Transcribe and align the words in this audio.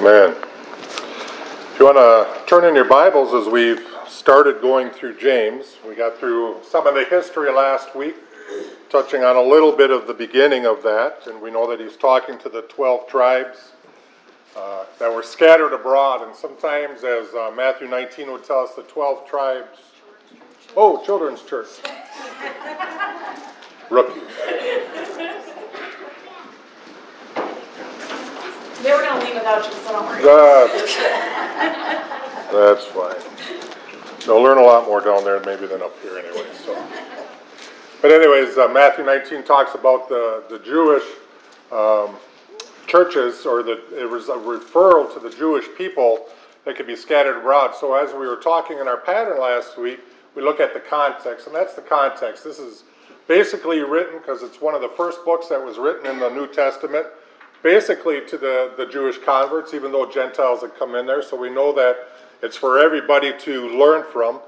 Amen. 0.00 0.30
If 0.30 1.76
you 1.80 1.84
want 1.84 1.96
to 1.96 2.46
turn 2.46 2.64
in 2.64 2.76
your 2.76 2.84
Bibles 2.84 3.34
as 3.34 3.52
we've 3.52 3.84
started 4.06 4.62
going 4.62 4.90
through 4.90 5.18
James, 5.18 5.74
we 5.84 5.96
got 5.96 6.16
through 6.18 6.58
some 6.62 6.86
of 6.86 6.94
the 6.94 7.04
history 7.06 7.50
last 7.50 7.96
week, 7.96 8.14
touching 8.90 9.24
on 9.24 9.34
a 9.34 9.42
little 9.42 9.72
bit 9.72 9.90
of 9.90 10.06
the 10.06 10.14
beginning 10.14 10.66
of 10.66 10.84
that, 10.84 11.26
and 11.26 11.42
we 11.42 11.50
know 11.50 11.68
that 11.68 11.80
he's 11.80 11.96
talking 11.96 12.38
to 12.38 12.48
the 12.48 12.62
12 12.62 13.08
tribes 13.08 13.72
uh, 14.56 14.84
that 15.00 15.12
were 15.12 15.24
scattered 15.24 15.72
abroad, 15.72 16.22
and 16.22 16.32
sometimes, 16.36 17.02
as 17.02 17.34
uh, 17.34 17.50
Matthew 17.56 17.88
19 17.88 18.30
would 18.30 18.44
tell 18.44 18.60
us, 18.60 18.74
the 18.76 18.84
12 18.84 19.28
tribes. 19.28 19.78
Oh, 20.76 21.04
children's 21.04 21.42
church. 21.42 21.66
Rookies. 23.90 24.22
They 28.82 28.92
were 28.92 29.02
gonna 29.02 29.24
leave 29.24 29.34
without 29.34 29.64
you, 29.64 29.72
so 29.72 29.92
don't 29.92 30.06
worry. 30.06 30.22
That's, 30.22 30.96
that's 32.52 32.84
fine. 32.86 33.16
They'll 34.24 34.42
learn 34.42 34.58
a 34.58 34.62
lot 34.62 34.86
more 34.86 35.00
down 35.00 35.24
there 35.24 35.40
maybe 35.40 35.66
than 35.66 35.82
up 35.82 36.00
here 36.02 36.18
anyway, 36.18 36.46
so. 36.64 36.86
But 38.00 38.12
anyways, 38.12 38.56
uh, 38.56 38.68
Matthew 38.68 39.04
19 39.04 39.42
talks 39.42 39.74
about 39.74 40.08
the, 40.08 40.44
the 40.48 40.60
Jewish 40.60 41.02
um, 41.72 42.16
churches, 42.86 43.44
or 43.44 43.62
the, 43.62 43.82
it 44.00 44.08
was 44.08 44.28
a 44.28 44.34
referral 44.34 45.12
to 45.14 45.20
the 45.20 45.30
Jewish 45.30 45.66
people 45.76 46.26
that 46.64 46.76
could 46.76 46.86
be 46.86 46.94
scattered 46.94 47.38
abroad. 47.38 47.74
So 47.74 47.94
as 47.94 48.12
we 48.12 48.26
were 48.26 48.36
talking 48.36 48.78
in 48.78 48.86
our 48.86 48.98
pattern 48.98 49.40
last 49.40 49.78
week, 49.78 50.00
we 50.36 50.42
look 50.42 50.60
at 50.60 50.74
the 50.74 50.80
context, 50.80 51.46
and 51.46 51.56
that's 51.56 51.74
the 51.74 51.82
context. 51.82 52.44
This 52.44 52.58
is 52.58 52.84
basically 53.26 53.80
written, 53.80 54.18
because 54.18 54.42
it's 54.42 54.60
one 54.60 54.74
of 54.74 54.80
the 54.80 54.90
first 54.96 55.24
books 55.24 55.48
that 55.48 55.62
was 55.62 55.78
written 55.78 56.06
in 56.06 56.20
the 56.20 56.28
New 56.28 56.46
Testament, 56.46 57.06
basically 57.62 58.20
to 58.26 58.38
the, 58.38 58.72
the 58.76 58.86
Jewish 58.86 59.18
converts, 59.18 59.74
even 59.74 59.92
though 59.92 60.10
Gentiles 60.10 60.60
had 60.62 60.76
come 60.76 60.94
in 60.94 61.06
there. 61.06 61.22
So 61.22 61.36
we 61.36 61.50
know 61.50 61.72
that 61.74 61.96
it's 62.42 62.56
for 62.56 62.78
everybody 62.78 63.36
to 63.40 63.68
learn 63.76 64.04
from. 64.12 64.40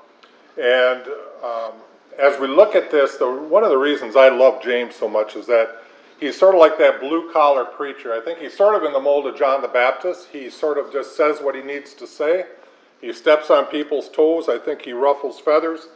And 0.61 1.03
um, 1.43 1.73
as 2.19 2.39
we 2.39 2.47
look 2.47 2.75
at 2.75 2.91
this, 2.91 3.17
the, 3.17 3.31
one 3.31 3.65
of 3.65 3.71
the 3.71 3.79
reasons 3.79 4.17
I 4.17 4.29
love 4.29 4.63
James 4.63 4.95
so 4.95 5.09
much 5.09 5.37
is 5.37 5.47
that 5.47 5.83
he's 6.21 6.39
sort 6.39 6.55
of 6.55 6.61
like 6.61 6.79
that 6.79 7.01
blue 7.01 7.33
collar 7.33 7.65
preacher. 7.65 8.13
I 8.13 8.21
think 8.21 8.39
he's 8.39 8.57
sort 8.57 8.75
of 8.75 8.85
in 8.85 8.93
the 8.93 9.01
mold 9.01 9.27
of 9.27 9.37
John 9.37 9.63
the 9.63 9.69
Baptist. 9.69 10.29
He 10.31 10.51
sort 10.51 10.79
of 10.79 10.93
just 10.93 11.17
says 11.17 11.39
what 11.41 11.55
he 11.55 11.63
needs 11.63 11.95
to 11.95 12.07
say. 12.07 12.45
He 13.01 13.13
steps 13.13 13.51
on 13.51 13.65
people's 13.67 14.11
toes. 14.11 14.49
I 14.49 14.59
think 14.59 14.83
he 14.83 14.93
ruffles 14.93 15.41
feathers. 15.41 15.89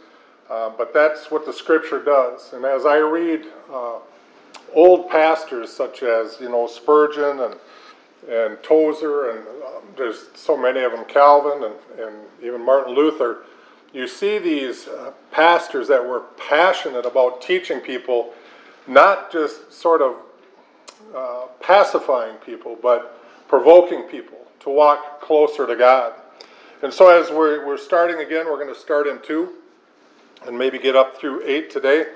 Uh, 0.50 0.70
but 0.76 0.92
that's 0.92 1.30
what 1.30 1.46
the 1.46 1.52
scripture 1.52 2.02
does. 2.02 2.52
And 2.52 2.64
as 2.64 2.84
I 2.84 2.96
read 2.96 3.46
uh, 3.72 3.98
old 4.72 5.10
pastors 5.10 5.72
such 5.72 6.02
as 6.02 6.38
you 6.40 6.48
know 6.48 6.66
Spurgeon 6.66 7.40
and 7.40 7.54
and 8.28 8.62
Tozer 8.62 9.30
and 9.30 9.38
um, 9.38 9.82
there's 9.96 10.28
so 10.34 10.56
many 10.56 10.80
of 10.80 10.92
them, 10.92 11.04
Calvin 11.04 11.64
and, 11.64 12.06
and 12.06 12.16
even 12.42 12.64
Martin 12.64 12.94
Luther. 12.94 13.42
You 13.92 14.08
see 14.08 14.38
these 14.38 14.88
uh, 14.88 15.12
pastors 15.30 15.86
that 15.88 16.04
were 16.04 16.20
passionate 16.36 17.06
about 17.06 17.40
teaching 17.40 17.80
people, 17.80 18.32
not 18.86 19.30
just 19.30 19.72
sort 19.72 20.02
of 20.02 20.16
uh, 21.14 21.46
pacifying 21.60 22.36
people, 22.38 22.76
but 22.82 23.20
provoking 23.46 24.02
people 24.02 24.38
to 24.60 24.70
walk 24.70 25.20
closer 25.20 25.66
to 25.66 25.76
God. 25.76 26.14
And 26.82 26.92
so, 26.92 27.08
as 27.08 27.30
we're, 27.30 27.64
we're 27.64 27.78
starting 27.78 28.18
again, 28.18 28.46
we're 28.46 28.62
going 28.62 28.72
to 28.72 28.78
start 28.78 29.06
in 29.06 29.20
two 29.22 29.54
and 30.44 30.58
maybe 30.58 30.78
get 30.78 30.96
up 30.96 31.16
through 31.16 31.42
eight 31.46 31.70
today. 31.70 32.06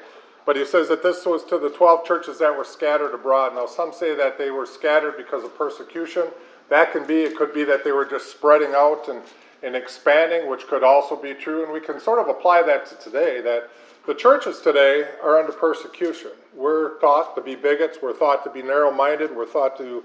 But 0.48 0.56
he 0.56 0.64
says 0.64 0.88
that 0.88 1.02
this 1.02 1.26
was 1.26 1.44
to 1.44 1.58
the 1.58 1.68
12 1.68 2.06
churches 2.06 2.38
that 2.38 2.56
were 2.56 2.64
scattered 2.64 3.12
abroad. 3.12 3.54
Now, 3.54 3.66
some 3.66 3.92
say 3.92 4.14
that 4.14 4.38
they 4.38 4.50
were 4.50 4.64
scattered 4.64 5.18
because 5.18 5.44
of 5.44 5.54
persecution. 5.58 6.28
That 6.70 6.90
can 6.90 7.06
be, 7.06 7.20
it 7.20 7.36
could 7.36 7.52
be 7.52 7.64
that 7.64 7.84
they 7.84 7.92
were 7.92 8.06
just 8.06 8.30
spreading 8.30 8.70
out 8.74 9.08
and, 9.10 9.20
and 9.62 9.76
expanding, 9.76 10.48
which 10.48 10.66
could 10.66 10.82
also 10.82 11.16
be 11.16 11.34
true. 11.34 11.64
And 11.64 11.72
we 11.74 11.80
can 11.80 12.00
sort 12.00 12.18
of 12.18 12.34
apply 12.34 12.62
that 12.62 12.86
to 12.86 12.94
today 12.94 13.42
that 13.42 13.68
the 14.06 14.14
churches 14.14 14.62
today 14.62 15.04
are 15.22 15.38
under 15.38 15.52
persecution. 15.52 16.30
We're 16.54 16.98
thought 16.98 17.36
to 17.36 17.42
be 17.42 17.54
bigots, 17.54 17.98
we're 18.02 18.14
thought 18.14 18.42
to 18.44 18.50
be 18.50 18.62
narrow 18.62 18.90
minded, 18.90 19.36
we're 19.36 19.44
thought 19.44 19.76
to 19.76 20.02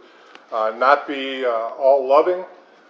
uh, 0.51 0.73
not 0.77 1.07
be 1.07 1.45
uh, 1.45 1.69
all 1.79 2.05
loving 2.05 2.43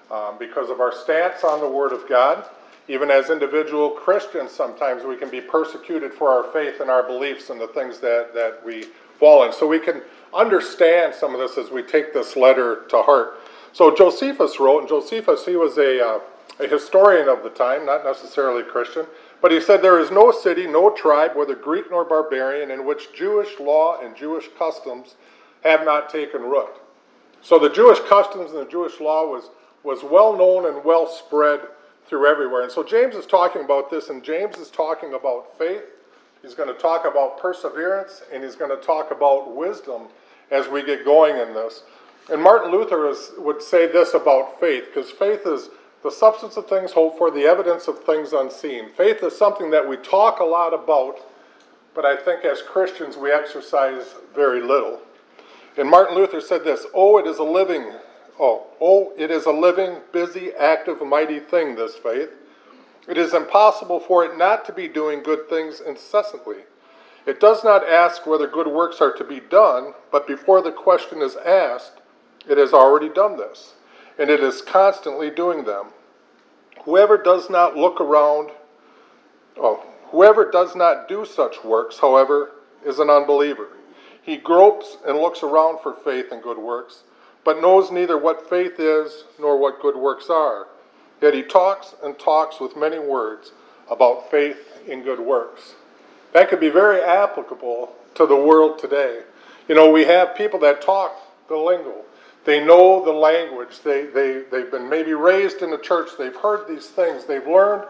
um, 0.09 0.39
because 0.39 0.71
of 0.71 0.79
our 0.79 0.91
stance 0.91 1.43
on 1.43 1.59
the 1.59 1.69
Word 1.69 1.91
of 1.91 2.09
God. 2.09 2.49
Even 2.87 3.09
as 3.09 3.29
individual 3.29 3.89
Christians, 3.91 4.51
sometimes 4.51 5.03
we 5.03 5.15
can 5.15 5.29
be 5.29 5.39
persecuted 5.39 6.13
for 6.13 6.29
our 6.29 6.51
faith 6.51 6.81
and 6.81 6.89
our 6.89 7.03
beliefs 7.03 7.49
and 7.49 7.59
the 7.59 7.67
things 7.67 7.99
that, 7.99 8.33
that 8.33 8.59
we 8.65 8.87
fall 9.19 9.45
in. 9.45 9.53
So 9.53 9.67
we 9.67 9.79
can 9.79 10.01
understand 10.33 11.15
some 11.15 11.33
of 11.33 11.39
this 11.39 11.57
as 11.57 11.71
we 11.71 11.81
take 11.83 12.13
this 12.13 12.35
letter 12.35 12.83
to 12.89 13.01
heart. 13.01 13.39
So 13.71 13.95
Josephus 13.95 14.59
wrote, 14.59 14.79
and 14.79 14.89
Josephus, 14.89 15.45
he 15.45 15.55
was 15.55 15.77
a, 15.77 16.05
uh, 16.05 16.19
a 16.59 16.67
historian 16.67 17.27
of 17.27 17.43
the 17.43 17.49
time, 17.49 17.85
not 17.85 18.03
necessarily 18.03 18.63
Christian, 18.63 19.05
but 19.41 19.51
he 19.51 19.59
said, 19.59 19.81
There 19.81 19.99
is 19.99 20.11
no 20.11 20.31
city, 20.31 20.67
no 20.67 20.89
tribe, 20.89 21.35
whether 21.35 21.55
Greek 21.55 21.89
nor 21.89 22.05
barbarian, 22.05 22.71
in 22.71 22.85
which 22.85 23.13
Jewish 23.13 23.59
law 23.59 23.99
and 24.01 24.15
Jewish 24.15 24.47
customs 24.57 25.15
have 25.63 25.85
not 25.85 26.09
taken 26.09 26.41
root. 26.41 26.69
So 27.41 27.59
the 27.59 27.69
Jewish 27.69 27.99
customs 28.01 28.51
and 28.51 28.59
the 28.59 28.71
Jewish 28.71 28.99
law 28.99 29.27
was, 29.27 29.49
was 29.83 30.03
well 30.03 30.37
known 30.37 30.65
and 30.65 30.83
well 30.85 31.07
spread 31.07 31.61
through 32.07 32.27
everywhere. 32.27 32.63
And 32.63 32.71
so 32.71 32.83
James 32.83 33.15
is 33.15 33.25
talking 33.25 33.63
about 33.63 33.89
this, 33.89 34.09
and 34.09 34.23
James 34.23 34.57
is 34.57 34.69
talking 34.69 35.13
about 35.13 35.57
faith. 35.57 35.83
He's 36.41 36.53
going 36.53 36.73
to 36.73 36.79
talk 36.79 37.05
about 37.05 37.39
perseverance, 37.39 38.21
and 38.31 38.43
he's 38.43 38.55
going 38.55 38.69
to 38.69 38.85
talk 38.85 39.11
about 39.11 39.55
wisdom 39.55 40.03
as 40.51 40.67
we 40.67 40.83
get 40.83 41.05
going 41.05 41.37
in 41.37 41.53
this. 41.53 41.83
And 42.29 42.41
Martin 42.41 42.71
Luther 42.71 43.09
is, 43.09 43.31
would 43.37 43.61
say 43.61 43.87
this 43.87 44.13
about 44.13 44.59
faith, 44.59 44.85
because 44.93 45.11
faith 45.11 45.41
is 45.45 45.69
the 46.03 46.11
substance 46.11 46.57
of 46.57 46.67
things 46.67 46.91
hoped 46.91 47.17
for, 47.17 47.31
the 47.31 47.43
evidence 47.43 47.87
of 47.87 48.03
things 48.03 48.33
unseen. 48.33 48.89
Faith 48.95 49.23
is 49.23 49.37
something 49.37 49.71
that 49.71 49.87
we 49.87 49.97
talk 49.97 50.39
a 50.39 50.43
lot 50.43 50.73
about, 50.73 51.19
but 51.95 52.05
I 52.05 52.15
think 52.15 52.43
as 52.43 52.61
Christians 52.61 53.15
we 53.15 53.31
exercise 53.31 54.15
very 54.35 54.61
little. 54.61 54.99
And 55.77 55.89
Martin 55.89 56.15
Luther 56.15 56.41
said 56.41 56.63
this 56.63 56.85
Oh, 56.93 57.17
it 57.17 57.25
is 57.25 57.39
a 57.39 57.43
living 57.43 57.91
Oh, 58.39 58.65
oh, 58.81 59.13
it 59.17 59.29
is 59.29 59.45
a 59.45 59.51
living, 59.51 59.97
busy, 60.11 60.51
active, 60.53 61.01
mighty 61.01 61.39
thing, 61.39 61.75
this 61.75 61.95
faith. 61.95 62.29
It 63.07 63.17
is 63.17 63.33
impossible 63.33 63.99
for 63.99 64.25
it 64.25 64.37
not 64.37 64.65
to 64.65 64.73
be 64.73 64.87
doing 64.87 65.21
good 65.21 65.49
things 65.49 65.81
incessantly. 65.81 66.63
It 67.25 67.39
does 67.39 67.63
not 67.63 67.87
ask 67.87 68.25
whether 68.25 68.47
good 68.47 68.67
works 68.67 69.01
are 69.01 69.13
to 69.13 69.23
be 69.23 69.39
done, 69.39 69.93
but 70.11 70.27
before 70.27 70.61
the 70.61 70.71
question 70.71 71.21
is 71.21 71.35
asked, 71.35 72.01
it 72.47 72.57
has 72.57 72.73
already 72.73 73.09
done 73.09 73.37
this, 73.37 73.73
and 74.17 74.29
it 74.29 74.41
is 74.41 74.61
constantly 74.61 75.29
doing 75.29 75.63
them. 75.63 75.87
Whoever 76.83 77.17
does 77.17 77.49
not 77.49 77.77
look 77.77 78.01
around, 78.01 78.51
oh, 79.57 79.85
whoever 80.07 80.49
does 80.49 80.75
not 80.75 81.07
do 81.07 81.25
such 81.25 81.63
works, 81.63 81.99
however, 81.99 82.51
is 82.85 82.99
an 82.99 83.09
unbeliever. 83.09 83.69
He 84.21 84.37
gropes 84.37 84.97
and 85.05 85.19
looks 85.19 85.43
around 85.43 85.81
for 85.81 85.93
faith 85.93 86.31
and 86.31 86.41
good 86.41 86.57
works 86.57 87.03
but 87.45 87.61
knows 87.61 87.91
neither 87.91 88.17
what 88.17 88.49
faith 88.49 88.79
is 88.79 89.25
nor 89.39 89.57
what 89.57 89.81
good 89.81 89.95
works 89.95 90.29
are. 90.29 90.67
Yet 91.21 91.33
he 91.33 91.43
talks 91.43 91.95
and 92.03 92.17
talks 92.17 92.59
with 92.59 92.75
many 92.75 92.99
words 92.99 93.51
about 93.89 94.29
faith 94.29 94.81
in 94.87 95.03
good 95.03 95.19
works. 95.19 95.75
That 96.33 96.49
could 96.49 96.59
be 96.59 96.69
very 96.69 97.01
applicable 97.01 97.93
to 98.15 98.25
the 98.25 98.35
world 98.35 98.79
today. 98.79 99.21
You 99.67 99.75
know, 99.75 99.91
we 99.91 100.05
have 100.05 100.35
people 100.35 100.59
that 100.59 100.81
talk 100.81 101.15
the 101.47 101.55
lingo. 101.55 102.03
They 102.45 102.63
know 102.63 103.03
the 103.03 103.11
language. 103.11 103.81
They, 103.83 104.05
they, 104.05 104.43
they've 104.51 104.69
been 104.69 104.89
maybe 104.89 105.13
raised 105.13 105.61
in 105.61 105.71
the 105.71 105.77
church. 105.77 106.09
They've 106.17 106.35
heard 106.35 106.67
these 106.67 106.87
things. 106.87 107.25
They've 107.25 107.47
learned 107.47 107.85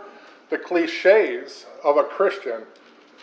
the 0.50 0.58
cliches 0.58 1.66
of 1.84 1.98
a 1.98 2.04
Christian, 2.04 2.62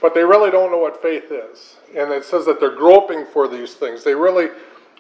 but 0.03 0.15
they 0.15 0.25
really 0.25 0.51
don't 0.51 0.73
know 0.73 0.79
what 0.79 1.01
faith 1.01 1.31
is. 1.31 1.77
And 1.97 2.11
it 2.13 2.25
says 2.25 2.47
that 2.47 2.59
they're 2.59 2.75
groping 2.75 3.27
for 3.27 3.47
these 3.47 3.75
things. 3.75 4.03
They 4.03 4.15
really 4.15 4.49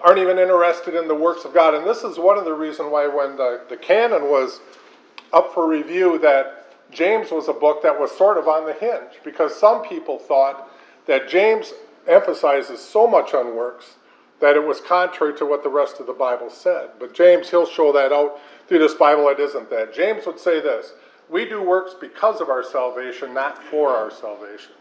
aren't 0.02 0.18
even 0.18 0.38
interested 0.38 0.94
in 0.94 1.08
the 1.08 1.14
works 1.14 1.44
of 1.44 1.54
God. 1.54 1.74
And 1.74 1.86
this 1.86 2.02
is 2.02 2.18
one 2.18 2.38
of 2.38 2.44
the 2.44 2.54
reasons 2.54 2.90
why 2.90 3.06
when 3.06 3.36
the, 3.36 3.62
the 3.68 3.76
canon 3.76 4.24
was 4.24 4.60
up 5.32 5.54
for 5.54 5.68
review 5.68 6.18
that 6.18 6.66
James 6.90 7.30
was 7.30 7.48
a 7.48 7.52
book 7.52 7.82
that 7.82 7.98
was 7.98 8.10
sort 8.10 8.38
of 8.38 8.48
on 8.48 8.66
the 8.66 8.72
hinge 8.72 9.20
because 9.24 9.54
some 9.54 9.82
people 9.82 10.18
thought 10.18 10.68
that 11.06 11.28
James 11.28 11.72
emphasizes 12.08 12.80
so 12.80 13.06
much 13.06 13.34
on 13.34 13.54
works 13.54 13.94
that 14.40 14.56
it 14.56 14.64
was 14.64 14.80
contrary 14.80 15.36
to 15.36 15.44
what 15.44 15.62
the 15.62 15.68
rest 15.68 16.00
of 16.00 16.06
the 16.06 16.12
Bible 16.12 16.50
said. 16.50 16.90
But 16.98 17.14
James, 17.14 17.50
he'll 17.50 17.66
show 17.66 17.92
that 17.92 18.12
out 18.12 18.38
through 18.66 18.78
this 18.78 18.94
Bible, 18.94 19.28
it 19.28 19.38
isn't 19.38 19.68
that. 19.70 19.94
James 19.94 20.26
would 20.26 20.38
say 20.38 20.60
this 20.60 20.94
We 21.28 21.44
do 21.44 21.62
works 21.62 21.94
because 22.00 22.40
of 22.40 22.48
our 22.48 22.62
salvation, 22.62 23.34
not 23.34 23.62
for 23.64 23.90
our 23.90 24.10
salvation. 24.10 24.72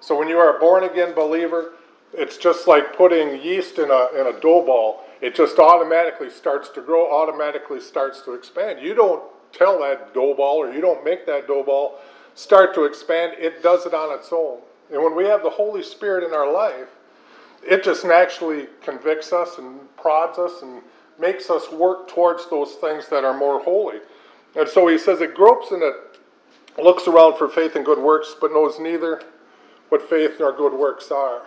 So 0.00 0.18
when 0.18 0.28
you 0.28 0.38
are 0.38 0.56
a 0.56 0.60
born 0.60 0.84
again 0.84 1.14
believer, 1.14 1.72
it's 2.16 2.36
just 2.36 2.66
like 2.66 2.96
putting 2.96 3.40
yeast 3.42 3.78
in 3.78 3.90
a, 3.90 4.08
in 4.18 4.26
a 4.26 4.40
dough 4.40 4.64
ball. 4.64 5.04
It 5.20 5.34
just 5.34 5.58
automatically 5.58 6.30
starts 6.30 6.68
to 6.70 6.82
grow, 6.82 7.10
automatically 7.10 7.80
starts 7.80 8.20
to 8.22 8.34
expand. 8.34 8.80
You 8.80 8.94
don't 8.94 9.22
tell 9.52 9.80
that 9.80 10.14
dough 10.14 10.34
ball 10.34 10.58
or 10.58 10.72
you 10.72 10.80
don't 10.80 11.04
make 11.04 11.26
that 11.26 11.46
dough 11.46 11.62
ball 11.62 11.98
start 12.34 12.74
to 12.74 12.84
expand, 12.84 13.34
it 13.38 13.62
does 13.62 13.86
it 13.86 13.94
on 13.94 14.16
its 14.16 14.30
own. 14.32 14.58
And 14.92 15.02
when 15.02 15.16
we 15.16 15.24
have 15.24 15.42
the 15.42 15.50
Holy 15.50 15.82
Spirit 15.82 16.24
in 16.24 16.34
our 16.34 16.50
life, 16.50 16.88
it 17.62 17.82
just 17.82 18.04
naturally 18.04 18.66
convicts 18.82 19.32
us 19.32 19.58
and 19.58 19.80
prods 19.96 20.38
us 20.38 20.62
and 20.62 20.82
makes 21.18 21.48
us 21.48 21.70
work 21.70 22.08
towards 22.08 22.50
those 22.50 22.72
things 22.74 23.08
that 23.08 23.24
are 23.24 23.36
more 23.36 23.62
holy. 23.62 23.98
And 24.56 24.68
so 24.68 24.88
he 24.88 24.98
says 24.98 25.20
it 25.20 25.34
gropes 25.34 25.70
and 25.70 25.82
it 25.82 25.94
looks 26.82 27.08
around 27.08 27.38
for 27.38 27.48
faith 27.48 27.76
and 27.76 27.84
good 27.84 27.98
works, 27.98 28.34
but 28.38 28.52
knows 28.52 28.78
neither 28.78 29.22
what 29.88 30.08
faith 30.08 30.32
nor 30.38 30.52
good 30.52 30.74
works 30.74 31.10
are. 31.10 31.42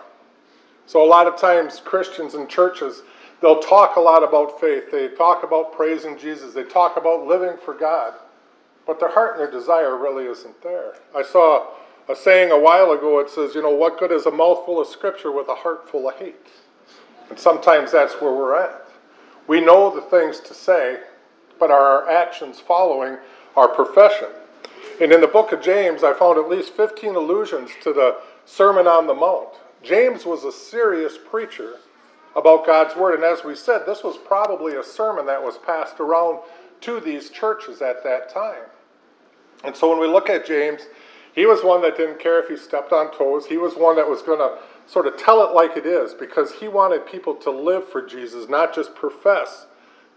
So 0.88 1.04
a 1.04 1.06
lot 1.06 1.26
of 1.26 1.36
times 1.36 1.82
Christians 1.84 2.32
and 2.32 2.48
churches, 2.48 3.02
they'll 3.42 3.60
talk 3.60 3.96
a 3.96 4.00
lot 4.00 4.22
about 4.22 4.58
faith. 4.58 4.90
They 4.90 5.08
talk 5.08 5.42
about 5.42 5.74
praising 5.74 6.16
Jesus. 6.16 6.54
They 6.54 6.64
talk 6.64 6.96
about 6.96 7.26
living 7.26 7.58
for 7.62 7.74
God. 7.74 8.14
But 8.86 8.98
their 8.98 9.10
heart 9.10 9.32
and 9.32 9.40
their 9.40 9.50
desire 9.50 9.98
really 9.98 10.24
isn't 10.24 10.62
there. 10.62 10.94
I 11.14 11.22
saw 11.22 11.66
a 12.08 12.16
saying 12.16 12.52
a 12.52 12.58
while 12.58 12.92
ago, 12.92 13.18
it 13.18 13.28
says, 13.28 13.54
you 13.54 13.60
know, 13.60 13.68
what 13.68 13.98
good 13.98 14.10
is 14.10 14.24
a 14.24 14.30
mouthful 14.30 14.80
of 14.80 14.86
scripture 14.86 15.30
with 15.30 15.48
a 15.48 15.56
heart 15.56 15.90
full 15.90 16.08
of 16.08 16.14
hate? 16.14 16.46
And 17.28 17.38
sometimes 17.38 17.92
that's 17.92 18.14
where 18.14 18.32
we're 18.32 18.56
at. 18.56 18.86
We 19.46 19.60
know 19.60 19.94
the 19.94 20.00
things 20.00 20.40
to 20.40 20.54
say, 20.54 21.00
but 21.60 21.70
are 21.70 22.02
our 22.02 22.08
actions 22.08 22.60
following 22.60 23.18
our 23.56 23.68
profession? 23.68 24.28
And 25.02 25.12
in 25.12 25.20
the 25.20 25.28
book 25.28 25.52
of 25.52 25.60
James, 25.60 26.02
I 26.02 26.14
found 26.14 26.38
at 26.38 26.48
least 26.48 26.72
15 26.72 27.14
allusions 27.14 27.72
to 27.82 27.92
the 27.92 28.16
Sermon 28.46 28.86
on 28.86 29.06
the 29.06 29.12
Mount. 29.12 29.50
James 29.82 30.24
was 30.24 30.44
a 30.44 30.52
serious 30.52 31.16
preacher 31.16 31.76
about 32.36 32.66
God's 32.66 32.96
Word. 32.96 33.14
And 33.14 33.24
as 33.24 33.44
we 33.44 33.54
said, 33.54 33.82
this 33.86 34.02
was 34.02 34.16
probably 34.16 34.76
a 34.76 34.82
sermon 34.82 35.26
that 35.26 35.42
was 35.42 35.58
passed 35.58 36.00
around 36.00 36.40
to 36.82 37.00
these 37.00 37.30
churches 37.30 37.82
at 37.82 38.04
that 38.04 38.32
time. 38.32 38.64
And 39.64 39.74
so 39.74 39.90
when 39.90 39.98
we 39.98 40.06
look 40.06 40.30
at 40.30 40.46
James, 40.46 40.82
he 41.34 41.46
was 41.46 41.62
one 41.62 41.82
that 41.82 41.96
didn't 41.96 42.20
care 42.20 42.40
if 42.40 42.48
he 42.48 42.56
stepped 42.56 42.92
on 42.92 43.12
toes. 43.16 43.46
He 43.46 43.56
was 43.56 43.74
one 43.74 43.96
that 43.96 44.08
was 44.08 44.22
going 44.22 44.38
to 44.38 44.58
sort 44.86 45.06
of 45.06 45.16
tell 45.16 45.44
it 45.44 45.54
like 45.54 45.76
it 45.76 45.86
is 45.86 46.14
because 46.14 46.52
he 46.52 46.68
wanted 46.68 47.06
people 47.06 47.34
to 47.36 47.50
live 47.50 47.88
for 47.88 48.02
Jesus, 48.02 48.48
not 48.48 48.74
just 48.74 48.94
profess 48.94 49.66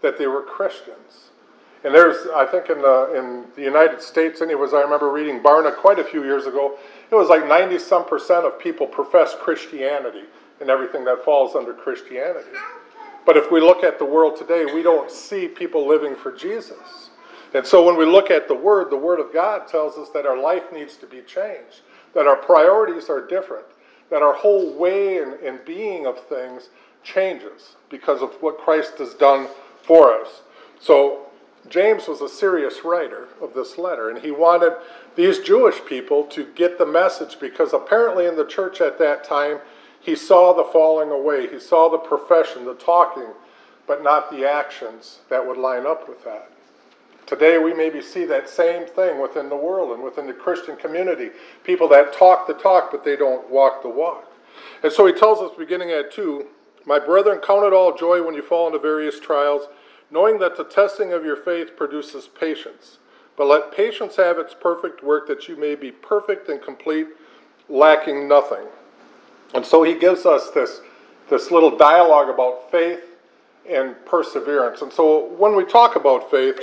that 0.00 0.18
they 0.18 0.26
were 0.26 0.42
Christians. 0.42 1.30
And 1.84 1.94
there's, 1.94 2.28
I 2.34 2.46
think, 2.46 2.70
in 2.70 2.80
the 2.80 3.12
in 3.16 3.44
the 3.56 3.62
United 3.62 4.00
States, 4.00 4.40
anyways, 4.40 4.72
I 4.72 4.80
remember 4.80 5.10
reading 5.10 5.40
Barna 5.40 5.76
quite 5.76 5.98
a 5.98 6.04
few 6.04 6.22
years 6.22 6.46
ago. 6.46 6.78
It 7.12 7.16
was 7.16 7.28
like 7.28 7.46
90 7.46 7.78
some 7.78 8.06
percent 8.06 8.46
of 8.46 8.58
people 8.58 8.86
profess 8.86 9.36
Christianity 9.38 10.24
and 10.62 10.70
everything 10.70 11.04
that 11.04 11.22
falls 11.26 11.54
under 11.54 11.74
Christianity. 11.74 12.48
But 13.26 13.36
if 13.36 13.52
we 13.52 13.60
look 13.60 13.84
at 13.84 13.98
the 13.98 14.04
world 14.06 14.38
today, 14.38 14.64
we 14.64 14.82
don't 14.82 15.10
see 15.10 15.46
people 15.46 15.86
living 15.86 16.16
for 16.16 16.32
Jesus. 16.32 17.10
And 17.52 17.66
so 17.66 17.84
when 17.84 17.98
we 17.98 18.06
look 18.06 18.30
at 18.30 18.48
the 18.48 18.54
Word, 18.54 18.90
the 18.90 18.96
Word 18.96 19.20
of 19.20 19.30
God 19.30 19.68
tells 19.68 19.98
us 19.98 20.08
that 20.14 20.24
our 20.24 20.40
life 20.40 20.72
needs 20.72 20.96
to 20.96 21.06
be 21.06 21.20
changed, 21.20 21.82
that 22.14 22.26
our 22.26 22.36
priorities 22.36 23.10
are 23.10 23.20
different, 23.26 23.66
that 24.10 24.22
our 24.22 24.32
whole 24.32 24.72
way 24.72 25.18
and, 25.18 25.34
and 25.34 25.62
being 25.66 26.06
of 26.06 26.26
things 26.28 26.70
changes 27.04 27.76
because 27.90 28.22
of 28.22 28.30
what 28.40 28.56
Christ 28.56 28.94
has 28.98 29.12
done 29.12 29.48
for 29.82 30.18
us. 30.18 30.40
So 30.80 31.26
James 31.68 32.08
was 32.08 32.20
a 32.20 32.28
serious 32.28 32.84
writer 32.84 33.28
of 33.40 33.54
this 33.54 33.78
letter, 33.78 34.10
and 34.10 34.18
he 34.18 34.30
wanted 34.30 34.72
these 35.16 35.38
Jewish 35.38 35.84
people 35.84 36.24
to 36.24 36.46
get 36.54 36.78
the 36.78 36.86
message 36.86 37.38
because 37.40 37.72
apparently 37.72 38.26
in 38.26 38.36
the 38.36 38.46
church 38.46 38.80
at 38.80 38.98
that 38.98 39.24
time, 39.24 39.58
he 40.00 40.16
saw 40.16 40.52
the 40.52 40.64
falling 40.64 41.10
away, 41.10 41.48
he 41.48 41.60
saw 41.60 41.88
the 41.88 41.98
profession, 41.98 42.64
the 42.64 42.74
talking, 42.74 43.28
but 43.86 44.02
not 44.02 44.30
the 44.30 44.48
actions 44.48 45.20
that 45.28 45.46
would 45.46 45.56
line 45.56 45.86
up 45.86 46.08
with 46.08 46.24
that. 46.24 46.50
Today, 47.26 47.58
we 47.58 47.72
maybe 47.72 48.02
see 48.02 48.24
that 48.24 48.48
same 48.48 48.86
thing 48.86 49.20
within 49.20 49.48
the 49.48 49.56
world 49.56 49.92
and 49.92 50.02
within 50.02 50.26
the 50.26 50.32
Christian 50.32 50.76
community. 50.76 51.30
People 51.62 51.88
that 51.88 52.12
talk 52.12 52.46
the 52.46 52.54
talk, 52.54 52.90
but 52.90 53.04
they 53.04 53.16
don't 53.16 53.48
walk 53.48 53.82
the 53.82 53.88
walk. 53.88 54.30
And 54.82 54.92
so 54.92 55.06
he 55.06 55.12
tells 55.12 55.40
us, 55.40 55.56
beginning 55.56 55.90
at 55.90 56.12
2, 56.12 56.46
My 56.84 56.98
brethren, 56.98 57.38
count 57.38 57.64
it 57.64 57.72
all 57.72 57.96
joy 57.96 58.22
when 58.24 58.34
you 58.34 58.42
fall 58.42 58.66
into 58.66 58.80
various 58.80 59.20
trials, 59.20 59.68
knowing 60.10 60.38
that 60.40 60.56
the 60.56 60.64
testing 60.64 61.12
of 61.12 61.24
your 61.24 61.36
faith 61.36 61.76
produces 61.76 62.28
patience. 62.28 62.98
But 63.42 63.48
let 63.48 63.72
patience 63.76 64.14
have 64.18 64.38
its 64.38 64.54
perfect 64.54 65.02
work, 65.02 65.26
that 65.26 65.48
you 65.48 65.56
may 65.56 65.74
be 65.74 65.90
perfect 65.90 66.48
and 66.48 66.62
complete, 66.62 67.08
lacking 67.68 68.28
nothing. 68.28 68.64
And 69.52 69.66
so 69.66 69.82
he 69.82 69.94
gives 69.94 70.26
us 70.26 70.52
this, 70.52 70.80
this 71.28 71.50
little 71.50 71.76
dialogue 71.76 72.28
about 72.28 72.70
faith 72.70 73.02
and 73.68 73.96
perseverance. 74.06 74.82
And 74.82 74.92
so 74.92 75.26
when 75.34 75.56
we 75.56 75.64
talk 75.64 75.96
about 75.96 76.30
faith, 76.30 76.60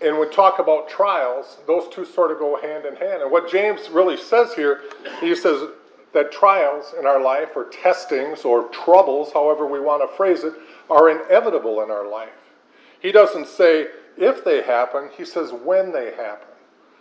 and 0.00 0.18
we 0.18 0.28
talk 0.30 0.58
about 0.58 0.88
trials, 0.88 1.58
those 1.68 1.84
two 1.92 2.04
sort 2.04 2.32
of 2.32 2.40
go 2.40 2.60
hand 2.60 2.84
in 2.84 2.96
hand. 2.96 3.22
And 3.22 3.30
what 3.30 3.48
James 3.48 3.88
really 3.88 4.16
says 4.16 4.54
here, 4.54 4.80
he 5.20 5.32
says 5.36 5.68
that 6.12 6.32
trials 6.32 6.92
in 6.98 7.06
our 7.06 7.22
life, 7.22 7.50
or 7.54 7.66
testings, 7.66 8.44
or 8.44 8.64
troubles, 8.70 9.32
however 9.32 9.64
we 9.68 9.78
want 9.78 10.02
to 10.02 10.16
phrase 10.16 10.42
it, 10.42 10.54
are 10.90 11.08
inevitable 11.08 11.82
in 11.82 11.92
our 11.92 12.10
life. 12.10 12.30
He 13.00 13.12
doesn't 13.12 13.46
say 13.46 13.86
if 14.16 14.44
they 14.44 14.62
happen, 14.62 15.08
he 15.16 15.24
says 15.24 15.52
when 15.52 15.92
they 15.92 16.12
happen. 16.14 16.48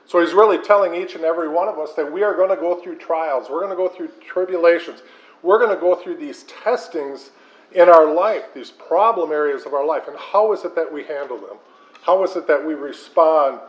So 0.06 0.20
he's 0.20 0.34
really 0.34 0.58
telling 0.58 0.96
each 0.96 1.16
and 1.16 1.24
every 1.24 1.48
one 1.48 1.68
of 1.68 1.80
us 1.80 1.94
that 1.94 2.12
we 2.12 2.24
are 2.24 2.36
going 2.36 2.50
to 2.50 2.56
go 2.56 2.82
through 2.82 2.98
trials, 2.98 3.50
we're 3.50 3.60
going 3.60 3.70
to 3.70 3.76
go 3.76 3.88
through 3.88 4.10
tribulations, 4.26 5.02
we're 5.42 5.60
going 5.60 5.74
to 5.74 5.80
go 5.80 5.96
through 5.96 6.18
these 6.18 6.44
testings 6.44 7.32
in 7.72 7.88
our 7.88 8.14
life, 8.14 8.54
these 8.54 8.70
problem 8.70 9.32
areas 9.32 9.66
of 9.66 9.74
our 9.74 9.86
life. 9.86 10.08
And 10.08 10.18
how 10.18 10.52
is 10.54 10.66
it 10.66 10.76
that 10.76 10.92
we 10.92 11.04
handle 11.04 11.38
them? 11.38 11.58
How 12.02 12.24
is 12.24 12.36
it 12.36 12.48
that 12.48 12.66
we 12.66 12.74
respond 12.74 13.60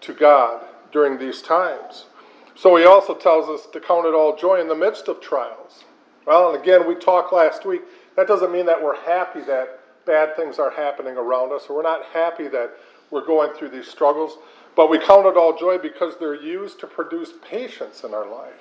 to 0.00 0.14
God 0.14 0.64
during 0.92 1.18
these 1.18 1.42
times? 1.42 2.06
So 2.54 2.76
he 2.76 2.84
also 2.84 3.14
tells 3.14 3.48
us 3.48 3.66
to 3.72 3.80
count 3.80 4.06
it 4.06 4.14
all 4.14 4.36
joy 4.36 4.60
in 4.60 4.68
the 4.68 4.74
midst 4.74 5.08
of 5.08 5.20
trials. 5.20 5.84
Well, 6.26 6.52
and 6.54 6.62
again, 6.62 6.86
we 6.86 6.94
talked 6.94 7.32
last 7.32 7.66
week. 7.66 7.82
That 8.16 8.28
doesn't 8.28 8.52
mean 8.52 8.66
that 8.66 8.82
we're 8.82 9.00
happy 9.02 9.40
that 9.42 9.80
bad 10.06 10.36
things 10.36 10.58
are 10.58 10.70
happening 10.70 11.16
around 11.16 11.52
us, 11.52 11.68
we're 11.68 11.82
not 11.82 12.04
happy 12.06 12.48
that 12.48 12.72
we're 13.10 13.26
going 13.26 13.52
through 13.54 13.70
these 13.70 13.88
struggles, 13.88 14.38
but 14.74 14.90
we 14.90 14.98
count 14.98 15.26
it 15.26 15.36
all 15.36 15.56
joy 15.56 15.78
because 15.78 16.14
they're 16.18 16.40
used 16.40 16.80
to 16.80 16.86
produce 16.86 17.32
patience 17.48 18.04
in 18.04 18.14
our 18.14 18.28
life. 18.28 18.52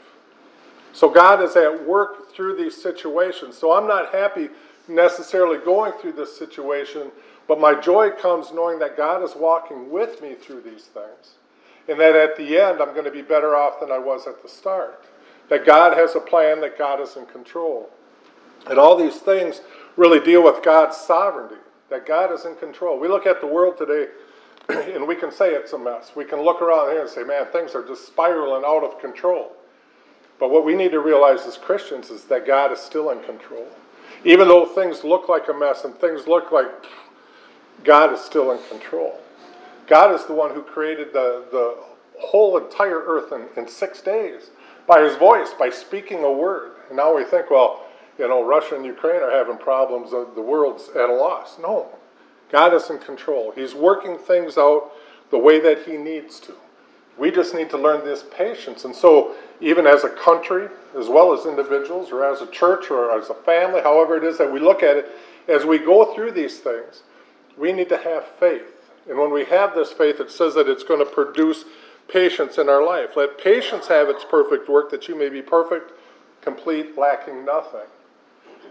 So 0.93 1.09
God 1.09 1.41
is 1.41 1.55
at 1.55 1.87
work 1.87 2.33
through 2.33 2.57
these 2.57 2.81
situations. 2.81 3.57
So 3.57 3.71
I'm 3.71 3.87
not 3.87 4.13
happy 4.13 4.49
necessarily 4.87 5.57
going 5.57 5.93
through 6.01 6.13
this 6.13 6.37
situation 6.37 7.11
but 7.51 7.59
my 7.59 7.73
joy 7.73 8.11
comes 8.11 8.53
knowing 8.53 8.79
that 8.79 8.95
God 8.95 9.21
is 9.23 9.35
walking 9.35 9.91
with 9.91 10.21
me 10.21 10.35
through 10.35 10.61
these 10.61 10.85
things. 10.85 11.35
And 11.89 11.99
that 11.99 12.15
at 12.15 12.37
the 12.37 12.57
end, 12.57 12.79
I'm 12.81 12.93
going 12.93 13.03
to 13.03 13.11
be 13.11 13.21
better 13.21 13.57
off 13.57 13.81
than 13.81 13.91
I 13.91 13.97
was 13.97 14.25
at 14.25 14.41
the 14.41 14.47
start. 14.47 15.03
That 15.49 15.65
God 15.65 15.97
has 15.97 16.15
a 16.15 16.21
plan, 16.21 16.61
that 16.61 16.77
God 16.77 17.01
is 17.01 17.17
in 17.17 17.25
control. 17.25 17.89
And 18.67 18.79
all 18.79 18.95
these 18.95 19.17
things 19.17 19.59
really 19.97 20.19
deal 20.19 20.43
with 20.43 20.63
God's 20.63 20.97
sovereignty, 20.97 21.61
that 21.89 22.05
God 22.05 22.31
is 22.31 22.45
in 22.45 22.55
control. 22.55 22.99
We 22.99 23.07
look 23.07 23.25
at 23.25 23.41
the 23.41 23.47
world 23.47 23.77
today 23.77 24.07
and 24.69 25.07
we 25.07 25.15
can 25.15 25.31
say 25.31 25.51
it's 25.53 25.73
a 25.73 25.77
mess. 25.77 26.11
We 26.15 26.25
can 26.25 26.41
look 26.41 26.61
around 26.61 26.91
here 26.91 27.01
and 27.01 27.09
say, 27.09 27.23
man, 27.23 27.45
things 27.47 27.75
are 27.75 27.85
just 27.85 28.07
spiraling 28.07 28.63
out 28.65 28.83
of 28.83 28.99
control. 28.99 29.53
But 30.39 30.49
what 30.49 30.65
we 30.65 30.75
need 30.75 30.91
to 30.91 30.99
realize 30.99 31.41
as 31.41 31.57
Christians 31.57 32.09
is 32.09 32.23
that 32.25 32.47
God 32.47 32.71
is 32.71 32.79
still 32.79 33.11
in 33.11 33.21
control. 33.23 33.67
Even 34.23 34.47
though 34.47 34.65
things 34.65 35.03
look 35.03 35.29
like 35.29 35.47
a 35.49 35.53
mess 35.53 35.83
and 35.83 35.95
things 35.95 36.27
look 36.27 36.51
like 36.51 36.67
God 37.83 38.13
is 38.13 38.19
still 38.19 38.51
in 38.51 38.59
control. 38.69 39.19
God 39.87 40.13
is 40.13 40.25
the 40.25 40.33
one 40.33 40.53
who 40.53 40.61
created 40.61 41.13
the, 41.13 41.45
the 41.51 41.75
whole 42.19 42.57
entire 42.57 43.01
earth 43.05 43.31
in, 43.33 43.47
in 43.61 43.67
six 43.67 44.01
days 44.01 44.51
by 44.87 45.01
his 45.01 45.15
voice, 45.15 45.53
by 45.57 45.69
speaking 45.69 46.23
a 46.23 46.31
word. 46.31 46.71
And 46.87 46.97
now 46.97 47.15
we 47.15 47.23
think, 47.23 47.49
well, 47.49 47.85
you 48.21 48.27
know, 48.27 48.45
Russia 48.45 48.75
and 48.75 48.85
Ukraine 48.85 49.23
are 49.23 49.31
having 49.31 49.57
problems, 49.57 50.11
the 50.11 50.41
world's 50.41 50.89
at 50.89 51.09
a 51.09 51.13
loss. 51.13 51.57
No. 51.59 51.87
God 52.51 52.71
is 52.71 52.87
in 52.91 52.99
control. 52.99 53.51
He's 53.55 53.73
working 53.73 54.19
things 54.19 54.59
out 54.59 54.91
the 55.31 55.39
way 55.39 55.59
that 55.59 55.87
he 55.87 55.97
needs 55.97 56.39
to. 56.41 56.53
We 57.17 57.31
just 57.31 57.55
need 57.55 57.71
to 57.71 57.79
learn 57.79 58.05
this 58.05 58.23
patience. 58.37 58.85
And 58.85 58.95
so, 58.95 59.33
even 59.59 59.87
as 59.87 60.03
a 60.03 60.09
country, 60.09 60.69
as 60.95 61.07
well 61.07 61.33
as 61.33 61.47
individuals, 61.47 62.11
or 62.11 62.23
as 62.23 62.41
a 62.41 62.47
church, 62.51 62.91
or 62.91 63.17
as 63.17 63.31
a 63.31 63.33
family, 63.33 63.81
however 63.81 64.17
it 64.17 64.23
is 64.23 64.37
that 64.37 64.53
we 64.53 64.59
look 64.59 64.83
at 64.83 64.97
it, 64.97 65.07
as 65.47 65.65
we 65.65 65.79
go 65.79 66.13
through 66.13 66.33
these 66.33 66.59
things, 66.59 67.01
we 67.57 67.73
need 67.73 67.89
to 67.89 67.97
have 67.97 68.23
faith. 68.39 68.91
And 69.09 69.17
when 69.17 69.31
we 69.31 69.45
have 69.45 69.73
this 69.73 69.91
faith, 69.91 70.19
it 70.19 70.29
says 70.29 70.53
that 70.53 70.69
it's 70.69 70.83
going 70.83 71.03
to 71.03 71.11
produce 71.11 71.65
patience 72.07 72.59
in 72.59 72.69
our 72.69 72.85
life. 72.85 73.15
Let 73.15 73.39
patience 73.39 73.87
have 73.87 74.09
its 74.09 74.23
perfect 74.23 74.69
work, 74.69 74.91
that 74.91 75.07
you 75.07 75.15
may 75.15 75.29
be 75.29 75.41
perfect, 75.41 75.91
complete, 76.43 76.95
lacking 76.99 77.45
nothing. 77.45 77.87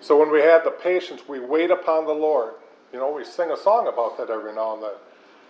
So 0.01 0.19
when 0.19 0.31
we 0.31 0.41
have 0.41 0.65
the 0.65 0.71
patience, 0.71 1.23
we 1.29 1.41
wait 1.41 1.71
upon 1.71 2.07
the 2.07 2.13
Lord. 2.13 2.55
You 2.93 2.99
know, 2.99 3.13
we 3.13 3.25
sing 3.25 3.51
a 3.51 3.57
song 3.57 3.87
about 3.87 4.17
that 4.19 4.31
every 4.31 4.55
now 4.55 4.75
and 4.75 4.83
then. 4.83 4.91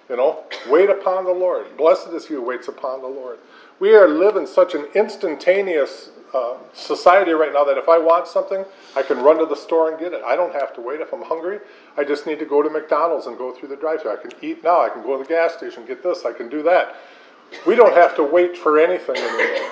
You 0.08 0.16
know, 0.16 0.44
wait 0.68 0.90
upon 0.90 1.24
the 1.24 1.32
Lord. 1.32 1.76
Blessed 1.76 2.08
is 2.08 2.26
he 2.26 2.34
who 2.34 2.42
waits 2.42 2.66
upon 2.66 3.00
the 3.00 3.08
Lord. 3.08 3.38
We 3.78 3.94
are 3.94 4.08
living 4.08 4.46
such 4.46 4.74
an 4.74 4.86
instantaneous 4.94 6.10
uh, 6.34 6.56
society 6.74 7.30
right 7.30 7.52
now 7.52 7.64
that 7.64 7.78
if 7.78 7.88
I 7.88 7.98
want 7.98 8.26
something, 8.26 8.64
I 8.96 9.02
can 9.02 9.18
run 9.22 9.38
to 9.38 9.46
the 9.46 9.54
store 9.54 9.90
and 9.90 9.98
get 9.98 10.12
it. 10.12 10.22
I 10.24 10.34
don't 10.34 10.52
have 10.52 10.74
to 10.74 10.80
wait. 10.80 11.00
If 11.00 11.12
I'm 11.12 11.22
hungry, 11.22 11.60
I 11.96 12.04
just 12.04 12.26
need 12.26 12.40
to 12.40 12.44
go 12.44 12.62
to 12.62 12.68
McDonald's 12.68 13.26
and 13.26 13.38
go 13.38 13.52
through 13.52 13.68
the 13.68 13.76
drive-thru. 13.76 14.12
I 14.12 14.16
can 14.16 14.32
eat 14.42 14.64
now. 14.64 14.80
I 14.80 14.90
can 14.90 15.02
go 15.02 15.16
to 15.16 15.22
the 15.22 15.28
gas 15.28 15.54
station, 15.54 15.86
get 15.86 16.02
this. 16.02 16.24
I 16.24 16.32
can 16.32 16.48
do 16.48 16.62
that. 16.64 16.96
We 17.66 17.74
don't 17.76 17.94
have 17.94 18.14
to 18.16 18.24
wait 18.24 18.56
for 18.56 18.78
anything 18.78 19.16
anymore. 19.16 19.70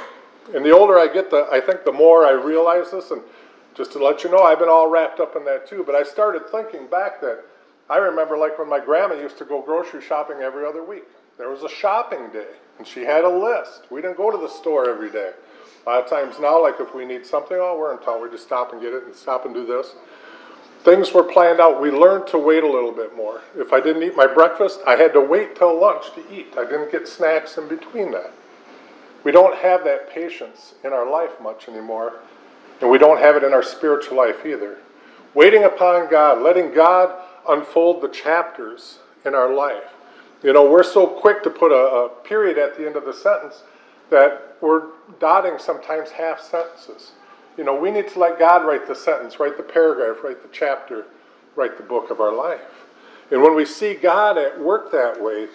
And 0.55 0.65
the 0.65 0.71
older 0.71 0.99
I 0.99 1.13
get, 1.13 1.31
the 1.31 1.47
I 1.51 1.61
think 1.61 1.85
the 1.85 1.93
more 1.93 2.25
I 2.25 2.31
realize 2.31 2.91
this. 2.91 3.11
And 3.11 3.23
just 3.79 3.93
to 3.93 4.05
let 4.05 4.25
you 4.25 4.31
know, 4.31 4.43
I've 4.43 4.59
been 4.59 4.69
all 4.69 4.91
wrapped 4.91 5.21
up 5.21 5.37
in 5.37 5.45
that 5.45 5.67
too. 5.67 5.85
But 5.87 5.95
I 5.95 6.03
started 6.03 6.51
thinking 6.51 6.89
back 6.89 7.21
that 7.23 7.45
I 7.89 7.97
remember 7.99 8.37
like 8.37 8.59
when 8.59 8.69
my 8.69 8.81
grandma 8.81 9.15
used 9.15 9.39
to 9.39 9.45
go 9.45 9.63
grocery 9.63 10.03
shopping 10.03 10.39
every 10.43 10.67
other 10.67 10.85
week. 10.85 11.05
There 11.39 11.49
was 11.49 11.63
a 11.63 11.69
shopping 11.69 12.29
day, 12.33 12.49
and 12.79 12.87
she 12.87 13.03
had 13.03 13.23
a 13.23 13.29
list. 13.29 13.85
We 13.91 14.03
didn't 14.03 14.17
go 14.17 14.33
to 14.33 14.37
the 14.37 14.49
store 14.49 14.91
every 14.91 15.11
day. 15.11 15.31
A 15.87 15.89
lot 15.89 16.03
of 16.03 16.11
times 16.11 16.41
now, 16.41 16.61
like 16.61 16.81
if 16.81 16.93
we 16.93 17.07
need 17.07 17.25
something, 17.25 17.57
oh, 17.59 17.79
we're 17.79 17.93
in 17.93 18.01
town, 18.01 18.21
we 18.21 18.29
just 18.29 18.43
stop 18.43 18.73
and 18.73 18.83
get 18.83 18.93
it 18.93 19.05
and 19.05 19.15
stop 19.15 19.47
and 19.47 19.55
do 19.55 19.65
this. 19.65 19.95
Things 20.83 21.13
were 21.13 21.23
planned 21.23 21.61
out. 21.61 21.81
We 21.81 21.91
learned 21.91 22.27
to 22.29 22.39
wait 22.39 22.65
a 22.65 22.69
little 22.69 22.93
bit 22.93 23.17
more. 23.17 23.43
If 23.57 23.73
I 23.73 23.81
didn't 23.81 24.03
eat 24.03 24.17
my 24.17 24.27
breakfast, 24.27 24.81
I 24.87 24.97
had 24.97 25.13
to 25.13 25.21
wait 25.21 25.57
till 25.57 25.81
lunch 25.81 26.13
to 26.15 26.35
eat. 26.35 26.55
I 26.59 26.65
didn't 26.65 26.91
get 26.91 27.07
snacks 27.07 27.57
in 27.57 27.69
between 27.69 28.11
that. 28.11 28.33
We 29.23 29.31
don't 29.31 29.57
have 29.57 29.85
that 29.85 30.11
patience 30.11 30.75
in 30.85 30.93
our 30.93 31.09
life 31.09 31.41
much 31.41 31.69
anymore, 31.69 32.21
and 32.81 32.91
we 32.91 32.99
don't 32.99 33.19
have 33.19 33.37
it 33.37 33.45
in 33.45 33.53
our 33.53 33.63
spiritual 33.63 34.17
life 34.17 34.45
either. 34.47 34.79
Waiting 35.35 35.65
upon 35.65 36.11
God, 36.11 36.43
letting 36.43 36.73
God 36.73 37.15
unfold 37.49 38.03
the 38.03 38.09
chapters 38.09 38.99
in 39.25 39.35
our 39.35 39.53
life. 39.53 39.85
You 40.43 40.53
know, 40.53 40.71
we're 40.71 40.85
so 40.85 41.07
quick 41.07 41.43
to 41.43 41.51
put 41.51 41.73
a, 41.73 41.75
a 41.75 42.09
period 42.25 42.59
at 42.59 42.77
the 42.77 42.87
end 42.87 42.97
of 42.97 43.05
the 43.05 43.13
sentence 43.13 43.63
that 44.11 44.57
we're 44.61 44.89
dotting 45.19 45.59
sometimes 45.59 46.11
half 46.11 46.41
sentences. 46.41 47.13
You 47.57 47.65
know, 47.65 47.75
we 47.75 47.91
need 47.91 48.09
to 48.09 48.19
let 48.19 48.39
God 48.39 48.65
write 48.65 48.87
the 48.87 48.95
sentence, 48.95 49.41
write 49.41 49.57
the 49.57 49.63
paragraph, 49.63 50.23
write 50.23 50.43
the 50.43 50.49
chapter, 50.53 51.07
write 51.57 51.77
the 51.77 51.83
book 51.83 52.11
of 52.11 52.21
our 52.21 52.33
life. 52.33 52.61
And 53.31 53.43
when 53.43 53.55
we 53.55 53.65
see 53.65 53.95
God 53.95 54.39
at 54.39 54.59
work 54.61 54.93
that 54.93 55.21
way, 55.21 55.49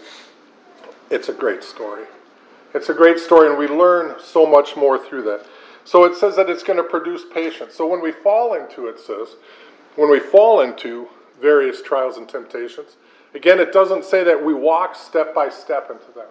it's 1.09 1.29
a 1.29 1.33
great 1.33 1.63
story. 1.63 2.05
It's 2.73 2.89
a 2.89 2.93
great 2.93 3.19
story, 3.19 3.49
and 3.49 3.57
we 3.57 3.67
learn 3.67 4.15
so 4.21 4.45
much 4.45 4.75
more 4.75 4.97
through 4.97 5.23
that. 5.23 5.45
So 5.85 6.05
it 6.05 6.15
says 6.15 6.35
that 6.37 6.49
it's 6.49 6.63
going 6.63 6.77
to 6.77 6.83
produce 6.83 7.23
patience. 7.33 7.75
So 7.75 7.87
when 7.87 8.01
we 8.01 8.11
fall 8.11 8.53
into 8.53 8.87
it, 8.87 8.99
says, 8.99 9.35
when 9.95 10.09
we 10.09 10.19
fall 10.19 10.61
into 10.61 11.07
various 11.41 11.81
trials 11.81 12.17
and 12.17 12.27
temptations, 12.27 12.95
again, 13.35 13.59
it 13.59 13.73
doesn't 13.73 14.05
say 14.05 14.23
that 14.23 14.43
we 14.43 14.53
walk 14.53 14.95
step 14.95 15.35
by 15.35 15.49
step 15.49 15.91
into 15.91 16.11
them. 16.15 16.27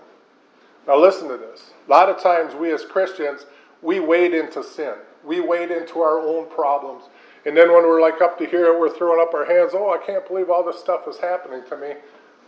Now, 0.87 0.99
listen 0.99 1.29
to 1.29 1.37
this. 1.37 1.71
A 1.87 1.91
lot 1.91 2.09
of 2.09 2.21
times, 2.21 2.55
we 2.55 2.73
as 2.73 2.85
Christians, 2.85 3.47
we 3.83 4.01
wade 4.01 4.35
into 4.35 4.65
sin, 4.65 4.95
we 5.25 5.41
wade 5.41 5.71
into 5.71 6.01
our 6.01 6.19
own 6.19 6.49
problems. 6.51 7.05
And 7.45 7.57
then 7.57 7.73
when 7.73 7.83
we're 7.83 8.01
like 8.01 8.21
up 8.21 8.39
to 8.39 8.47
here, 8.47 8.79
we're 8.79 8.97
throwing 8.97 9.21
up 9.21 9.35
our 9.35 9.45
hands, 9.45 9.73
oh, 9.75 9.93
I 9.93 10.05
can't 10.05 10.27
believe 10.27 10.51
all 10.51 10.65
this 10.65 10.79
stuff 10.79 11.07
is 11.09 11.19
happening 11.19 11.63
to 11.69 11.77
me. 11.77 11.95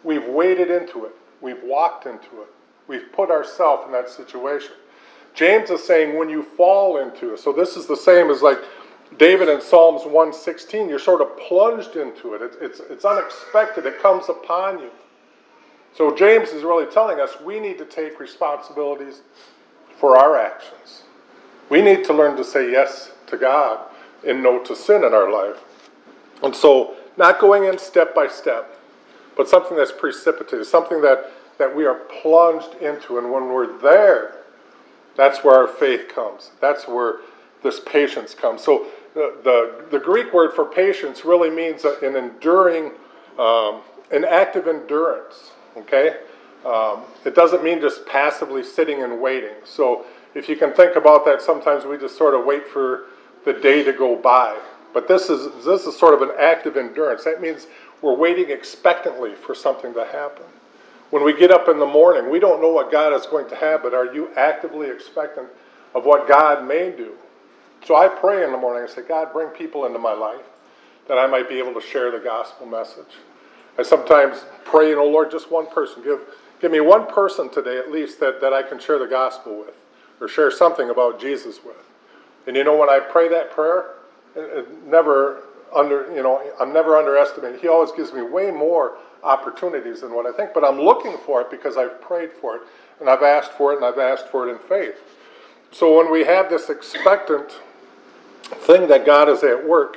We've 0.05 0.27
waded 0.27 0.71
into 0.71 1.05
it, 1.05 1.13
we've 1.41 1.63
walked 1.63 2.07
into 2.07 2.43
it, 2.43 2.49
we've 2.87 3.13
put 3.13 3.31
ourselves 3.31 3.85
in 3.87 3.93
that 3.93 4.09
situation. 4.09 4.73
James 5.35 5.71
is 5.71 5.83
saying 5.83 6.17
when 6.17 6.31
you 6.31 6.43
fall 6.43 6.99
into 6.99 7.35
it, 7.35 7.41
so 7.41 7.53
this 7.53 7.77
is 7.77 7.87
the 7.87 7.97
same 7.97 8.31
as 8.31 8.41
like 8.41 8.59
David 9.19 9.49
in 9.49 9.61
Psalms 9.61 10.03
116, 10.05 10.89
you're 10.89 10.99
sort 10.99 11.21
of 11.21 11.37
plunged 11.39 11.97
into 11.97 12.35
it. 12.35 12.43
It's, 12.43 12.57
it's, 12.61 12.81
it's 12.91 13.05
unexpected, 13.05 13.87
it 13.87 14.01
comes 14.01 14.29
upon 14.29 14.79
you. 14.79 14.91
So 15.95 16.15
James 16.15 16.49
is 16.49 16.63
really 16.63 16.91
telling 16.93 17.21
us 17.21 17.41
we 17.41 17.61
need 17.61 17.79
to 17.79 17.85
take 17.85 18.19
responsibilities 18.19 19.23
for 19.99 20.17
our 20.17 20.37
actions. 20.39 21.05
We 21.71 21.83
need 21.83 22.05
to 22.05 22.13
learn 22.13 22.37
to 22.37 22.45
say 22.45 22.71
yes 22.71 23.13
to 23.29 23.37
God 23.37 23.81
and 24.27 24.43
no 24.43 24.63
to 24.65 24.75
sin 24.75 25.05
in 25.05 25.15
our 25.15 25.31
life. 25.31 25.63
And 26.43 26.55
so, 26.55 26.97
not 27.17 27.39
going 27.39 27.65
in 27.65 27.79
step 27.79 28.15
by 28.15 28.27
step, 28.27 28.77
but 29.37 29.49
something 29.49 29.77
that's 29.77 29.93
precipitated, 29.93 30.67
something 30.67 31.01
that, 31.03 31.31
that 31.59 31.75
we 31.75 31.87
are 31.87 31.95
plunged 32.23 32.75
into. 32.81 33.19
And 33.19 33.31
when 33.31 33.49
we're 33.49 33.79
there, 33.79 34.44
that's 35.17 35.45
where 35.45 35.55
our 35.55 35.69
faith 35.69 36.09
comes. 36.09 36.51
That's 36.61 36.89
where 36.89 37.17
this 37.63 37.81
patience 37.81 38.35
comes. 38.35 38.63
So, 38.63 38.87
the, 39.15 39.37
the, 39.45 39.85
the 39.93 40.05
Greek 40.05 40.35
word 40.35 40.55
for 40.55 40.65
patience 40.65 41.25
really 41.25 41.49
means 41.49 41.85
an 41.85 42.17
enduring, 42.17 42.91
um, 43.39 43.83
an 44.11 44.25
active 44.25 44.67
endurance. 44.67 45.53
Okay? 45.77 46.17
Um, 46.65 47.03
it 47.25 47.35
doesn't 47.35 47.63
mean 47.63 47.81
just 47.81 48.07
passively 48.07 48.65
sitting 48.65 49.03
and 49.03 49.21
waiting. 49.21 49.55
So, 49.65 50.05
if 50.35 50.49
you 50.49 50.57
can 50.57 50.73
think 50.73 50.97
about 50.97 51.25
that, 51.27 51.41
sometimes 51.41 51.85
we 51.85 51.97
just 51.97 52.19
sort 52.19 52.35
of 52.35 52.45
wait 52.45 52.67
for 52.67 53.07
the 53.45 53.53
day 53.53 53.85
to 53.85 53.93
go 53.93 54.17
by. 54.17 54.59
But 54.93 55.09
this 55.09 55.29
is 55.29 55.65
this 55.65 55.87
is 55.87 55.97
sort 55.97 56.15
of 56.15 56.23
an 56.23 56.35
active 56.39 56.77
endurance. 56.77 57.25
That 57.25 57.41
means 57.41 57.67
we're 58.03 58.15
waiting 58.15 58.51
expectantly 58.51 59.35
for 59.35 59.55
something 59.55 59.93
to 59.95 60.05
happen. 60.05 60.45
When 61.15 61.23
we 61.23 61.33
get 61.33 61.53
up 61.53 61.69
in 61.69 61.79
the 61.79 61.87
morning, 61.87 62.29
we 62.29 62.41
don't 62.41 62.61
know 62.61 62.73
what 62.73 62.91
God 62.91 63.13
is 63.13 63.25
going 63.27 63.49
to 63.51 63.55
have, 63.55 63.85
but 63.85 63.95
are 63.95 64.13
you 64.13 64.31
actively 64.35 64.91
expectant 64.91 65.47
of 65.95 66.05
what 66.05 66.27
God 66.27 66.67
may 66.67 66.91
do? 66.91 67.13
So 67.85 67.95
I 67.95 68.09
pray 68.09 68.43
in 68.43 68.51
the 68.51 68.59
morning. 68.59 68.83
I 68.83 68.93
say, 68.93 69.03
God, 69.07 69.33
bring 69.33 69.51
people 69.51 69.87
into 69.87 70.01
my 70.01 70.13
life 70.13 70.43
that 71.07 71.17
I 71.17 71.29
might 71.29 71.49
be 71.49 71.61
able 71.61 71.73
to 71.75 71.81
share 71.81 72.11
the 72.11 72.19
gospel 72.19 72.67
message. 72.67 73.15
I 73.79 73.85
sometimes 73.85 74.45
pray, 74.65 74.89
you 74.89 74.97
know, 74.97 75.07
Lord, 75.07 75.31
just 75.31 75.53
one 75.53 75.69
person. 75.69 76.03
Give, 76.03 76.19
give 76.61 76.73
me 76.73 76.81
one 76.81 77.07
person 77.07 77.49
today 77.49 77.79
at 77.79 77.93
least 77.93 78.19
that, 78.19 78.41
that 78.41 78.53
I 78.53 78.65
can 78.65 78.81
share 78.81 78.99
the 78.99 79.07
gospel 79.07 79.57
with 79.57 79.75
or 80.21 80.27
share 80.27 80.51
something 80.51 80.91
about 80.91 81.21
Jesus 81.21 81.61
with. 81.65 81.77
And 82.49 82.57
you 82.57 82.65
know, 82.65 82.77
when 82.77 82.91
I 82.91 82.99
pray 82.99 83.29
that 83.29 83.53
prayer, 83.53 83.99
it, 84.35 84.41
it 84.41 84.85
never 84.89 85.45
under, 85.73 86.13
you 86.13 86.25
know, 86.25 86.43
I'm 86.59 86.73
never 86.73 86.99
underestimating. 86.99 87.61
He 87.61 87.69
always 87.69 87.93
gives 87.93 88.13
me 88.13 88.23
way 88.23 88.51
more 88.51 88.97
opportunities 89.25 90.03
than 90.03 90.15
what 90.15 90.27
I 90.27 90.33
think, 90.33 90.53
but 90.53 90.65
I'm 90.65 90.81
looking 90.81 91.17
for 91.25 91.41
it 91.41 91.51
because 91.51 91.77
I've 91.77 92.01
prayed 92.01 92.31
for 92.33 92.57
it 92.57 92.63
and 93.01 93.09
I've 93.09 93.23
asked 93.23 93.53
for 93.53 93.73
it 93.73 93.77
and 93.77 93.85
I've 93.85 93.99
asked 93.99 94.29
for 94.29 94.49
it 94.49 94.53
in 94.53 94.59
faith. 94.59 94.97
So 95.73 95.97
when 95.97 96.13
we 96.13 96.25
have 96.25 96.51
this 96.51 96.71
expectant 96.71 97.59
thing 98.45 98.87
that 98.89 99.05
God 99.05 99.29
is 99.29 99.43
at 99.43 99.67
work, 99.67 99.97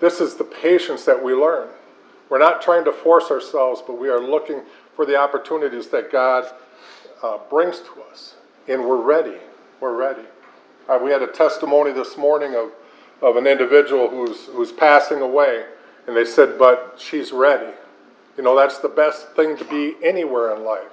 this 0.00 0.20
is 0.20 0.34
the 0.34 0.44
patience 0.44 1.04
that 1.06 1.22
we 1.22 1.32
learn. 1.32 1.68
We're 2.28 2.38
not 2.38 2.62
trying 2.62 2.84
to 2.84 2.92
force 2.92 3.30
ourselves, 3.30 3.82
but 3.86 3.98
we 3.98 4.08
are 4.08 4.20
looking 4.20 4.62
for 4.94 5.06
the 5.06 5.16
opportunities 5.16 5.88
that 5.88 6.12
God 6.12 6.44
uh, 7.22 7.38
brings 7.50 7.80
to 7.80 8.02
us. 8.10 8.36
And 8.68 8.84
we're 8.84 9.00
ready. 9.00 9.38
We're 9.80 9.96
ready. 9.96 10.22
Uh, 10.88 10.98
we 11.02 11.10
had 11.10 11.22
a 11.22 11.26
testimony 11.26 11.92
this 11.92 12.16
morning 12.16 12.54
of, 12.54 12.70
of 13.20 13.36
an 13.36 13.46
individual 13.46 14.08
who's, 14.08 14.46
who's 14.46 14.72
passing 14.72 15.20
away, 15.20 15.64
and 16.06 16.16
they 16.16 16.24
said, 16.24 16.58
but 16.58 16.96
she's 16.98 17.32
ready. 17.32 17.72
You 18.36 18.42
know, 18.42 18.56
that's 18.56 18.78
the 18.78 18.88
best 18.88 19.28
thing 19.36 19.56
to 19.58 19.64
be 19.64 19.96
anywhere 20.02 20.54
in 20.54 20.64
life. 20.64 20.90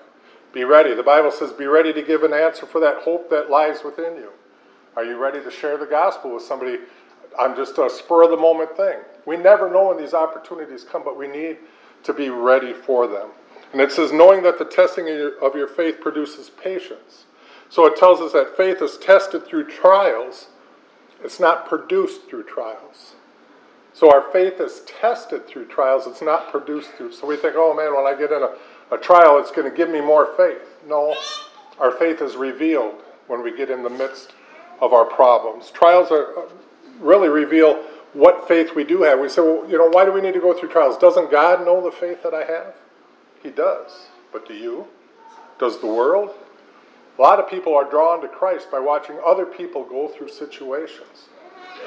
Be 0.51 0.63
ready. 0.63 0.93
The 0.93 1.03
Bible 1.03 1.31
says, 1.31 1.53
be 1.53 1.67
ready 1.67 1.93
to 1.93 2.01
give 2.01 2.23
an 2.23 2.33
answer 2.33 2.65
for 2.65 2.79
that 2.81 3.03
hope 3.03 3.29
that 3.29 3.49
lies 3.49 3.83
within 3.83 4.15
you. 4.15 4.31
Are 4.95 5.05
you 5.05 5.17
ready 5.17 5.41
to 5.41 5.51
share 5.51 5.77
the 5.77 5.85
gospel 5.85 6.33
with 6.33 6.43
somebody 6.43 6.79
on 7.37 7.55
just 7.55 7.77
a 7.77 7.89
spur 7.89 8.23
of 8.23 8.31
the 8.31 8.37
moment 8.37 8.75
thing? 8.75 8.97
We 9.25 9.37
never 9.37 9.69
know 9.69 9.89
when 9.89 9.97
these 9.97 10.13
opportunities 10.13 10.83
come, 10.83 11.03
but 11.03 11.17
we 11.17 11.27
need 11.27 11.57
to 12.03 12.13
be 12.13 12.29
ready 12.29 12.73
for 12.73 13.07
them. 13.07 13.29
And 13.71 13.81
it 13.81 13.91
says, 13.91 14.11
knowing 14.11 14.41
that 14.43 14.57
the 14.57 14.65
testing 14.65 15.07
of 15.07 15.15
your, 15.15 15.39
of 15.39 15.55
your 15.55 15.67
faith 15.67 16.01
produces 16.01 16.49
patience. 16.49 17.25
So 17.69 17.85
it 17.85 17.95
tells 17.95 18.19
us 18.19 18.33
that 18.33 18.57
faith 18.57 18.81
is 18.81 18.97
tested 18.97 19.45
through 19.45 19.69
trials, 19.69 20.47
it's 21.23 21.39
not 21.39 21.67
produced 21.67 22.27
through 22.27 22.43
trials. 22.43 23.13
So 23.93 24.11
our 24.11 24.31
faith 24.31 24.61
is 24.61 24.81
tested 24.81 25.47
through 25.47 25.65
trials, 25.65 26.07
it's 26.07 26.21
not 26.21 26.51
produced 26.51 26.91
through. 26.91 27.11
So 27.11 27.27
we 27.27 27.35
think, 27.35 27.55
oh 27.57 27.73
man, 27.73 27.95
when 27.95 28.05
I 28.05 28.17
get 28.17 28.31
in 28.31 28.43
a, 28.43 28.95
a 28.95 28.97
trial, 28.97 29.39
it's 29.39 29.51
going 29.51 29.69
to 29.69 29.75
give 29.75 29.89
me 29.89 30.01
more 30.01 30.33
faith. 30.37 30.61
No, 30.87 31.15
our 31.79 31.91
faith 31.91 32.21
is 32.21 32.35
revealed 32.35 32.95
when 33.27 33.43
we 33.43 33.55
get 33.55 33.69
in 33.69 33.83
the 33.83 33.89
midst 33.89 34.33
of 34.81 34.93
our 34.93 35.05
problems. 35.05 35.71
Trials 35.71 36.11
are 36.11 36.37
uh, 36.37 36.49
really 36.99 37.29
reveal 37.29 37.83
what 38.13 38.47
faith 38.47 38.75
we 38.75 38.83
do 38.83 39.03
have. 39.03 39.19
We 39.19 39.29
say, 39.29 39.41
well, 39.41 39.69
you 39.69 39.77
know, 39.77 39.87
why 39.87 40.05
do 40.05 40.11
we 40.11 40.21
need 40.21 40.33
to 40.33 40.39
go 40.39 40.57
through 40.57 40.69
trials? 40.69 40.97
Doesn't 40.97 41.31
God 41.31 41.65
know 41.65 41.83
the 41.83 41.91
faith 41.91 42.23
that 42.23 42.33
I 42.33 42.43
have? 42.45 42.73
He 43.43 43.49
does. 43.49 44.07
But 44.31 44.47
do 44.47 44.53
you? 44.53 44.87
Does 45.59 45.79
the 45.79 45.87
world? 45.87 46.31
A 47.17 47.21
lot 47.21 47.39
of 47.39 47.49
people 47.49 47.75
are 47.75 47.89
drawn 47.89 48.21
to 48.21 48.27
Christ 48.27 48.71
by 48.71 48.79
watching 48.79 49.17
other 49.25 49.45
people 49.45 49.83
go 49.83 50.07
through 50.07 50.29
situations. 50.29 51.27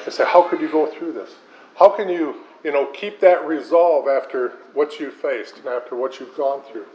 They 0.05 0.11
say, 0.11 0.25
how 0.25 0.49
could 0.49 0.61
you 0.61 0.71
go 0.71 0.87
through 0.87 1.13
this? 1.13 1.31
How 1.77 1.89
can 1.89 2.09
you, 2.09 2.37
you 2.65 2.73
know, 2.73 2.87
keep 2.87 3.21
that 3.21 3.47
resolve 3.47 4.07
after 4.09 4.51
what 4.75 5.01
you 5.01 5.11
faced 5.11 5.59
and 5.59 5.67
after 5.67 5.97
what 5.97 6.21
you've 6.21 6.37
gone 6.37 6.63
through? 6.71 6.87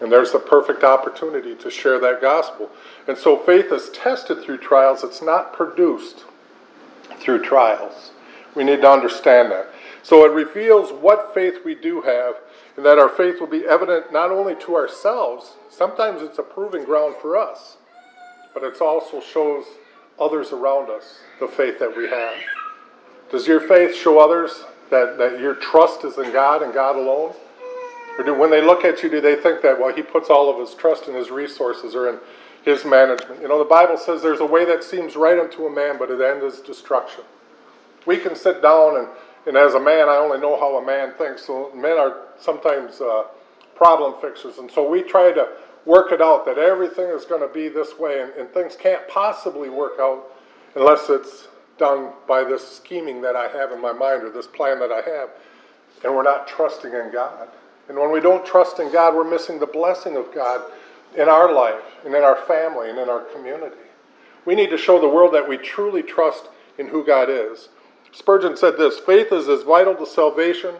And 0.00 0.12
there's 0.12 0.32
the 0.32 0.38
perfect 0.38 0.84
opportunity 0.84 1.54
to 1.54 1.70
share 1.70 1.98
that 2.00 2.20
gospel. 2.20 2.70
And 3.08 3.16
so 3.16 3.38
faith 3.38 3.72
is 3.72 3.88
tested 3.90 4.42
through 4.42 4.58
trials, 4.58 5.02
it's 5.02 5.22
not 5.22 5.52
produced 5.52 6.24
through 7.18 7.42
trials. 7.42 8.10
We 8.54 8.64
need 8.64 8.82
to 8.82 8.90
understand 8.90 9.50
that. 9.52 9.68
So 10.02 10.24
it 10.24 10.32
reveals 10.32 10.92
what 10.92 11.34
faith 11.34 11.64
we 11.64 11.74
do 11.74 12.02
have, 12.02 12.36
and 12.76 12.84
that 12.84 12.98
our 12.98 13.08
faith 13.08 13.40
will 13.40 13.46
be 13.46 13.66
evident 13.66 14.12
not 14.12 14.30
only 14.30 14.54
to 14.56 14.76
ourselves, 14.76 15.54
sometimes 15.70 16.22
it's 16.22 16.38
a 16.38 16.42
proving 16.42 16.84
ground 16.84 17.16
for 17.20 17.36
us, 17.36 17.76
but 18.54 18.62
it 18.62 18.80
also 18.80 19.20
shows 19.20 19.64
others 20.18 20.52
around 20.52 20.90
us 20.90 21.20
the 21.40 21.48
faith 21.48 21.78
that 21.78 21.96
we 21.96 22.08
have. 22.08 22.34
Does 23.30 23.46
your 23.46 23.60
faith 23.60 23.94
show 23.94 24.18
others 24.18 24.64
that, 24.90 25.18
that 25.18 25.40
your 25.40 25.54
trust 25.54 26.04
is 26.04 26.18
in 26.18 26.32
God 26.32 26.62
and 26.62 26.72
God 26.72 26.96
alone? 26.96 27.34
Or 28.18 28.24
do, 28.24 28.34
when 28.34 28.50
they 28.50 28.62
look 28.62 28.84
at 28.84 29.02
you, 29.02 29.10
do 29.10 29.20
they 29.20 29.34
think 29.34 29.62
that, 29.62 29.78
well, 29.78 29.94
he 29.94 30.02
puts 30.02 30.30
all 30.30 30.48
of 30.48 30.58
his 30.58 30.74
trust 30.74 31.08
in 31.08 31.14
his 31.14 31.30
resources 31.30 31.94
or 31.94 32.08
in 32.08 32.18
his 32.64 32.84
management? 32.84 33.42
You 33.42 33.48
know, 33.48 33.58
the 33.58 33.64
Bible 33.64 33.96
says 33.96 34.22
there's 34.22 34.40
a 34.40 34.46
way 34.46 34.64
that 34.64 34.84
seems 34.84 35.16
right 35.16 35.38
unto 35.38 35.66
a 35.66 35.70
man, 35.70 35.98
but 35.98 36.10
it 36.10 36.20
ends 36.20 36.54
is 36.54 36.60
destruction. 36.60 37.24
We 38.06 38.16
can 38.18 38.36
sit 38.36 38.62
down 38.62 38.96
and, 38.96 39.08
And 39.46 39.56
as 39.56 39.74
a 39.74 39.80
man, 39.80 40.08
I 40.08 40.16
only 40.16 40.38
know 40.38 40.58
how 40.58 40.76
a 40.76 40.84
man 40.84 41.12
thinks. 41.14 41.44
So 41.46 41.72
men 41.74 41.98
are 41.98 42.16
sometimes 42.38 43.00
uh, 43.00 43.24
problem 43.74 44.14
fixers. 44.20 44.58
And 44.58 44.70
so 44.70 44.88
we 44.88 45.02
try 45.02 45.32
to 45.32 45.48
work 45.84 46.10
it 46.10 46.20
out 46.20 46.44
that 46.46 46.58
everything 46.58 47.06
is 47.06 47.24
going 47.24 47.42
to 47.46 47.52
be 47.52 47.68
this 47.68 47.96
way, 47.98 48.20
and, 48.20 48.32
and 48.32 48.48
things 48.50 48.76
can't 48.76 49.06
possibly 49.08 49.68
work 49.68 50.00
out 50.00 50.24
unless 50.74 51.08
it's 51.08 51.48
done 51.78 52.12
by 52.26 52.44
this 52.44 52.66
scheming 52.66 53.20
that 53.22 53.36
I 53.36 53.48
have 53.48 53.72
in 53.72 53.80
my 53.80 53.92
mind 53.92 54.22
or 54.22 54.30
this 54.30 54.46
plan 54.46 54.78
that 54.80 54.92
I 54.92 55.02
have. 55.08 55.30
And 56.04 56.14
we're 56.14 56.22
not 56.22 56.48
trusting 56.48 56.92
in 56.92 57.12
God. 57.12 57.48
And 57.88 57.98
when 57.98 58.10
we 58.10 58.20
don't 58.20 58.44
trust 58.44 58.80
in 58.80 58.92
God, 58.92 59.14
we're 59.14 59.28
missing 59.28 59.58
the 59.58 59.66
blessing 59.66 60.16
of 60.16 60.34
God 60.34 60.62
in 61.16 61.28
our 61.28 61.52
life 61.52 61.82
and 62.04 62.14
in 62.14 62.22
our 62.22 62.36
family 62.46 62.90
and 62.90 62.98
in 62.98 63.08
our 63.08 63.20
community. 63.32 63.76
We 64.44 64.54
need 64.54 64.70
to 64.70 64.78
show 64.78 65.00
the 65.00 65.08
world 65.08 65.34
that 65.34 65.48
we 65.48 65.56
truly 65.56 66.02
trust 66.02 66.48
in 66.78 66.88
who 66.88 67.04
God 67.04 67.28
is. 67.30 67.68
Spurgeon 68.12 68.56
said 68.56 68.76
this 68.76 68.98
faith 68.98 69.32
is 69.32 69.48
as 69.48 69.62
vital 69.62 69.94
to 69.96 70.06
salvation 70.06 70.76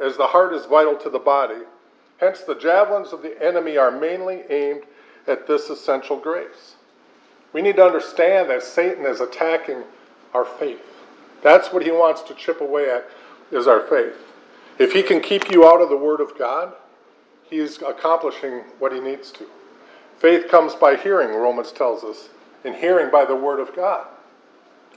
as 0.00 0.16
the 0.16 0.26
heart 0.26 0.52
is 0.52 0.66
vital 0.66 0.96
to 0.96 1.10
the 1.10 1.18
body. 1.18 1.62
Hence, 2.18 2.40
the 2.40 2.54
javelins 2.54 3.12
of 3.12 3.22
the 3.22 3.42
enemy 3.42 3.76
are 3.76 3.90
mainly 3.90 4.42
aimed 4.48 4.82
at 5.26 5.46
this 5.46 5.68
essential 5.70 6.18
grace. 6.18 6.76
We 7.52 7.62
need 7.62 7.76
to 7.76 7.84
understand 7.84 8.50
that 8.50 8.62
Satan 8.62 9.06
is 9.06 9.20
attacking 9.20 9.84
our 10.34 10.44
faith. 10.44 10.82
That's 11.42 11.72
what 11.72 11.84
he 11.84 11.90
wants 11.90 12.22
to 12.22 12.34
chip 12.34 12.60
away 12.60 12.90
at 12.90 13.08
is 13.50 13.66
our 13.66 13.80
faith. 13.80 14.16
If 14.78 14.92
he 14.92 15.02
can 15.02 15.20
keep 15.20 15.50
you 15.50 15.66
out 15.66 15.80
of 15.80 15.88
the 15.88 15.96
word 15.96 16.20
of 16.20 16.36
God, 16.38 16.72
he's 17.48 17.80
accomplishing 17.82 18.64
what 18.78 18.92
he 18.92 19.00
needs 19.00 19.30
to. 19.32 19.46
Faith 20.18 20.48
comes 20.48 20.74
by 20.74 20.96
hearing, 20.96 21.30
Romans 21.30 21.72
tells 21.72 22.02
us, 22.04 22.28
and 22.64 22.74
hearing 22.74 23.10
by 23.10 23.24
the 23.24 23.36
word 23.36 23.60
of 23.60 23.74
God. 23.74 24.06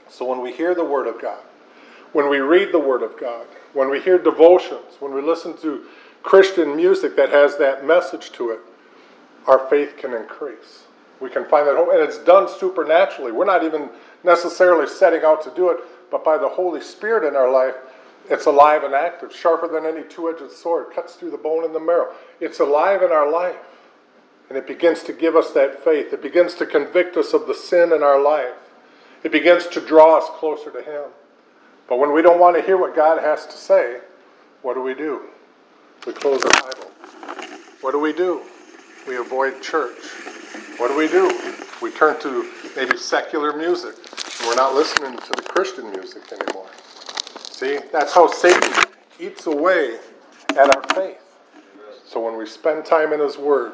So 0.08 0.24
when 0.24 0.40
we 0.40 0.52
hear 0.52 0.74
the 0.74 0.84
word 0.84 1.06
of 1.06 1.20
God, 1.20 1.42
when 2.12 2.28
we 2.28 2.38
read 2.38 2.72
the 2.72 2.78
word 2.78 3.02
of 3.02 3.18
God, 3.18 3.46
when 3.72 3.88
we 3.88 4.00
hear 4.00 4.18
devotions, 4.18 4.96
when 4.98 5.14
we 5.14 5.22
listen 5.22 5.56
to 5.58 5.84
Christian 6.22 6.74
music 6.74 7.16
that 7.16 7.30
has 7.30 7.56
that 7.58 7.86
message 7.86 8.32
to 8.32 8.50
it, 8.50 8.60
our 9.46 9.68
faith 9.68 9.96
can 9.96 10.12
increase. 10.12 10.84
We 11.20 11.30
can 11.30 11.44
find 11.44 11.66
that 11.66 11.76
hope, 11.76 11.90
and 11.90 12.00
it's 12.00 12.18
done 12.18 12.48
supernaturally. 12.48 13.30
We're 13.30 13.44
not 13.44 13.62
even 13.62 13.90
necessarily 14.24 14.86
setting 14.86 15.22
out 15.24 15.42
to 15.44 15.50
do 15.54 15.70
it, 15.70 15.78
but 16.10 16.24
by 16.24 16.38
the 16.38 16.48
Holy 16.48 16.80
Spirit 16.80 17.26
in 17.26 17.36
our 17.36 17.50
life, 17.50 17.74
it's 18.28 18.46
alive 18.46 18.84
and 18.84 18.94
active, 18.94 19.34
sharper 19.34 19.68
than 19.68 19.86
any 19.86 20.06
two 20.06 20.28
edged 20.28 20.52
sword, 20.52 20.92
cuts 20.94 21.14
through 21.14 21.30
the 21.30 21.38
bone 21.38 21.64
and 21.64 21.74
the 21.74 21.80
marrow. 21.80 22.12
It's 22.38 22.60
alive 22.60 23.02
in 23.02 23.10
our 23.10 23.30
life, 23.30 23.56
and 24.48 24.58
it 24.58 24.66
begins 24.66 25.02
to 25.04 25.12
give 25.12 25.34
us 25.34 25.50
that 25.52 25.82
faith. 25.82 26.12
It 26.12 26.22
begins 26.22 26.54
to 26.54 26.66
convict 26.66 27.16
us 27.16 27.32
of 27.32 27.46
the 27.46 27.54
sin 27.54 27.92
in 27.92 28.02
our 28.02 28.20
life, 28.20 28.54
it 29.22 29.32
begins 29.32 29.66
to 29.68 29.80
draw 29.80 30.18
us 30.18 30.28
closer 30.38 30.70
to 30.70 30.82
Him. 30.82 31.10
But 31.88 31.98
when 31.98 32.12
we 32.12 32.22
don't 32.22 32.38
want 32.38 32.56
to 32.56 32.62
hear 32.62 32.76
what 32.76 32.94
God 32.94 33.20
has 33.20 33.46
to 33.46 33.56
say, 33.56 34.00
what 34.62 34.74
do 34.74 34.80
we 34.80 34.94
do? 34.94 35.22
We 36.06 36.12
close 36.12 36.42
our 36.44 36.62
Bible. 36.62 36.90
What 37.80 37.92
do 37.92 37.98
we 37.98 38.12
do? 38.12 38.42
We 39.08 39.16
avoid 39.16 39.60
church. 39.60 39.98
What 40.78 40.88
do 40.88 40.96
we 40.96 41.08
do? 41.08 41.28
We 41.82 41.90
turn 41.90 42.20
to 42.20 42.50
maybe 42.76 42.96
secular 42.98 43.56
music. 43.56 43.94
We're 44.46 44.54
not 44.54 44.74
listening 44.74 45.16
to 45.16 45.30
the 45.30 45.42
Christian 45.42 45.90
music 45.90 46.30
anymore. 46.32 46.68
See, 47.40 47.78
that's 47.90 48.12
how 48.12 48.26
Satan 48.26 48.72
eats 49.18 49.46
away 49.46 49.98
at 50.50 50.74
our 50.74 50.82
faith. 50.94 51.18
So 52.06 52.24
when 52.24 52.36
we 52.36 52.46
spend 52.46 52.84
time 52.84 53.12
in 53.12 53.20
His 53.20 53.38
Word, 53.38 53.72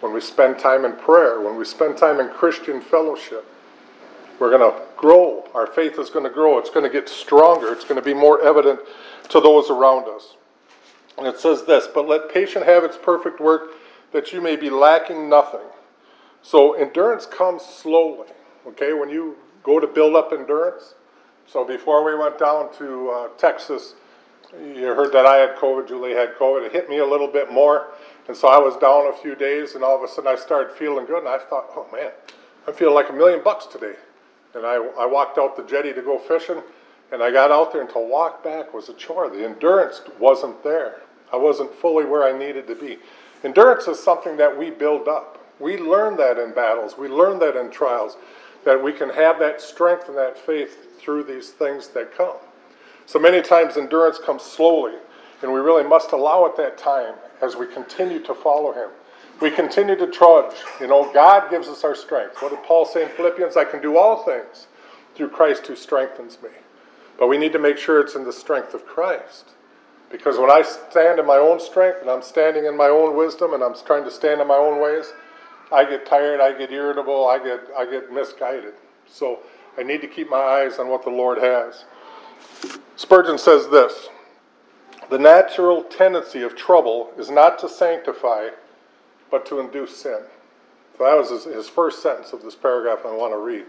when 0.00 0.12
we 0.12 0.20
spend 0.20 0.58
time 0.58 0.84
in 0.84 0.92
prayer, 0.92 1.40
when 1.40 1.56
we 1.56 1.64
spend 1.64 1.96
time 1.96 2.20
in 2.20 2.28
Christian 2.28 2.80
fellowship, 2.80 3.44
we're 4.38 4.56
going 4.56 4.72
to 4.72 4.80
grow. 4.96 5.48
Our 5.54 5.66
faith 5.66 5.98
is 5.98 6.10
going 6.10 6.24
to 6.24 6.30
grow. 6.30 6.58
It's 6.58 6.70
going 6.70 6.84
to 6.84 6.90
get 6.90 7.08
stronger. 7.08 7.72
It's 7.72 7.84
going 7.84 8.00
to 8.00 8.04
be 8.04 8.14
more 8.14 8.42
evident 8.42 8.80
to 9.28 9.40
those 9.40 9.70
around 9.70 10.08
us. 10.08 10.36
And 11.18 11.26
it 11.26 11.38
says 11.38 11.64
this, 11.64 11.86
but 11.86 12.08
let 12.08 12.32
patience 12.32 12.64
have 12.64 12.82
its 12.82 12.96
perfect 12.96 13.40
work, 13.40 13.72
that 14.12 14.32
you 14.32 14.40
may 14.40 14.56
be 14.56 14.70
lacking 14.70 15.28
nothing. 15.28 15.60
So 16.42 16.74
endurance 16.74 17.26
comes 17.26 17.62
slowly. 17.62 18.28
Okay, 18.66 18.92
when 18.92 19.08
you 19.08 19.36
go 19.62 19.80
to 19.80 19.86
build 19.86 20.16
up 20.16 20.32
endurance. 20.32 20.94
So 21.46 21.64
before 21.64 22.04
we 22.04 22.16
went 22.16 22.38
down 22.38 22.72
to 22.78 23.10
uh, 23.10 23.28
Texas, 23.38 23.94
you 24.52 24.86
heard 24.86 25.12
that 25.12 25.26
I 25.26 25.36
had 25.36 25.56
COVID, 25.56 25.88
Julie 25.88 26.12
had 26.12 26.34
COVID. 26.36 26.66
It 26.66 26.72
hit 26.72 26.88
me 26.88 26.98
a 26.98 27.06
little 27.06 27.26
bit 27.26 27.50
more. 27.50 27.88
And 28.28 28.36
so 28.36 28.48
I 28.48 28.58
was 28.58 28.76
down 28.76 29.12
a 29.12 29.16
few 29.16 29.34
days, 29.34 29.74
and 29.74 29.82
all 29.82 29.96
of 29.96 30.02
a 30.02 30.08
sudden 30.08 30.30
I 30.30 30.36
started 30.36 30.76
feeling 30.76 31.06
good. 31.06 31.20
And 31.20 31.28
I 31.28 31.38
thought, 31.38 31.66
oh 31.74 31.86
man, 31.92 32.10
I'm 32.66 32.74
feeling 32.74 32.94
like 32.94 33.08
a 33.10 33.12
million 33.12 33.42
bucks 33.42 33.66
today. 33.66 33.94
And 34.54 34.66
I, 34.66 34.74
I 34.74 35.06
walked 35.06 35.38
out 35.38 35.56
the 35.56 35.64
jetty 35.64 35.92
to 35.92 36.02
go 36.02 36.18
fishing, 36.18 36.62
and 37.10 37.22
I 37.22 37.30
got 37.30 37.50
out 37.50 37.72
there, 37.72 37.80
and 37.80 37.90
to 37.90 37.98
walk 37.98 38.44
back 38.44 38.74
was 38.74 38.88
a 38.88 38.94
chore. 38.94 39.30
The 39.30 39.44
endurance 39.44 40.02
wasn't 40.18 40.62
there. 40.62 41.02
I 41.32 41.36
wasn't 41.36 41.74
fully 41.74 42.04
where 42.04 42.24
I 42.24 42.38
needed 42.38 42.66
to 42.66 42.74
be. 42.74 42.98
Endurance 43.42 43.88
is 43.88 43.98
something 43.98 44.36
that 44.36 44.56
we 44.56 44.70
build 44.70 45.08
up. 45.08 45.41
We 45.60 45.76
learn 45.76 46.16
that 46.16 46.38
in 46.38 46.52
battles, 46.52 46.96
we 46.98 47.08
learn 47.08 47.38
that 47.40 47.56
in 47.56 47.70
trials, 47.70 48.16
that 48.64 48.82
we 48.82 48.92
can 48.92 49.10
have 49.10 49.38
that 49.38 49.60
strength 49.60 50.08
and 50.08 50.16
that 50.16 50.38
faith 50.38 51.00
through 51.00 51.24
these 51.24 51.50
things 51.50 51.88
that 51.88 52.16
come. 52.16 52.36
So 53.06 53.18
many 53.18 53.42
times 53.42 53.76
endurance 53.76 54.18
comes 54.18 54.42
slowly, 54.42 54.94
and 55.42 55.52
we 55.52 55.60
really 55.60 55.82
must 55.82 56.12
allow 56.12 56.46
it 56.46 56.56
that 56.56 56.78
time 56.78 57.14
as 57.40 57.56
we 57.56 57.66
continue 57.66 58.20
to 58.20 58.34
follow 58.34 58.72
Him. 58.72 58.90
We 59.40 59.50
continue 59.50 59.96
to 59.96 60.06
trudge. 60.06 60.54
You 60.80 60.86
know, 60.86 61.12
God 61.12 61.50
gives 61.50 61.66
us 61.68 61.82
our 61.82 61.96
strength. 61.96 62.40
What 62.40 62.50
did 62.50 62.62
Paul 62.62 62.86
say 62.86 63.02
in 63.02 63.08
Philippians? 63.10 63.56
I 63.56 63.64
can 63.64 63.82
do 63.82 63.96
all 63.98 64.22
things 64.24 64.68
through 65.16 65.30
Christ 65.30 65.66
who 65.66 65.74
strengthens 65.74 66.38
me. 66.42 66.50
But 67.18 67.26
we 67.26 67.38
need 67.38 67.52
to 67.52 67.58
make 67.58 67.76
sure 67.76 68.00
it's 68.00 68.14
in 68.14 68.24
the 68.24 68.32
strength 68.32 68.72
of 68.72 68.86
Christ. 68.86 69.50
Because 70.10 70.38
when 70.38 70.50
I 70.50 70.62
stand 70.62 71.18
in 71.18 71.26
my 71.26 71.38
own 71.38 71.58
strength 71.58 72.02
and 72.02 72.10
I'm 72.10 72.22
standing 72.22 72.66
in 72.66 72.76
my 72.76 72.88
own 72.88 73.16
wisdom 73.16 73.54
and 73.54 73.64
I'm 73.64 73.74
trying 73.84 74.04
to 74.04 74.10
stand 74.10 74.40
in 74.40 74.46
my 74.46 74.56
own 74.56 74.80
ways, 74.80 75.12
I 75.72 75.84
get 75.88 76.06
tired, 76.06 76.40
I 76.40 76.56
get 76.56 76.70
irritable, 76.70 77.26
I 77.26 77.38
get, 77.38 77.60
I 77.76 77.86
get 77.86 78.12
misguided. 78.12 78.74
So 79.06 79.40
I 79.78 79.82
need 79.82 80.00
to 80.02 80.06
keep 80.06 80.30
my 80.30 80.36
eyes 80.36 80.78
on 80.78 80.88
what 80.88 81.02
the 81.02 81.10
Lord 81.10 81.38
has. 81.38 81.84
Spurgeon 82.96 83.38
says 83.38 83.68
this 83.68 84.08
The 85.10 85.18
natural 85.18 85.82
tendency 85.84 86.42
of 86.42 86.56
trouble 86.56 87.10
is 87.18 87.30
not 87.30 87.58
to 87.60 87.68
sanctify, 87.68 88.48
but 89.30 89.46
to 89.46 89.60
induce 89.60 89.96
sin. 89.96 90.20
So 90.98 91.04
that 91.04 91.16
was 91.16 91.30
his, 91.30 91.44
his 91.54 91.68
first 91.68 92.02
sentence 92.02 92.32
of 92.32 92.42
this 92.42 92.54
paragraph 92.54 93.00
I 93.04 93.14
want 93.14 93.32
to 93.32 93.38
read. 93.38 93.64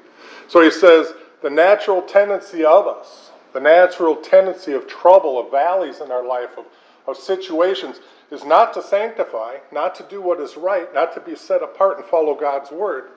So 0.48 0.62
he 0.62 0.72
says, 0.72 1.14
The 1.42 1.50
natural 1.50 2.02
tendency 2.02 2.66
of 2.66 2.86
us, 2.86 3.32
the 3.54 3.62
natural 3.62 4.18
tendency 4.18 4.74
of 4.74 4.88
trouble, 4.88 5.40
of 5.40 5.52
valleys 5.52 6.02
in 6.02 6.12
our 6.12 6.26
life, 6.26 6.58
of, 6.58 6.66
of 7.08 7.18
situations, 7.18 8.00
is 8.32 8.44
not 8.46 8.74
to 8.74 8.82
sanctify, 8.82 9.58
not 9.72 9.94
to 9.96 10.04
do 10.04 10.22
what 10.22 10.40
is 10.40 10.58
right, 10.58 10.94
not 10.94 11.14
to 11.14 11.20
be 11.20 11.36
set 11.36 11.62
apart 11.62 11.98
and 11.98 12.06
follow 12.06 12.34
God's 12.34 12.72
word, 12.72 13.10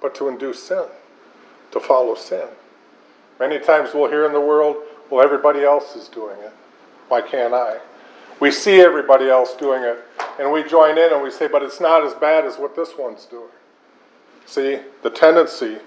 but 0.00 0.14
to 0.16 0.28
induce 0.28 0.62
sin, 0.62 0.84
to 1.70 1.80
follow 1.80 2.14
sin. 2.14 2.46
Many 3.38 3.58
times 3.58 3.90
we'll 3.94 4.10
hear 4.10 4.24
in 4.26 4.32
the 4.32 4.40
world, 4.40 4.76
well, 5.10 5.22
everybody 5.22 5.62
else 5.62 5.96
is 5.96 6.08
doing 6.08 6.38
it. 6.38 6.52
Why 7.08 7.20
can't 7.20 7.52
I? 7.52 7.78
We 8.40 8.50
see 8.50 8.80
everybody 8.80 9.28
else 9.28 9.54
doing 9.54 9.82
it, 9.82 9.98
and 10.38 10.50
we 10.50 10.62
join 10.62 10.98
in 10.98 11.12
and 11.12 11.22
we 11.22 11.30
say, 11.30 11.46
but 11.46 11.62
it's 11.62 11.80
not 11.80 12.04
as 12.04 12.14
bad 12.14 12.44
as 12.44 12.56
what 12.56 12.74
this 12.74 12.96
one's 12.98 13.26
doing. 13.26 13.50
See, 14.46 14.78
the 15.02 15.10
tendency 15.10 15.78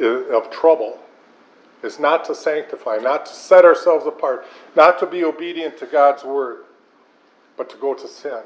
of 0.00 0.50
trouble 0.50 0.98
is 1.86 1.98
not 1.98 2.24
to 2.26 2.34
sanctify, 2.34 2.96
not 2.96 3.24
to 3.26 3.32
set 3.32 3.64
ourselves 3.64 4.06
apart, 4.06 4.44
not 4.74 4.98
to 4.98 5.06
be 5.06 5.24
obedient 5.24 5.78
to 5.78 5.86
God's 5.86 6.24
word, 6.24 6.64
but 7.56 7.70
to 7.70 7.76
go 7.76 7.94
to 7.94 8.06
sin 8.06 8.42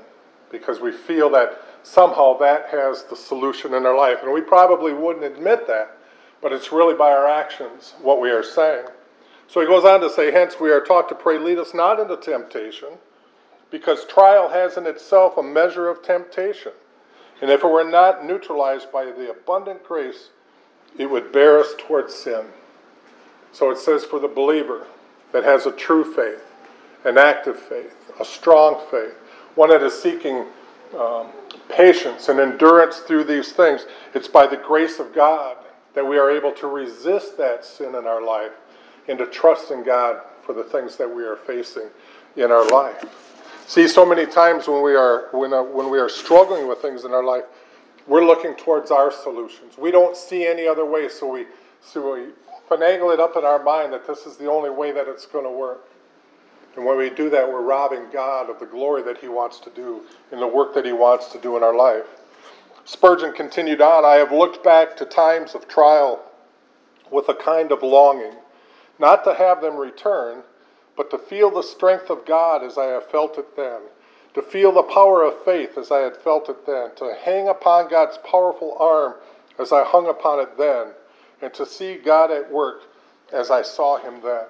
because 0.50 0.80
we 0.80 0.92
feel 0.92 1.30
that 1.30 1.62
somehow 1.82 2.36
that 2.38 2.66
has 2.68 3.04
the 3.04 3.16
solution 3.16 3.74
in 3.74 3.86
our 3.86 3.96
life. 3.96 4.18
And 4.22 4.32
we 4.32 4.40
probably 4.40 4.92
wouldn't 4.92 5.24
admit 5.24 5.66
that, 5.66 5.96
but 6.42 6.52
it's 6.52 6.72
really 6.72 6.94
by 6.94 7.10
our 7.10 7.26
actions 7.26 7.94
what 8.02 8.20
we 8.20 8.30
are 8.30 8.42
saying. 8.42 8.86
So 9.48 9.60
he 9.60 9.66
goes 9.66 9.84
on 9.84 10.00
to 10.00 10.10
say, 10.10 10.30
Hence 10.30 10.60
we 10.60 10.70
are 10.70 10.80
taught 10.80 11.08
to 11.08 11.14
pray, 11.14 11.38
lead 11.38 11.58
us 11.58 11.74
not 11.74 11.98
into 11.98 12.16
temptation, 12.16 12.90
because 13.70 14.04
trial 14.04 14.48
has 14.48 14.76
in 14.76 14.86
itself 14.86 15.36
a 15.36 15.42
measure 15.42 15.88
of 15.88 16.02
temptation. 16.02 16.72
And 17.40 17.50
if 17.50 17.64
it 17.64 17.68
were 17.68 17.88
not 17.88 18.24
neutralized 18.24 18.92
by 18.92 19.06
the 19.06 19.30
abundant 19.30 19.82
grace, 19.84 20.30
it 20.98 21.06
would 21.06 21.32
bear 21.32 21.58
us 21.58 21.74
towards 21.78 22.14
sin. 22.14 22.46
So 23.52 23.70
it 23.70 23.78
says 23.78 24.04
for 24.04 24.18
the 24.18 24.28
believer 24.28 24.86
that 25.32 25.44
has 25.44 25.66
a 25.66 25.72
true 25.72 26.04
faith, 26.14 26.44
an 27.04 27.18
active 27.18 27.58
faith, 27.58 28.12
a 28.20 28.24
strong 28.24 28.80
faith, 28.90 29.14
one 29.54 29.70
that 29.70 29.82
is 29.82 30.00
seeking 30.00 30.46
um, 30.98 31.28
patience 31.68 32.28
and 32.28 32.40
endurance 32.40 32.98
through 32.98 33.24
these 33.24 33.52
things. 33.52 33.86
It's 34.14 34.28
by 34.28 34.46
the 34.46 34.56
grace 34.56 34.98
of 34.98 35.14
God 35.14 35.56
that 35.94 36.06
we 36.06 36.18
are 36.18 36.30
able 36.30 36.52
to 36.52 36.66
resist 36.66 37.36
that 37.38 37.64
sin 37.64 37.94
in 37.94 38.06
our 38.06 38.24
life 38.24 38.52
and 39.08 39.18
to 39.18 39.26
trust 39.26 39.70
in 39.70 39.84
God 39.84 40.20
for 40.42 40.52
the 40.52 40.64
things 40.64 40.96
that 40.96 41.08
we 41.08 41.24
are 41.24 41.36
facing 41.36 41.88
in 42.36 42.50
our 42.50 42.66
life. 42.68 43.04
See, 43.66 43.86
so 43.86 44.04
many 44.04 44.26
times 44.26 44.66
when 44.66 44.82
we 44.82 44.94
are 44.94 45.28
when, 45.32 45.52
uh, 45.52 45.62
when 45.62 45.90
we 45.90 45.98
are 45.98 46.08
struggling 46.08 46.66
with 46.66 46.78
things 46.78 47.04
in 47.04 47.12
our 47.12 47.22
life, 47.24 47.44
we're 48.06 48.24
looking 48.24 48.54
towards 48.54 48.90
our 48.90 49.12
solutions. 49.12 49.78
We 49.78 49.90
don't 49.90 50.16
see 50.16 50.46
any 50.46 50.66
other 50.66 50.84
way, 50.84 51.08
so 51.08 51.28
we 51.28 51.46
so 51.80 52.14
we 52.14 52.32
finagle 52.70 53.12
it 53.12 53.20
up 53.20 53.36
in 53.36 53.44
our 53.44 53.62
mind 53.62 53.92
that 53.92 54.06
this 54.06 54.26
is 54.26 54.36
the 54.36 54.48
only 54.48 54.70
way 54.70 54.92
that 54.92 55.08
it's 55.08 55.26
going 55.26 55.44
to 55.44 55.50
work. 55.50 55.84
And 56.76 56.84
when 56.86 56.96
we 56.96 57.10
do 57.10 57.28
that, 57.30 57.48
we're 57.48 57.62
robbing 57.62 58.06
God 58.12 58.48
of 58.48 58.60
the 58.60 58.66
glory 58.66 59.02
that 59.02 59.18
He 59.18 59.28
wants 59.28 59.58
to 59.60 59.70
do 59.70 60.02
in 60.30 60.38
the 60.38 60.46
work 60.46 60.72
that 60.74 60.86
He 60.86 60.92
wants 60.92 61.32
to 61.32 61.38
do 61.38 61.56
in 61.56 61.64
our 61.64 61.76
life. 61.76 62.06
Spurgeon 62.84 63.32
continued 63.32 63.80
on 63.80 64.04
I 64.04 64.14
have 64.14 64.32
looked 64.32 64.62
back 64.62 64.96
to 64.96 65.04
times 65.04 65.54
of 65.54 65.66
trial 65.66 66.22
with 67.10 67.28
a 67.28 67.34
kind 67.34 67.72
of 67.72 67.82
longing, 67.82 68.34
not 68.98 69.24
to 69.24 69.34
have 69.34 69.60
them 69.60 69.76
return, 69.76 70.44
but 70.96 71.10
to 71.10 71.18
feel 71.18 71.50
the 71.50 71.62
strength 71.62 72.08
of 72.08 72.24
God 72.24 72.62
as 72.62 72.78
I 72.78 72.84
have 72.86 73.06
felt 73.10 73.36
it 73.36 73.56
then, 73.56 73.80
to 74.34 74.42
feel 74.42 74.70
the 74.70 74.82
power 74.82 75.24
of 75.24 75.44
faith 75.44 75.76
as 75.76 75.90
I 75.90 75.98
had 75.98 76.16
felt 76.16 76.48
it 76.48 76.66
then, 76.66 76.94
to 76.96 77.16
hang 77.24 77.48
upon 77.48 77.90
God's 77.90 78.18
powerful 78.18 78.76
arm 78.78 79.14
as 79.58 79.72
I 79.72 79.82
hung 79.84 80.08
upon 80.08 80.38
it 80.40 80.56
then, 80.56 80.92
and 81.42 81.52
to 81.54 81.66
see 81.66 81.96
God 81.96 82.30
at 82.30 82.50
work 82.50 82.82
as 83.32 83.50
I 83.50 83.62
saw 83.62 83.98
Him 83.98 84.20
then. 84.22 84.44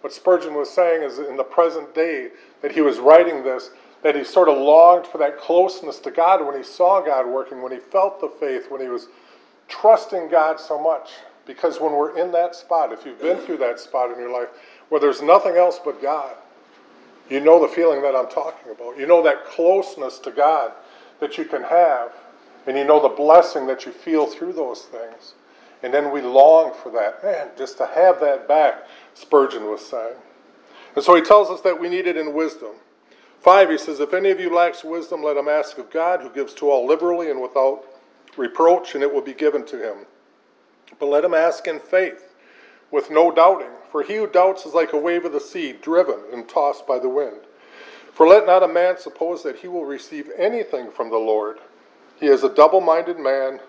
What 0.00 0.12
Spurgeon 0.12 0.54
was 0.54 0.70
saying 0.70 1.02
is 1.02 1.18
in 1.18 1.36
the 1.36 1.44
present 1.44 1.94
day 1.94 2.30
that 2.62 2.72
he 2.72 2.80
was 2.80 2.98
writing 2.98 3.44
this, 3.44 3.70
that 4.02 4.16
he 4.16 4.24
sort 4.24 4.48
of 4.48 4.56
longed 4.56 5.06
for 5.06 5.18
that 5.18 5.38
closeness 5.38 5.98
to 6.00 6.10
God 6.10 6.44
when 6.44 6.56
he 6.56 6.62
saw 6.62 7.04
God 7.04 7.26
working, 7.26 7.60
when 7.60 7.72
he 7.72 7.78
felt 7.78 8.20
the 8.20 8.28
faith, 8.28 8.70
when 8.70 8.80
he 8.80 8.88
was 8.88 9.08
trusting 9.68 10.28
God 10.30 10.58
so 10.58 10.80
much. 10.80 11.10
Because 11.46 11.80
when 11.80 11.92
we're 11.92 12.18
in 12.18 12.32
that 12.32 12.54
spot, 12.54 12.92
if 12.92 13.04
you've 13.04 13.20
been 13.20 13.38
through 13.38 13.58
that 13.58 13.78
spot 13.78 14.10
in 14.10 14.18
your 14.18 14.32
life 14.32 14.48
where 14.88 15.00
there's 15.00 15.20
nothing 15.20 15.56
else 15.56 15.78
but 15.84 16.00
God, 16.00 16.34
you 17.28 17.40
know 17.40 17.60
the 17.60 17.68
feeling 17.68 18.02
that 18.02 18.16
I'm 18.16 18.28
talking 18.28 18.72
about. 18.72 18.98
You 18.98 19.06
know 19.06 19.22
that 19.22 19.44
closeness 19.44 20.18
to 20.20 20.30
God 20.30 20.72
that 21.20 21.36
you 21.36 21.44
can 21.44 21.62
have, 21.62 22.12
and 22.66 22.76
you 22.76 22.84
know 22.84 23.00
the 23.00 23.14
blessing 23.14 23.66
that 23.66 23.84
you 23.84 23.92
feel 23.92 24.26
through 24.26 24.54
those 24.54 24.82
things. 24.82 25.34
And 25.82 25.94
then 25.94 26.10
we 26.10 26.20
long 26.20 26.72
for 26.74 26.90
that. 26.92 27.22
Man, 27.22 27.48
just 27.56 27.78
to 27.78 27.86
have 27.86 28.20
that 28.20 28.46
back, 28.46 28.86
Spurgeon 29.14 29.64
was 29.64 29.84
saying. 29.84 30.16
And 30.94 31.04
so 31.04 31.14
he 31.14 31.22
tells 31.22 31.48
us 31.50 31.60
that 31.62 31.80
we 31.80 31.88
need 31.88 32.06
it 32.06 32.16
in 32.16 32.34
wisdom. 32.34 32.72
Five, 33.40 33.70
he 33.70 33.78
says, 33.78 34.00
If 34.00 34.12
any 34.12 34.30
of 34.30 34.40
you 34.40 34.54
lacks 34.54 34.84
wisdom, 34.84 35.22
let 35.22 35.36
him 35.36 35.48
ask 35.48 35.78
of 35.78 35.90
God, 35.90 36.20
who 36.20 36.28
gives 36.30 36.52
to 36.54 36.68
all 36.68 36.86
liberally 36.86 37.30
and 37.30 37.40
without 37.40 37.84
reproach, 38.36 38.94
and 38.94 39.02
it 39.02 39.12
will 39.12 39.22
be 39.22 39.32
given 39.32 39.64
to 39.66 39.78
him. 39.78 40.06
But 40.98 41.06
let 41.06 41.24
him 41.24 41.34
ask 41.34 41.66
in 41.66 41.80
faith, 41.80 42.34
with 42.90 43.10
no 43.10 43.30
doubting. 43.30 43.70
For 43.90 44.02
he 44.02 44.16
who 44.16 44.26
doubts 44.26 44.66
is 44.66 44.74
like 44.74 44.92
a 44.92 44.98
wave 44.98 45.24
of 45.24 45.32
the 45.32 45.40
sea, 45.40 45.72
driven 45.72 46.20
and 46.32 46.48
tossed 46.48 46.86
by 46.86 46.98
the 46.98 47.08
wind. 47.08 47.38
For 48.12 48.26
let 48.26 48.44
not 48.44 48.62
a 48.62 48.68
man 48.68 48.98
suppose 48.98 49.42
that 49.44 49.56
he 49.56 49.68
will 49.68 49.84
receive 49.84 50.28
anything 50.36 50.90
from 50.90 51.10
the 51.10 51.16
Lord. 51.16 51.58
He 52.18 52.26
is 52.26 52.44
a 52.44 52.54
double 52.54 52.80
minded 52.80 53.18
man, 53.18 53.60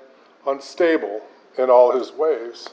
unstable 0.46 1.22
in 1.58 1.70
all 1.70 1.92
his 1.92 2.12
ways. 2.12 2.68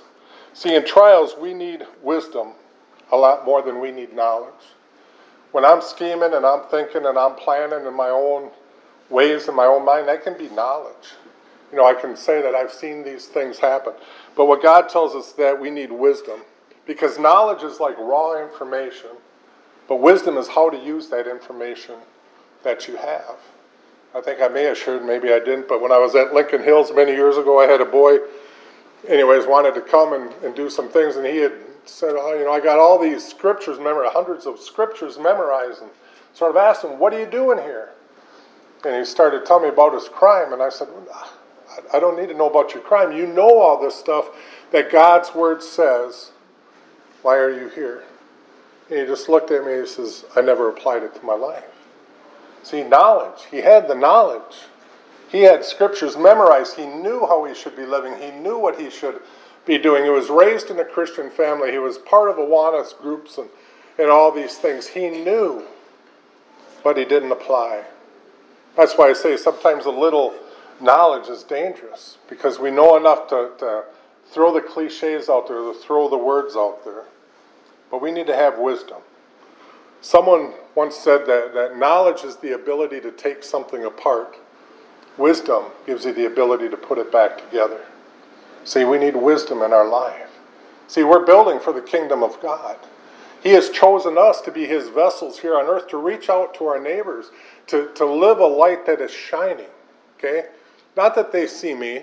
See, 0.53 0.75
in 0.75 0.85
trials, 0.85 1.35
we 1.41 1.55
need 1.55 1.87
wisdom 2.03 2.53
a 3.13 3.17
lot 3.17 3.45
more 3.45 3.63
than 3.63 3.81
we 3.81 3.91
need 3.91 4.15
knowledge. 4.15 4.53
When 5.53 5.65
I'm 5.65 5.81
scheming 5.81 6.35
and 6.35 6.45
I'm 6.45 6.65
thinking 6.65 7.07
and 7.07 7.19
I'm 7.19 7.35
planning 7.37 7.87
in 7.87 7.95
my 7.95 8.11
own 8.11 8.51
ways 9.11 9.49
in 9.49 9.55
my 9.55 9.65
own 9.65 9.85
mind, 9.85 10.09
that 10.09 10.23
can 10.23 10.37
be 10.37 10.49
knowledge. 10.51 11.15
You 11.71 11.79
know, 11.79 11.87
I 11.87 11.95
can 11.95 12.17
say 12.17 12.43
that 12.43 12.55
I've 12.55 12.73
seen 12.73 13.03
these 13.03 13.27
things 13.27 13.59
happen. 13.59 13.93
But 14.37 14.47
what 14.47 14.63
God 14.63 14.89
tells 14.89 15.15
us 15.15 15.33
that 15.33 15.59
we 15.59 15.71
need 15.71 15.93
wisdom 15.93 16.41
because 16.87 17.19
knowledge 17.19 17.63
is 17.63 17.81
like 17.81 17.99
raw 17.99 18.43
information, 18.43 19.11
but 19.89 19.97
wisdom 19.97 20.39
is 20.39 20.49
how 20.49 20.71
to 20.71 20.79
use 20.79 21.09
that 21.11 21.27
information 21.27 21.97
that 22.63 22.89
you 22.89 22.97
have. 22.97 23.37
I 24.15 24.23
think 24.23 24.41
I 24.41 24.49
may 24.49 24.63
have 24.65 24.79
shared, 24.79 25.05
maybe 25.05 25.33
I 25.33 25.39
didn't, 25.39 25.69
but 25.69 25.83
when 25.83 25.93
I 25.93 25.99
was 25.99 26.15
at 26.15 26.33
Lincoln 26.33 26.63
Hills 26.63 26.91
many 26.95 27.13
years 27.13 27.37
ago, 27.37 27.61
I 27.61 27.67
had 27.67 27.83
a 27.83 27.85
boy 27.85 28.19
anyways, 29.07 29.47
wanted 29.47 29.75
to 29.75 29.81
come 29.81 30.13
and, 30.13 30.33
and 30.45 30.55
do 30.55 30.69
some 30.69 30.89
things, 30.89 31.17
and 31.17 31.27
he 31.27 31.37
had 31.39 31.53
said, 31.85 32.15
oh, 32.17 32.35
you 32.35 32.45
know, 32.45 32.53
I 32.53 32.61
got 32.61 32.79
all 32.79 32.99
these 32.99 33.27
scriptures 33.27 33.79
memorized, 33.79 34.13
hundreds 34.13 34.47
of 34.47 34.59
scriptures 34.59 35.19
memorized, 35.19 35.83
and 35.83 35.91
sort 36.35 36.51
of 36.51 36.57
asked 36.57 36.85
him, 36.85 36.99
what 36.99 37.15
are 37.15 37.21
you 37.21 37.27
doing 37.27 37.59
here? 37.59 37.91
And 38.85 38.95
he 38.97 39.05
started 39.05 39.45
telling 39.45 39.65
me 39.65 39.69
about 39.71 39.95
his 39.95 40.09
crime, 40.09 40.53
and 40.53 40.63
I 40.63 40.69
said, 40.69 40.89
I 41.93 42.01
don't 42.01 42.19
need 42.19 42.29
to 42.29 42.35
know 42.35 42.49
about 42.49 42.75
your 42.75 42.83
crime. 42.83 43.17
You 43.17 43.27
know 43.27 43.59
all 43.59 43.81
this 43.81 43.95
stuff 43.95 44.31
that 44.73 44.91
God's 44.91 45.35
word 45.35 45.63
says. 45.63 46.33
Why 47.23 47.37
are 47.37 47.51
you 47.51 47.69
here? 47.69 48.05
And 48.91 49.01
he 49.01 49.07
just 49.07 49.29
looked 49.29 49.51
at 49.51 49.65
me 49.65 49.73
and 49.73 49.83
he 49.83 49.89
says, 49.89 50.25
I 50.35 50.41
never 50.41 50.69
applied 50.69 51.03
it 51.03 51.15
to 51.17 51.25
my 51.25 51.35
life. 51.35 51.65
See, 52.63 52.83
knowledge. 52.83 53.45
He 53.51 53.59
had 53.59 53.89
the 53.89 53.95
knowledge. 53.95 54.57
He 55.29 55.43
had 55.43 55.65
scriptures 55.65 56.17
memorized. 56.17 56.77
He 56.77 56.87
knew 56.87 57.21
how 57.21 57.45
he 57.45 57.55
should 57.55 57.77
be 57.77 57.85
living. 57.85 58.17
He 58.21 58.31
knew 58.31 58.59
what 58.59 58.81
he 58.81 58.91
should 58.91 59.21
be 59.67 59.77
doing. 59.77 60.05
He 60.05 60.11
was 60.11 60.31
raised 60.31 60.71
in 60.71 60.79
a 60.79 60.85
Christian 60.85 61.31
family. 61.31 61.71
He 61.71 61.79
was 61.79 61.99
part 61.99 62.31
of 62.31 62.37
Awanas 62.37 62.99
groups 62.99 63.37
and, 63.37 63.49
and 63.99 64.09
all 64.09 64.33
these 64.33 64.57
things. 64.57 64.87
He 64.87 65.11
knew, 65.11 65.65
but 66.83 66.97
he 66.97 67.05
didn't 67.05 67.33
apply. 67.33 67.85
That's 68.77 68.97
why 68.97 69.11
I 69.11 69.13
say 69.13 69.37
sometimes 69.37 69.85
a 69.85 69.91
little 69.91 70.35
knowledge 70.81 71.29
is 71.29 71.43
dangerous 71.43 72.17
because 72.29 72.59
we 72.59 72.71
know 72.71 72.97
enough 72.97 73.29
to, 73.29 73.51
to 73.59 73.85
throw 74.27 74.53
the 74.53 74.63
cliches 74.63 75.29
out 75.29 75.49
there, 75.49 75.59
to 75.59 75.75
throw 75.75 76.09
the 76.09 76.17
words 76.17 76.57
out 76.57 76.85
there. 76.85 77.05
But 77.91 78.01
we 78.01 78.13
need 78.13 78.27
to 78.29 78.37
have 78.37 78.59
wisdom. 78.59 78.99
Someone 80.01 80.55
once 80.75 80.97
said 80.97 81.27
that, 81.27 81.53
that 81.55 81.77
knowledge 81.77 82.23
is 82.23 82.37
the 82.37 82.53
ability 82.53 83.01
to 83.01 83.11
take 83.11 83.43
something 83.43 83.85
apart 83.85 84.39
Wisdom 85.19 85.65
gives 85.85 86.05
you 86.05 86.13
the 86.13 86.27
ability 86.27 86.69
to 86.69 86.77
put 86.77 86.97
it 86.99 87.11
back 87.13 87.39
together. 87.39 87.81
See, 88.65 88.85
we 88.85 88.99
need 88.99 89.17
wisdom 89.17 89.63
in 89.63 89.73
our 89.73 89.89
life. 89.89 90.31
See, 90.87 91.03
we're 91.05 91.27
building 91.27 91.61
for 91.61 91.73
the 91.73 91.83
kingdom 91.83 92.23
of 92.23 92.41
God. 92.41 92.77
He 93.43 93.51
has 93.51 93.71
chosen 93.71 94.17
us 94.17 94.41
to 94.43 94.53
be 94.53 94.65
his 94.65 94.89
vessels 94.89 95.39
here 95.39 95.57
on 95.57 95.67
earth 95.67 95.89
to 95.89 95.97
reach 95.97 96.29
out 96.29 96.55
to 96.55 96.67
our 96.67 96.81
neighbors, 96.81 97.31
to, 97.69 97.91
to 97.95 98.05
live 98.05 98.39
a 98.39 98.47
light 98.47 98.87
that 98.87 99.01
is 99.01 99.13
shining. 99.13 99.69
Okay? 100.17 100.47
Not 100.97 101.15
that 101.15 101.33
they 101.33 101.47
see 101.47 101.75
me. 101.75 102.03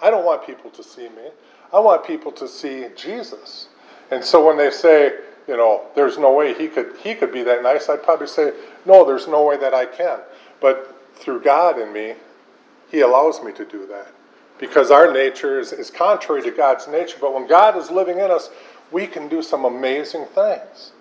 I 0.00 0.10
don't 0.10 0.24
want 0.24 0.46
people 0.46 0.70
to 0.70 0.82
see 0.82 1.08
me. 1.10 1.30
I 1.72 1.78
want 1.78 2.04
people 2.04 2.32
to 2.32 2.48
see 2.48 2.86
Jesus. 2.96 3.68
And 4.10 4.22
so 4.22 4.44
when 4.46 4.56
they 4.56 4.70
say, 4.70 5.12
you 5.48 5.56
know, 5.56 5.82
there's 5.94 6.18
no 6.18 6.32
way 6.32 6.54
he 6.54 6.68
could 6.68 6.96
he 7.02 7.14
could 7.14 7.32
be 7.32 7.42
that 7.44 7.62
nice, 7.62 7.88
I'd 7.88 8.02
probably 8.02 8.26
say, 8.26 8.52
no, 8.84 9.04
there's 9.04 9.26
no 9.26 9.44
way 9.44 9.56
that 9.56 9.74
I 9.74 9.86
can. 9.86 10.18
But 10.60 10.96
through 11.14 11.42
God 11.42 11.78
in 11.78 11.92
me, 11.92 12.14
he 12.92 13.00
allows 13.00 13.42
me 13.42 13.52
to 13.52 13.64
do 13.64 13.86
that 13.86 14.12
because 14.58 14.92
our 14.92 15.10
nature 15.12 15.58
is, 15.58 15.72
is 15.72 15.90
contrary 15.90 16.42
to 16.42 16.50
God's 16.52 16.86
nature. 16.86 17.16
But 17.20 17.34
when 17.34 17.48
God 17.48 17.76
is 17.76 17.90
living 17.90 18.18
in 18.18 18.30
us, 18.30 18.50
we 18.92 19.06
can 19.06 19.28
do 19.28 19.42
some 19.42 19.64
amazing 19.64 20.26
things. 20.26 20.92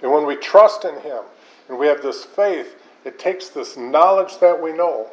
And 0.00 0.10
when 0.10 0.26
we 0.26 0.36
trust 0.36 0.84
in 0.84 0.94
Him 1.00 1.22
and 1.68 1.76
we 1.76 1.88
have 1.88 2.02
this 2.02 2.24
faith, 2.24 2.76
it 3.04 3.18
takes 3.18 3.48
this 3.48 3.76
knowledge 3.76 4.38
that 4.38 4.62
we 4.62 4.72
know 4.72 5.10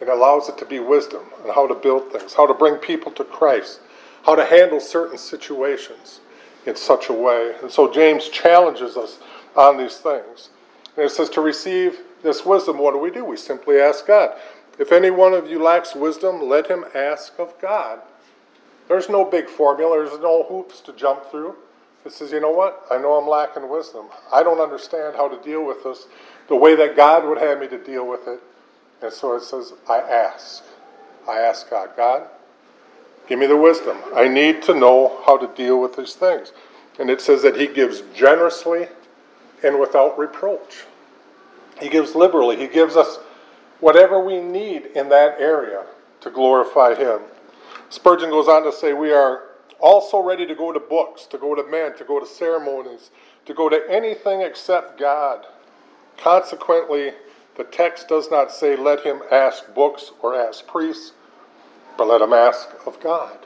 and 0.00 0.10
allows 0.10 0.48
it 0.48 0.58
to 0.58 0.66
be 0.66 0.80
wisdom 0.80 1.22
on 1.44 1.54
how 1.54 1.66
to 1.68 1.74
build 1.74 2.12
things, 2.12 2.34
how 2.34 2.46
to 2.46 2.54
bring 2.54 2.74
people 2.76 3.12
to 3.12 3.24
Christ, 3.24 3.80
how 4.26 4.34
to 4.34 4.44
handle 4.44 4.80
certain 4.80 5.16
situations 5.16 6.20
in 6.66 6.74
such 6.74 7.10
a 7.10 7.12
way. 7.12 7.54
And 7.62 7.70
so 7.70 7.92
James 7.92 8.28
challenges 8.28 8.96
us 8.96 9.18
on 9.56 9.78
these 9.78 9.98
things. 9.98 10.50
And 10.96 11.06
it 11.06 11.10
says 11.10 11.30
to 11.30 11.40
receive 11.40 12.00
this 12.22 12.44
wisdom, 12.44 12.78
what 12.78 12.92
do 12.92 12.98
we 12.98 13.10
do? 13.10 13.24
We 13.24 13.36
simply 13.36 13.80
ask 13.80 14.06
God. 14.06 14.34
If 14.78 14.92
any 14.92 15.10
one 15.10 15.34
of 15.34 15.48
you 15.48 15.62
lacks 15.62 15.94
wisdom, 15.94 16.42
let 16.42 16.68
him 16.68 16.84
ask 16.94 17.38
of 17.38 17.58
God. 17.60 18.00
There's 18.88 19.08
no 19.08 19.24
big 19.24 19.48
formula, 19.48 20.04
there's 20.04 20.20
no 20.20 20.44
hoops 20.44 20.80
to 20.80 20.92
jump 20.92 21.30
through. 21.30 21.56
It 22.04 22.12
says, 22.12 22.32
you 22.32 22.40
know 22.40 22.50
what? 22.50 22.84
I 22.90 22.98
know 22.98 23.14
I'm 23.14 23.28
lacking 23.28 23.68
wisdom. 23.70 24.06
I 24.30 24.42
don't 24.42 24.60
understand 24.60 25.16
how 25.16 25.26
to 25.28 25.42
deal 25.42 25.64
with 25.64 25.82
this 25.84 26.06
the 26.48 26.56
way 26.56 26.74
that 26.76 26.96
God 26.96 27.26
would 27.26 27.38
have 27.38 27.60
me 27.60 27.68
to 27.68 27.78
deal 27.78 28.06
with 28.06 28.28
it. 28.28 28.40
And 29.00 29.12
so 29.12 29.34
it 29.36 29.42
says, 29.42 29.72
I 29.88 29.98
ask. 29.98 30.64
I 31.28 31.38
ask 31.38 31.70
God, 31.70 31.90
God, 31.96 32.28
give 33.26 33.38
me 33.38 33.46
the 33.46 33.56
wisdom. 33.56 33.96
I 34.14 34.28
need 34.28 34.62
to 34.64 34.74
know 34.74 35.22
how 35.24 35.38
to 35.38 35.46
deal 35.54 35.80
with 35.80 35.96
these 35.96 36.12
things. 36.14 36.52
And 36.98 37.08
it 37.08 37.22
says 37.22 37.42
that 37.42 37.56
He 37.56 37.66
gives 37.66 38.02
generously 38.14 38.88
and 39.62 39.80
without 39.80 40.18
reproach. 40.18 40.84
He 41.80 41.88
gives 41.88 42.14
liberally. 42.14 42.56
He 42.56 42.68
gives 42.68 42.96
us 42.96 43.18
whatever 43.80 44.24
we 44.24 44.40
need 44.40 44.86
in 44.94 45.08
that 45.10 45.40
area 45.40 45.84
to 46.20 46.30
glorify 46.30 46.94
Him. 46.94 47.20
Spurgeon 47.90 48.30
goes 48.30 48.48
on 48.48 48.64
to 48.64 48.72
say, 48.72 48.92
We 48.92 49.12
are 49.12 49.44
also 49.80 50.22
ready 50.22 50.46
to 50.46 50.54
go 50.54 50.72
to 50.72 50.80
books, 50.80 51.26
to 51.26 51.38
go 51.38 51.54
to 51.54 51.62
men, 51.70 51.96
to 51.96 52.04
go 52.04 52.18
to 52.18 52.26
ceremonies, 52.26 53.10
to 53.46 53.54
go 53.54 53.68
to 53.68 53.82
anything 53.90 54.42
except 54.42 54.98
God. 54.98 55.46
Consequently, 56.16 57.12
the 57.56 57.64
text 57.64 58.08
does 58.08 58.30
not 58.30 58.50
say, 58.50 58.76
Let 58.76 59.00
him 59.04 59.22
ask 59.30 59.72
books 59.74 60.12
or 60.22 60.34
ask 60.34 60.66
priests, 60.66 61.12
but 61.96 62.06
let 62.06 62.20
him 62.20 62.32
ask 62.32 62.68
of 62.86 63.00
God. 63.00 63.38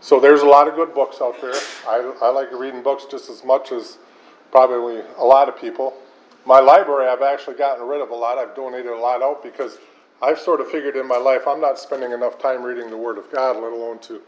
So 0.00 0.18
there's 0.18 0.40
a 0.40 0.46
lot 0.46 0.66
of 0.66 0.74
good 0.74 0.94
books 0.94 1.18
out 1.20 1.40
there. 1.40 1.54
I, 1.86 2.12
I 2.22 2.30
like 2.30 2.50
reading 2.52 2.82
books 2.82 3.04
just 3.10 3.28
as 3.28 3.44
much 3.44 3.70
as 3.70 3.98
probably 4.50 5.02
a 5.18 5.24
lot 5.24 5.48
of 5.48 5.60
people 5.60 5.94
my 6.46 6.60
library, 6.60 7.08
I've 7.08 7.22
actually 7.22 7.56
gotten 7.56 7.86
rid 7.86 8.00
of 8.00 8.10
a 8.10 8.14
lot. 8.14 8.38
I've 8.38 8.54
donated 8.54 8.92
a 8.92 8.96
lot 8.96 9.22
out 9.22 9.42
because 9.42 9.78
I've 10.22 10.38
sort 10.38 10.60
of 10.60 10.70
figured 10.70 10.96
in 10.96 11.06
my 11.06 11.16
life 11.16 11.42
I'm 11.46 11.60
not 11.60 11.78
spending 11.78 12.12
enough 12.12 12.38
time 12.38 12.62
reading 12.62 12.90
the 12.90 12.96
Word 12.96 13.18
of 13.18 13.30
God, 13.32 13.56
let 13.56 13.72
alone 13.72 13.98
to 14.00 14.20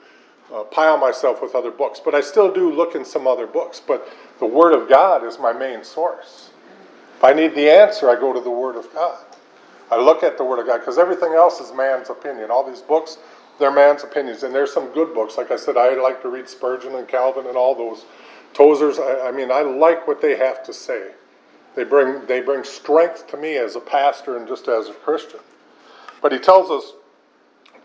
uh, 0.53 0.65
pile 0.65 0.99
myself 0.99 1.41
with 1.41 1.55
other 1.55 1.71
books, 1.71 2.01
but 2.05 2.15
I 2.15 2.21
still 2.21 2.53
do 2.53 2.73
look 2.73 2.95
in 2.95 3.05
some 3.05 3.27
other 3.27 3.47
books. 3.47 3.81
But 3.85 4.09
the 4.39 4.47
Word 4.47 4.75
of 4.75 4.89
God 4.89 5.25
is 5.25 5.39
my 5.39 5.53
main 5.53 5.85
source. 5.85 6.51
If 7.17 7.25
I 7.25 7.33
need 7.33 7.55
the 7.55 7.71
answer, 7.71 8.11
I 8.11 8.17
go 8.17 8.33
to 8.33 8.41
the 8.41 8.51
Word 8.51 8.77
of 8.77 8.93
God. 8.93 9.25
I 9.91 9.97
look 9.97 10.23
at 10.23 10.39
the 10.39 10.45
Word 10.45 10.59
of 10.59 10.67
God 10.67 10.79
because 10.79 10.99
everything 10.99 11.33
else 11.33 11.61
is 11.61 11.73
man's 11.73 12.11
opinion. 12.11 12.51
All 12.51 12.69
these 12.69 12.83
books, 12.83 13.19
they're 13.59 13.71
man's 13.71 14.03
opinions, 14.03 14.43
and 14.43 14.55
there's 14.55 14.73
some 14.73 14.89
good 14.93 15.15
books. 15.15 15.37
Like 15.37 15.51
I 15.51 15.57
said, 15.57 15.77
I 15.77 15.95
like 15.95 16.23
to 16.23 16.29
read 16.29 16.49
Spurgeon 16.49 16.95
and 16.95 17.07
Calvin 17.07 17.47
and 17.47 17.57
all 17.57 17.75
those. 17.75 18.05
Tozer's, 18.55 18.99
I, 18.99 19.29
I 19.29 19.33
mean, 19.33 19.51
I 19.51 19.63
like 19.63 20.07
what 20.07 20.21
they 20.21 20.37
have 20.37 20.63
to 20.65 20.73
say. 20.73 21.13
They 21.75 21.85
bring, 21.85 22.27
they 22.27 22.41
bring 22.41 22.65
strength 22.65 23.29
to 23.29 23.37
me 23.37 23.57
as 23.57 23.77
a 23.77 23.81
pastor 23.81 24.37
and 24.37 24.47
just 24.47 24.69
as 24.69 24.89
a 24.89 24.93
Christian. 24.93 25.41
But 26.21 26.33
he 26.33 26.39
tells 26.39 26.71
us 26.71 26.93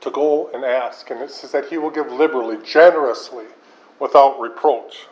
to 0.01 0.11
go 0.11 0.49
and 0.53 0.63
ask, 0.63 1.09
and 1.09 1.21
it 1.21 1.31
says 1.31 1.51
that 1.53 1.69
he 1.69 1.77
will 1.77 1.89
give 1.89 2.11
liberally, 2.11 2.57
generously, 2.63 3.45
without 3.99 4.39
reproach. 4.39 5.07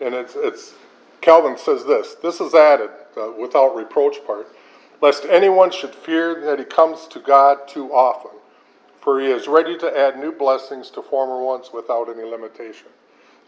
And 0.00 0.14
it's, 0.14 0.34
it's 0.36 0.74
Calvin 1.20 1.58
says 1.58 1.84
this 1.84 2.14
this 2.22 2.40
is 2.40 2.54
added, 2.54 2.90
the 3.14 3.34
without 3.38 3.76
reproach 3.76 4.24
part, 4.26 4.48
lest 5.02 5.24
anyone 5.26 5.70
should 5.70 5.94
fear 5.94 6.40
that 6.42 6.58
he 6.58 6.64
comes 6.64 7.06
to 7.08 7.20
God 7.20 7.68
too 7.68 7.92
often, 7.92 8.30
for 9.00 9.20
he 9.20 9.26
is 9.26 9.46
ready 9.46 9.76
to 9.78 9.98
add 9.98 10.18
new 10.18 10.32
blessings 10.32 10.90
to 10.90 11.02
former 11.02 11.42
ones 11.42 11.70
without 11.72 12.08
any 12.08 12.24
limitation. 12.24 12.88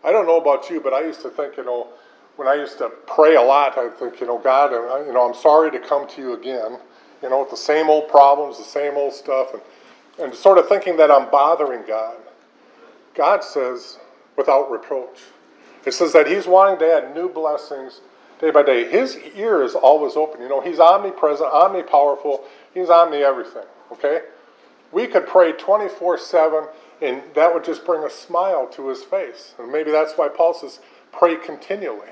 I 0.05 0.13
don't 0.13 0.27
know 0.27 0.41
about 0.41 0.69
you, 0.69 0.81
but 0.81 0.93
I 0.93 1.05
used 1.05 1.23
to 1.23 1.31
think, 1.31 1.57
you 1.57 1.65
know, 1.65 1.89
when 2.37 2.49
I 2.49 2.55
used 2.55 2.79
to 2.79 2.91
pray 3.07 3.37
a 3.37 3.43
lot, 3.43 3.77
I 3.77 3.89
think, 3.91 4.21
you 4.21 4.27
know, 4.27 4.39
God, 4.39 4.73
uh, 4.73 5.05
you 5.05 5.13
know, 5.13 5.29
I'm 5.29 5.35
sorry 5.35 5.71
to 5.71 5.79
come 5.79 6.09
to 6.09 6.21
you 6.21 6.33
again, 6.33 6.79
you 7.23 7.31
know, 7.31 7.41
with 7.41 7.51
the 7.51 7.57
same 7.57 7.91
old 7.91 8.09
problems, 8.09 8.59
the 8.59 8.65
same 8.65 8.97
old 8.97 9.13
stuff, 9.13 9.53
and, 9.53 9.63
and 10.19 10.35
sort 10.35 10.59
of 10.59 10.69
thinking 10.69 10.97
that 10.97 11.11
I'm 11.11 11.31
bothering 11.31 11.83
God. 11.87 12.17
God 13.15 13.45
says, 13.45 13.99
without 14.37 14.71
reproach. 14.71 15.21
It 15.85 15.93
says 15.93 16.13
that 16.13 16.27
He's 16.27 16.47
wanting 16.47 16.79
to 16.79 16.87
add 16.87 17.15
new 17.15 17.29
blessings 17.29 18.01
day 18.41 18.51
by 18.51 18.63
day. 18.63 18.89
His 18.91 19.19
ear 19.37 19.63
is 19.63 19.75
always 19.75 20.17
open. 20.17 20.41
You 20.41 20.49
know, 20.49 20.61
He's 20.61 20.81
omnipresent, 20.81 21.51
omnipowerful, 21.51 22.41
He's 22.73 22.89
omni 22.89 23.19
everything, 23.19 23.67
okay? 23.93 24.23
We 24.91 25.07
could 25.07 25.27
pray 25.27 25.53
24 25.53 26.19
7, 26.19 26.65
and 27.03 27.23
that 27.35 27.53
would 27.53 27.65
just 27.65 27.85
bring 27.85 28.05
a 28.05 28.11
smile 28.11 28.67
to 28.69 28.89
His 28.89 29.03
face. 29.03 29.55
And 29.59 29.71
maybe 29.71 29.91
that's 29.91 30.15
why 30.15 30.29
Paul 30.29 30.55
says, 30.55 30.81
pray 31.13 31.37
continually. 31.37 32.09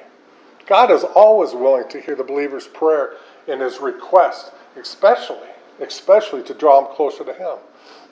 God 0.70 0.92
is 0.92 1.02
always 1.02 1.52
willing 1.52 1.88
to 1.88 2.00
hear 2.00 2.14
the 2.14 2.22
believer's 2.22 2.68
prayer 2.68 3.14
and 3.48 3.60
his 3.60 3.80
request, 3.80 4.52
especially, 4.76 5.48
especially 5.80 6.44
to 6.44 6.54
draw 6.54 6.86
him 6.86 6.94
closer 6.94 7.24
to 7.24 7.34
him. 7.34 7.56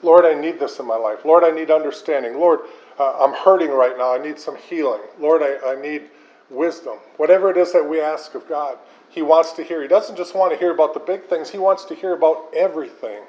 Lord, 0.03 0.25
I 0.25 0.33
need 0.33 0.59
this 0.59 0.77
in 0.77 0.85
my 0.85 0.97
life. 0.97 1.23
Lord, 1.23 1.45
I 1.45 1.51
need 1.51 1.71
understanding. 1.71 2.37
Lord, 2.37 2.59
uh, 2.99 3.17
I'm 3.17 3.33
hurting 3.33 3.69
right 3.71 3.97
now. 3.97 4.13
I 4.13 4.17
need 4.17 4.37
some 4.37 4.57
healing. 4.57 4.99
Lord, 5.21 5.41
I, 5.41 5.71
I 5.71 5.81
need 5.81 6.09
wisdom. 6.49 6.97
Whatever 7.15 7.49
it 7.49 7.55
is 7.55 7.71
that 7.71 7.89
we 7.89 8.01
ask 8.01 8.35
of 8.35 8.45
God, 8.49 8.77
He 9.07 9.21
wants 9.21 9.53
to 9.53 9.63
hear. 9.63 9.81
He 9.81 9.87
doesn't 9.87 10.17
just 10.17 10.35
want 10.35 10.51
to 10.51 10.59
hear 10.59 10.73
about 10.73 10.93
the 10.93 10.99
big 10.99 11.27
things, 11.27 11.49
He 11.49 11.59
wants 11.59 11.85
to 11.85 11.95
hear 11.95 12.11
about 12.11 12.53
everything 12.53 13.23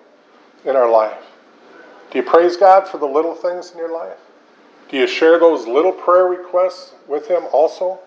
in 0.64 0.74
our 0.74 0.90
life. 0.90 1.22
Do 2.10 2.18
you 2.18 2.24
praise 2.24 2.56
God 2.56 2.88
for 2.88 2.98
the 2.98 3.06
little 3.06 3.36
things 3.36 3.70
in 3.70 3.78
your 3.78 3.92
life? 3.92 4.18
Do 4.88 4.96
you 4.96 5.06
share 5.06 5.38
those 5.38 5.68
little 5.68 5.92
prayer 5.92 6.26
requests 6.26 6.94
with 7.06 7.28
Him 7.28 7.44
also? 7.52 8.00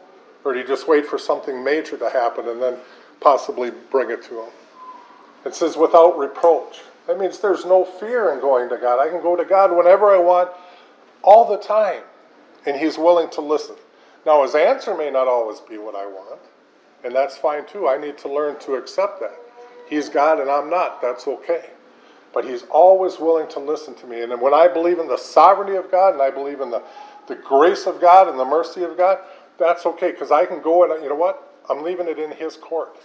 Or 0.45 0.53
do 0.53 0.59
you 0.59 0.67
just 0.67 0.87
wait 0.87 1.05
for 1.05 1.17
something 1.17 1.63
major 1.63 1.97
to 1.97 2.09
happen 2.09 2.47
and 2.47 2.61
then 2.61 2.77
possibly 3.19 3.71
bring 3.91 4.11
it 4.11 4.23
to 4.23 4.41
Him? 4.41 4.49
It 5.45 5.55
says, 5.55 5.75
without 5.77 6.17
reproach. 6.17 6.81
That 7.07 7.19
means 7.19 7.39
there's 7.39 7.65
no 7.65 7.83
fear 7.83 8.33
in 8.33 8.39
going 8.39 8.69
to 8.69 8.77
God. 8.77 8.99
I 8.99 9.09
can 9.09 9.21
go 9.21 9.35
to 9.35 9.43
God 9.43 9.75
whenever 9.75 10.09
I 10.09 10.19
want, 10.19 10.49
all 11.21 11.49
the 11.49 11.57
time, 11.57 12.03
and 12.65 12.77
He's 12.77 12.97
willing 12.97 13.29
to 13.31 13.41
listen. 13.41 13.75
Now, 14.25 14.43
His 14.43 14.55
answer 14.55 14.95
may 14.95 15.11
not 15.11 15.27
always 15.27 15.59
be 15.59 15.77
what 15.77 15.95
I 15.95 16.05
want, 16.05 16.39
and 17.03 17.13
that's 17.13 17.37
fine 17.37 17.65
too. 17.65 17.87
I 17.87 17.97
need 17.97 18.17
to 18.19 18.29
learn 18.31 18.57
to 18.59 18.75
accept 18.75 19.19
that. 19.19 19.37
He's 19.89 20.09
God 20.09 20.39
and 20.39 20.49
I'm 20.49 20.69
not. 20.69 21.01
That's 21.01 21.27
okay. 21.27 21.69
But 22.33 22.45
He's 22.45 22.63
always 22.63 23.19
willing 23.19 23.49
to 23.49 23.59
listen 23.59 23.95
to 23.95 24.07
me. 24.07 24.23
And 24.23 24.41
when 24.41 24.53
I 24.53 24.67
believe 24.67 24.99
in 24.99 25.07
the 25.07 25.17
sovereignty 25.17 25.75
of 25.75 25.91
God 25.91 26.13
and 26.13 26.21
I 26.21 26.31
believe 26.31 26.61
in 26.61 26.71
the, 26.71 26.81
the 27.27 27.35
grace 27.35 27.85
of 27.85 27.99
God 27.99 28.27
and 28.27 28.39
the 28.39 28.45
mercy 28.45 28.83
of 28.83 28.97
God, 28.97 29.19
that's 29.57 29.85
okay 29.85 30.11
because 30.11 30.31
I 30.31 30.45
can 30.45 30.61
go 30.61 30.83
and 30.83 31.03
you 31.03 31.09
know 31.09 31.15
what? 31.15 31.49
I'm 31.69 31.83
leaving 31.83 32.07
it 32.07 32.19
in 32.19 32.31
His 32.31 32.57
court. 32.57 32.97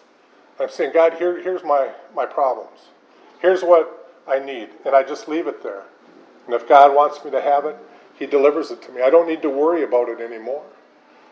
I'm 0.60 0.68
saying, 0.68 0.92
God, 0.92 1.14
here, 1.14 1.40
here's 1.40 1.62
my, 1.62 1.90
my 2.14 2.26
problems. 2.26 2.88
Here's 3.40 3.62
what 3.62 4.22
I 4.26 4.38
need. 4.38 4.70
And 4.84 4.94
I 4.94 5.02
just 5.02 5.28
leave 5.28 5.46
it 5.46 5.62
there. 5.62 5.84
And 6.46 6.54
if 6.54 6.68
God 6.68 6.94
wants 6.94 7.24
me 7.24 7.30
to 7.30 7.40
have 7.40 7.64
it, 7.64 7.76
He 8.18 8.26
delivers 8.26 8.70
it 8.70 8.82
to 8.82 8.92
me. 8.92 9.02
I 9.02 9.10
don't 9.10 9.28
need 9.28 9.42
to 9.42 9.50
worry 9.50 9.84
about 9.84 10.08
it 10.08 10.20
anymore. 10.20 10.64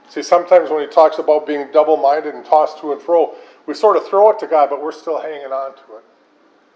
See, 0.08 0.22
sometimes 0.22 0.70
when 0.70 0.80
He 0.80 0.86
talks 0.86 1.18
about 1.18 1.46
being 1.46 1.68
double 1.72 1.96
minded 1.96 2.34
and 2.34 2.44
tossed 2.44 2.78
to 2.80 2.92
and 2.92 3.02
fro, 3.02 3.34
we 3.66 3.74
sort 3.74 3.96
of 3.96 4.06
throw 4.06 4.30
it 4.30 4.38
to 4.38 4.46
God, 4.46 4.70
but 4.70 4.82
we're 4.82 4.92
still 4.92 5.20
hanging 5.20 5.52
on 5.52 5.74
to 5.74 5.96
it. 5.96 6.04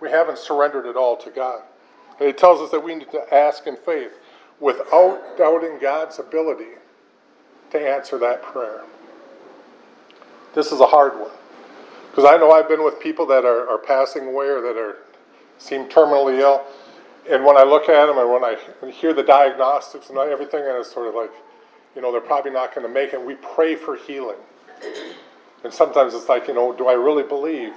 We 0.01 0.11
haven't 0.11 0.39
surrendered 0.39 0.87
it 0.87 0.97
all 0.97 1.17
to 1.19 1.31
God. 1.31 1.63
And 2.19 2.27
He 2.27 2.33
tells 2.33 2.61
us 2.61 2.71
that 2.73 2.83
we 2.83 2.97
need 2.97 3.11
to 3.13 3.33
ask 3.33 3.67
in 3.67 3.77
faith 3.77 4.19
without 4.59 5.39
doubting 5.39 5.79
God's 5.81 6.19
ability 6.19 6.80
to 7.71 7.81
answer 7.81 8.19
that 8.19 8.43
prayer. 8.43 8.83
This 10.55 10.73
is 10.73 10.81
a 10.81 10.87
hard 10.87 11.19
one. 11.19 11.31
Because 12.11 12.25
I 12.25 12.37
know 12.37 12.51
I've 12.51 12.69
been 12.69 12.83
with 12.83 13.01
people 13.01 13.25
that 13.27 13.45
are, 13.45 13.69
are 13.69 13.79
passing 13.79 14.27
away 14.27 14.47
or 14.47 14.61
that 14.61 14.77
are 14.77 14.97
seem 15.59 15.89
terminally 15.89 16.41
ill. 16.41 16.65
And 17.31 17.45
when 17.45 17.57
I 17.57 17.63
look 17.63 17.89
at 17.89 18.07
them 18.07 18.19
and 18.19 18.31
when 18.31 18.43
I 18.43 18.57
hear 18.91 19.13
the 19.13 19.23
diagnostics 19.23 20.09
and 20.09 20.19
everything, 20.19 20.61
and 20.61 20.77
it's 20.77 20.91
sort 20.91 21.07
of 21.07 21.15
like, 21.15 21.31
you 21.95 22.03
know, 22.03 22.11
they're 22.11 22.21
probably 22.21 22.51
not 22.51 22.75
going 22.75 22.87
to 22.87 22.93
make 22.93 23.13
it. 23.13 23.25
We 23.25 23.35
pray 23.35 23.77
for 23.77 23.97
healing. 23.97 24.39
And 25.63 25.73
sometimes 25.73 26.15
it's 26.15 26.29
like, 26.29 26.49
you 26.49 26.55
know, 26.55 26.73
do 26.73 26.89
I 26.89 26.95
really 26.95 27.23
believe 27.23 27.73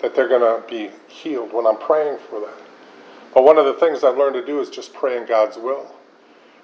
that 0.00 0.14
they're 0.14 0.28
going 0.28 0.40
to 0.40 0.66
be 0.68 0.90
healed 1.08 1.52
when 1.52 1.66
I'm 1.66 1.78
praying 1.78 2.18
for 2.30 2.40
them? 2.40 2.54
But 3.34 3.42
one 3.42 3.58
of 3.58 3.64
the 3.64 3.74
things 3.74 4.04
I've 4.04 4.16
learned 4.16 4.34
to 4.34 4.46
do 4.46 4.60
is 4.60 4.70
just 4.70 4.94
pray 4.94 5.16
in 5.16 5.26
God's 5.26 5.56
will. 5.56 5.92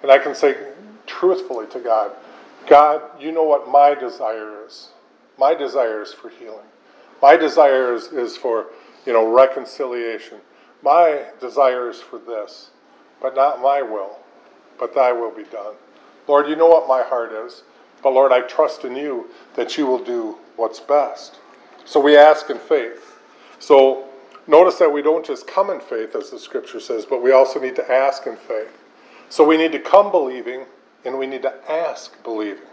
And 0.02 0.10
I 0.10 0.18
can 0.18 0.34
say 0.34 0.56
truthfully 1.06 1.66
to 1.68 1.80
God, 1.80 2.12
God, 2.68 3.02
you 3.20 3.32
know 3.32 3.44
what 3.44 3.68
my 3.68 3.94
desire 3.94 4.64
is. 4.66 4.90
My 5.38 5.54
desire 5.54 6.02
is 6.02 6.12
for 6.12 6.28
healing. 6.28 6.66
My 7.22 7.36
desire 7.36 7.94
is, 7.94 8.06
is 8.06 8.36
for, 8.36 8.66
you 9.06 9.12
know, 9.12 9.30
reconciliation. 9.30 10.38
My 10.82 11.24
desire 11.40 11.90
is 11.90 12.00
for 12.00 12.18
this, 12.18 12.70
but 13.20 13.34
not 13.34 13.60
my 13.60 13.82
will, 13.82 14.18
but 14.78 14.94
thy 14.94 15.12
will 15.12 15.30
be 15.30 15.44
done. 15.44 15.74
Lord, 16.28 16.48
you 16.48 16.56
know 16.56 16.68
what 16.68 16.88
my 16.88 17.02
heart 17.02 17.32
is, 17.32 17.62
but 18.02 18.12
Lord, 18.12 18.32
I 18.32 18.40
trust 18.42 18.84
in 18.84 18.96
you 18.96 19.28
that 19.56 19.76
you 19.76 19.86
will 19.86 20.02
do 20.02 20.38
what's 20.56 20.80
best. 20.80 21.38
So 21.84 22.00
we 22.00 22.16
ask 22.16 22.50
in 22.50 22.58
faith. 22.58 23.18
So 23.58 24.08
notice 24.46 24.76
that 24.76 24.90
we 24.90 25.02
don't 25.02 25.24
just 25.24 25.46
come 25.46 25.70
in 25.70 25.80
faith, 25.80 26.14
as 26.14 26.30
the 26.30 26.38
scripture 26.38 26.80
says, 26.80 27.04
but 27.04 27.22
we 27.22 27.32
also 27.32 27.60
need 27.60 27.76
to 27.76 27.92
ask 27.92 28.26
in 28.26 28.36
faith. 28.36 28.78
So 29.28 29.44
we 29.44 29.56
need 29.56 29.72
to 29.72 29.78
come 29.78 30.10
believing 30.10 30.64
and 31.04 31.18
we 31.18 31.26
need 31.26 31.42
to 31.42 31.54
ask 31.70 32.22
believing. 32.22 32.64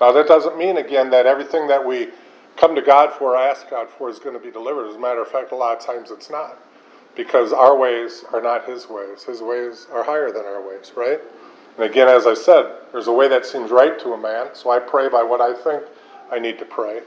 Now, 0.00 0.12
that 0.12 0.26
doesn't 0.26 0.58
mean, 0.58 0.76
again, 0.76 1.10
that 1.10 1.26
everything 1.26 1.68
that 1.68 1.84
we 1.84 2.08
come 2.56 2.74
to 2.74 2.82
God 2.82 3.12
for, 3.12 3.34
or 3.34 3.36
ask 3.36 3.70
God 3.70 3.88
for, 3.88 4.10
is 4.10 4.18
going 4.18 4.36
to 4.36 4.42
be 4.42 4.50
delivered. 4.50 4.88
As 4.88 4.96
a 4.96 4.98
matter 4.98 5.22
of 5.22 5.28
fact, 5.28 5.52
a 5.52 5.56
lot 5.56 5.78
of 5.78 5.84
times 5.84 6.10
it's 6.10 6.30
not. 6.30 6.58
Because 7.14 7.52
our 7.52 7.76
ways 7.76 8.24
are 8.32 8.42
not 8.42 8.68
His 8.68 8.88
ways. 8.88 9.22
His 9.24 9.40
ways 9.40 9.86
are 9.92 10.04
higher 10.04 10.30
than 10.30 10.44
our 10.44 10.66
ways, 10.66 10.92
right? 10.96 11.20
And 11.76 11.84
again, 11.84 12.08
as 12.08 12.26
I 12.26 12.34
said, 12.34 12.74
there's 12.92 13.06
a 13.06 13.12
way 13.12 13.28
that 13.28 13.46
seems 13.46 13.70
right 13.70 13.98
to 14.00 14.12
a 14.12 14.18
man, 14.18 14.48
so 14.54 14.70
I 14.70 14.78
pray 14.78 15.08
by 15.08 15.22
what 15.22 15.40
I 15.40 15.54
think 15.54 15.82
I 16.30 16.38
need 16.38 16.58
to 16.58 16.64
pray. 16.64 17.02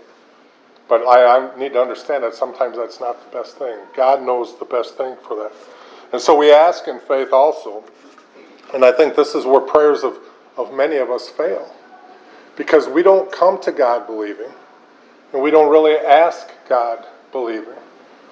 But 0.87 1.01
I, 1.05 1.37
I 1.37 1.57
need 1.57 1.73
to 1.73 1.81
understand 1.81 2.23
that 2.23 2.33
sometimes 2.33 2.77
that's 2.77 2.99
not 2.99 3.23
the 3.23 3.37
best 3.37 3.57
thing. 3.57 3.77
God 3.95 4.23
knows 4.23 4.57
the 4.57 4.65
best 4.65 4.97
thing 4.97 5.15
for 5.27 5.35
that. 5.37 5.51
And 6.11 6.21
so 6.21 6.35
we 6.35 6.51
ask 6.51 6.87
in 6.87 6.99
faith 6.99 7.31
also. 7.31 7.83
And 8.73 8.83
I 8.83 8.91
think 8.91 9.15
this 9.15 9.35
is 9.35 9.45
where 9.45 9.61
prayers 9.61 10.03
of, 10.03 10.17
of 10.59 10.73
many 10.73 10.97
of 10.97 11.09
us 11.09 11.29
fail. 11.29 11.73
Because 12.57 12.87
we 12.87 13.01
don't 13.01 13.31
come 13.31 13.61
to 13.61 13.71
God 13.71 14.05
believing, 14.05 14.51
and 15.31 15.41
we 15.41 15.49
don't 15.49 15.71
really 15.71 15.95
ask 15.95 16.49
God 16.67 17.05
believing. 17.31 17.75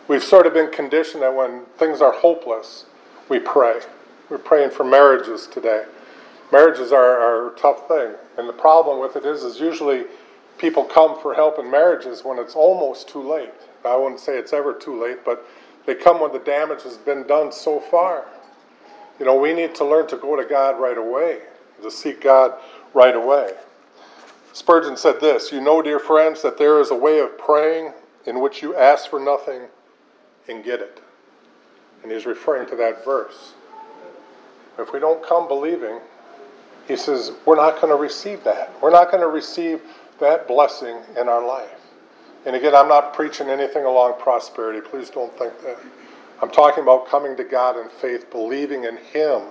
We've 0.09 0.23
sort 0.23 0.45
of 0.45 0.53
been 0.53 0.71
conditioned 0.71 1.23
that 1.23 1.33
when 1.33 1.63
things 1.77 2.01
are 2.01 2.11
hopeless, 2.11 2.85
we 3.29 3.39
pray. 3.39 3.79
We're 4.29 4.37
praying 4.37 4.71
for 4.71 4.83
marriages 4.83 5.47
today. 5.47 5.85
Marriages 6.51 6.91
are, 6.91 7.17
are 7.17 7.53
a 7.53 7.57
tough 7.57 7.87
thing. 7.87 8.13
And 8.37 8.47
the 8.47 8.53
problem 8.53 8.99
with 8.99 9.15
it 9.15 9.25
is, 9.25 9.43
is 9.43 9.59
usually 9.59 10.05
people 10.57 10.83
come 10.83 11.19
for 11.21 11.33
help 11.33 11.59
in 11.59 11.69
marriages 11.71 12.23
when 12.23 12.39
it's 12.39 12.55
almost 12.55 13.07
too 13.07 13.21
late. 13.21 13.53
I 13.85 13.95
wouldn't 13.95 14.19
say 14.19 14.37
it's 14.37 14.53
ever 14.53 14.73
too 14.73 15.01
late, 15.01 15.23
but 15.23 15.45
they 15.85 15.95
come 15.95 16.19
when 16.19 16.33
the 16.33 16.39
damage 16.39 16.83
has 16.83 16.97
been 16.97 17.25
done 17.25 17.51
so 17.51 17.79
far. 17.79 18.25
You 19.19 19.25
know, 19.25 19.35
we 19.37 19.53
need 19.53 19.75
to 19.75 19.85
learn 19.85 20.07
to 20.07 20.17
go 20.17 20.35
to 20.35 20.47
God 20.47 20.79
right 20.79 20.97
away, 20.97 21.39
to 21.81 21.91
seek 21.91 22.21
God 22.21 22.53
right 22.93 23.15
away. 23.15 23.51
Spurgeon 24.53 24.97
said 24.97 25.19
this 25.19 25.51
You 25.51 25.61
know, 25.61 25.81
dear 25.81 25.99
friends, 25.99 26.41
that 26.41 26.57
there 26.57 26.79
is 26.79 26.91
a 26.91 26.95
way 26.95 27.19
of 27.19 27.37
praying 27.37 27.93
in 28.25 28.39
which 28.39 28.61
you 28.61 28.75
ask 28.75 29.09
for 29.09 29.19
nothing 29.19 29.61
and 30.47 30.63
get 30.63 30.81
it. 30.81 31.01
And 32.03 32.11
he's 32.11 32.25
referring 32.25 32.67
to 32.69 32.75
that 32.75 33.03
verse. 33.03 33.53
If 34.77 34.93
we 34.93 34.99
don't 34.99 35.25
come 35.25 35.47
believing, 35.47 35.99
he 36.87 36.95
says, 36.95 37.31
we're 37.45 37.55
not 37.55 37.81
going 37.81 37.89
to 37.89 38.01
receive 38.01 38.43
that. 38.43 38.71
We're 38.81 38.91
not 38.91 39.11
going 39.11 39.21
to 39.21 39.27
receive 39.27 39.81
that 40.19 40.47
blessing 40.47 40.97
in 41.19 41.27
our 41.27 41.45
life. 41.45 41.69
And 42.45 42.55
again, 42.55 42.75
I'm 42.75 42.87
not 42.87 43.13
preaching 43.13 43.49
anything 43.49 43.83
along 43.83 44.19
prosperity. 44.19 44.79
Please 44.79 45.09
don't 45.09 45.35
think 45.37 45.59
that. 45.63 45.77
I'm 46.41 46.51
talking 46.51 46.83
about 46.83 47.07
coming 47.07 47.35
to 47.35 47.43
God 47.43 47.77
in 47.77 47.89
faith, 47.89 48.29
believing 48.31 48.83
in 48.85 48.97
Him 48.97 49.41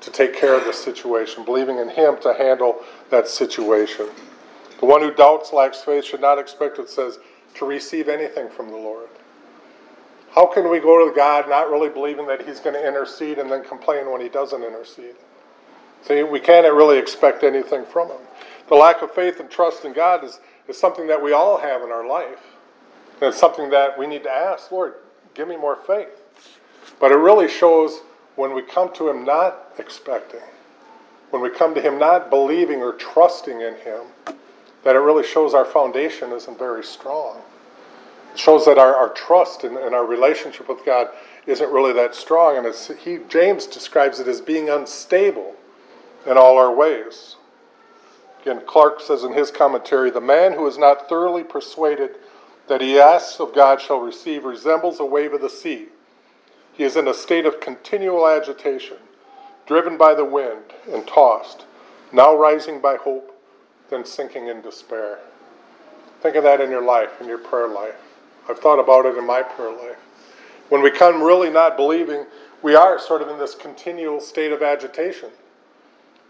to 0.00 0.10
take 0.10 0.34
care 0.34 0.54
of 0.54 0.64
the 0.64 0.72
situation, 0.72 1.44
believing 1.44 1.78
in 1.78 1.88
Him 1.88 2.16
to 2.22 2.34
handle 2.34 2.80
that 3.10 3.28
situation. 3.28 4.08
The 4.80 4.86
one 4.86 5.02
who 5.02 5.12
doubts, 5.12 5.52
lacks 5.52 5.80
faith, 5.80 6.04
should 6.04 6.20
not 6.20 6.38
expect, 6.38 6.78
it 6.78 6.88
says, 6.88 7.18
to 7.54 7.66
receive 7.66 8.08
anything 8.08 8.48
from 8.48 8.68
the 8.68 8.76
Lord. 8.76 9.08
How 10.30 10.46
can 10.46 10.70
we 10.70 10.78
go 10.78 11.08
to 11.08 11.14
God 11.14 11.48
not 11.48 11.70
really 11.70 11.88
believing 11.88 12.26
that 12.28 12.46
He's 12.46 12.60
going 12.60 12.74
to 12.74 12.86
intercede 12.86 13.38
and 13.38 13.50
then 13.50 13.64
complain 13.64 14.10
when 14.10 14.20
He 14.20 14.28
doesn't 14.28 14.62
intercede? 14.62 15.16
See, 16.02 16.22
we 16.22 16.38
can't 16.38 16.72
really 16.72 16.98
expect 16.98 17.42
anything 17.42 17.84
from 17.84 18.08
Him. 18.08 18.20
The 18.68 18.76
lack 18.76 19.02
of 19.02 19.10
faith 19.10 19.40
and 19.40 19.50
trust 19.50 19.84
in 19.84 19.92
God 19.92 20.22
is, 20.22 20.40
is 20.68 20.78
something 20.78 21.06
that 21.08 21.20
we 21.20 21.32
all 21.32 21.58
have 21.58 21.82
in 21.82 21.90
our 21.90 22.06
life. 22.06 22.38
And 23.20 23.30
it's 23.30 23.38
something 23.38 23.70
that 23.70 23.98
we 23.98 24.06
need 24.06 24.22
to 24.22 24.30
ask, 24.30 24.70
Lord, 24.70 24.94
give 25.34 25.48
me 25.48 25.56
more 25.56 25.76
faith. 25.86 26.22
But 27.00 27.10
it 27.10 27.16
really 27.16 27.48
shows 27.48 28.00
when 28.38 28.54
we 28.54 28.62
come 28.62 28.92
to 28.94 29.08
Him 29.08 29.24
not 29.24 29.72
expecting, 29.78 30.40
when 31.30 31.42
we 31.42 31.50
come 31.50 31.74
to 31.74 31.82
Him 31.82 31.98
not 31.98 32.30
believing 32.30 32.80
or 32.80 32.92
trusting 32.92 33.60
in 33.60 33.74
Him, 33.74 34.02
that 34.84 34.94
it 34.94 35.00
really 35.00 35.26
shows 35.26 35.54
our 35.54 35.64
foundation 35.64 36.30
isn't 36.30 36.56
very 36.56 36.84
strong. 36.84 37.42
It 38.32 38.38
shows 38.38 38.64
that 38.66 38.78
our, 38.78 38.94
our 38.94 39.08
trust 39.12 39.64
and, 39.64 39.76
and 39.76 39.92
our 39.92 40.06
relationship 40.06 40.68
with 40.68 40.84
God 40.86 41.08
isn't 41.46 41.72
really 41.72 41.92
that 41.94 42.14
strong. 42.14 42.56
And 42.56 42.64
it's, 42.64 42.86
he, 43.02 43.18
James 43.28 43.66
describes 43.66 44.20
it 44.20 44.28
as 44.28 44.40
being 44.40 44.68
unstable 44.68 45.56
in 46.24 46.38
all 46.38 46.56
our 46.58 46.72
ways. 46.72 47.34
Again, 48.42 48.62
Clarke 48.64 49.00
says 49.00 49.24
in 49.24 49.32
his 49.32 49.50
commentary 49.50 50.10
the 50.10 50.20
man 50.20 50.52
who 50.52 50.64
is 50.68 50.78
not 50.78 51.08
thoroughly 51.08 51.42
persuaded 51.42 52.10
that 52.68 52.80
he 52.80 53.00
asks 53.00 53.40
of 53.40 53.52
God 53.52 53.80
shall 53.80 53.98
receive 53.98 54.44
resembles 54.44 55.00
a 55.00 55.04
wave 55.04 55.32
of 55.32 55.40
the 55.40 55.50
sea. 55.50 55.88
He 56.78 56.84
is 56.84 56.96
in 56.96 57.08
a 57.08 57.12
state 57.12 57.44
of 57.44 57.58
continual 57.58 58.24
agitation, 58.28 58.98
driven 59.66 59.98
by 59.98 60.14
the 60.14 60.24
wind 60.24 60.62
and 60.88 61.04
tossed, 61.08 61.66
now 62.12 62.36
rising 62.36 62.80
by 62.80 62.94
hope, 62.94 63.36
then 63.90 64.04
sinking 64.04 64.46
in 64.46 64.62
despair. 64.62 65.18
Think 66.22 66.36
of 66.36 66.44
that 66.44 66.60
in 66.60 66.70
your 66.70 66.84
life, 66.84 67.20
in 67.20 67.26
your 67.26 67.38
prayer 67.38 67.66
life. 67.66 67.96
I've 68.48 68.60
thought 68.60 68.78
about 68.78 69.06
it 69.06 69.18
in 69.18 69.26
my 69.26 69.42
prayer 69.42 69.72
life. 69.72 69.96
When 70.68 70.80
we 70.80 70.92
come 70.92 71.20
really 71.20 71.50
not 71.50 71.76
believing, 71.76 72.26
we 72.62 72.76
are 72.76 72.96
sort 73.00 73.22
of 73.22 73.28
in 73.28 73.40
this 73.40 73.56
continual 73.56 74.20
state 74.20 74.52
of 74.52 74.62
agitation. 74.62 75.30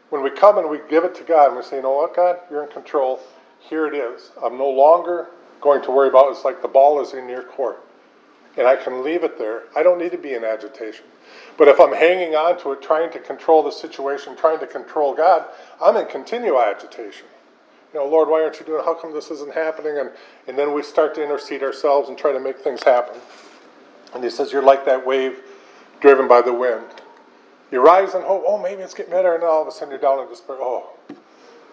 When 0.08 0.22
we 0.22 0.30
come 0.30 0.56
and 0.56 0.70
we 0.70 0.80
give 0.88 1.04
it 1.04 1.14
to 1.16 1.24
God 1.24 1.48
and 1.48 1.56
we 1.58 1.62
say, 1.62 1.76
you 1.76 1.82
know 1.82 1.92
what, 1.92 2.16
God, 2.16 2.38
you're 2.50 2.64
in 2.64 2.70
control. 2.70 3.20
Here 3.61 3.87
it 3.87 3.94
is. 3.94 4.30
I'm 4.42 4.56
no 4.56 4.70
longer 4.70 5.26
going 5.61 5.82
to 5.82 5.90
worry 5.90 6.08
about 6.08 6.28
it. 6.28 6.30
It's 6.30 6.44
like 6.46 6.62
the 6.62 6.68
ball 6.68 7.02
is 7.02 7.12
in 7.12 7.28
your 7.28 7.42
court. 7.42 7.84
And 8.56 8.66
I 8.66 8.76
can 8.76 9.04
leave 9.04 9.22
it 9.24 9.38
there. 9.38 9.64
I 9.76 9.82
don't 9.82 9.98
need 9.98 10.12
to 10.12 10.18
be 10.18 10.34
in 10.34 10.44
agitation. 10.44 11.04
But 11.56 11.68
if 11.68 11.80
I'm 11.80 11.92
hanging 11.92 12.34
on 12.34 12.58
to 12.62 12.72
it, 12.72 12.82
trying 12.82 13.11
to 13.12 13.18
control 13.18 13.62
the 13.62 13.70
situation, 13.70 14.37
trying 14.37 14.61
to 14.61 14.66
control 14.66 15.14
God, 15.14 15.44
I'm 15.80 15.96
in 15.96 16.06
continual 16.06 16.61
agitation. 16.61 17.26
You 17.92 18.00
know, 18.00 18.06
Lord, 18.06 18.28
why 18.28 18.42
aren't 18.42 18.61
you 18.61 18.66
doing? 18.66 18.84
How 18.84 18.94
come 18.94 19.12
this 19.12 19.30
isn't 19.30 19.54
happening? 19.54 19.98
And 19.98 20.11
and 20.46 20.58
then 20.58 20.74
we 20.74 20.82
start 20.82 21.14
to 21.14 21.22
intercede 21.22 21.62
ourselves 21.62 22.08
and 22.08 22.18
try 22.18 22.32
to 22.32 22.40
make 22.40 22.58
things 22.58 22.82
happen. 22.82 23.18
And 24.14 24.22
He 24.22 24.30
says, 24.30 24.52
you're 24.52 24.62
like 24.62 24.84
that 24.87 25.06
wave 25.06 25.40
driven 26.00 26.28
by 26.28 26.42
the 26.42 26.52
wind. 26.52 26.84
You 27.70 27.80
rise 27.80 28.14
in 28.14 28.22
hope. 28.22 28.44
Oh, 28.46 28.58
maybe 28.61 28.82
it's 28.82 28.94
getting 28.94 29.12
better, 29.12 29.34
and 29.34 29.44
all 29.44 29.62
of 29.62 29.68
a 29.68 29.72
sudden 29.72 29.90
you're 29.90 30.00
down 30.00 30.20
in 30.20 30.28
despair. 30.28 30.56
Oh, 30.58 30.90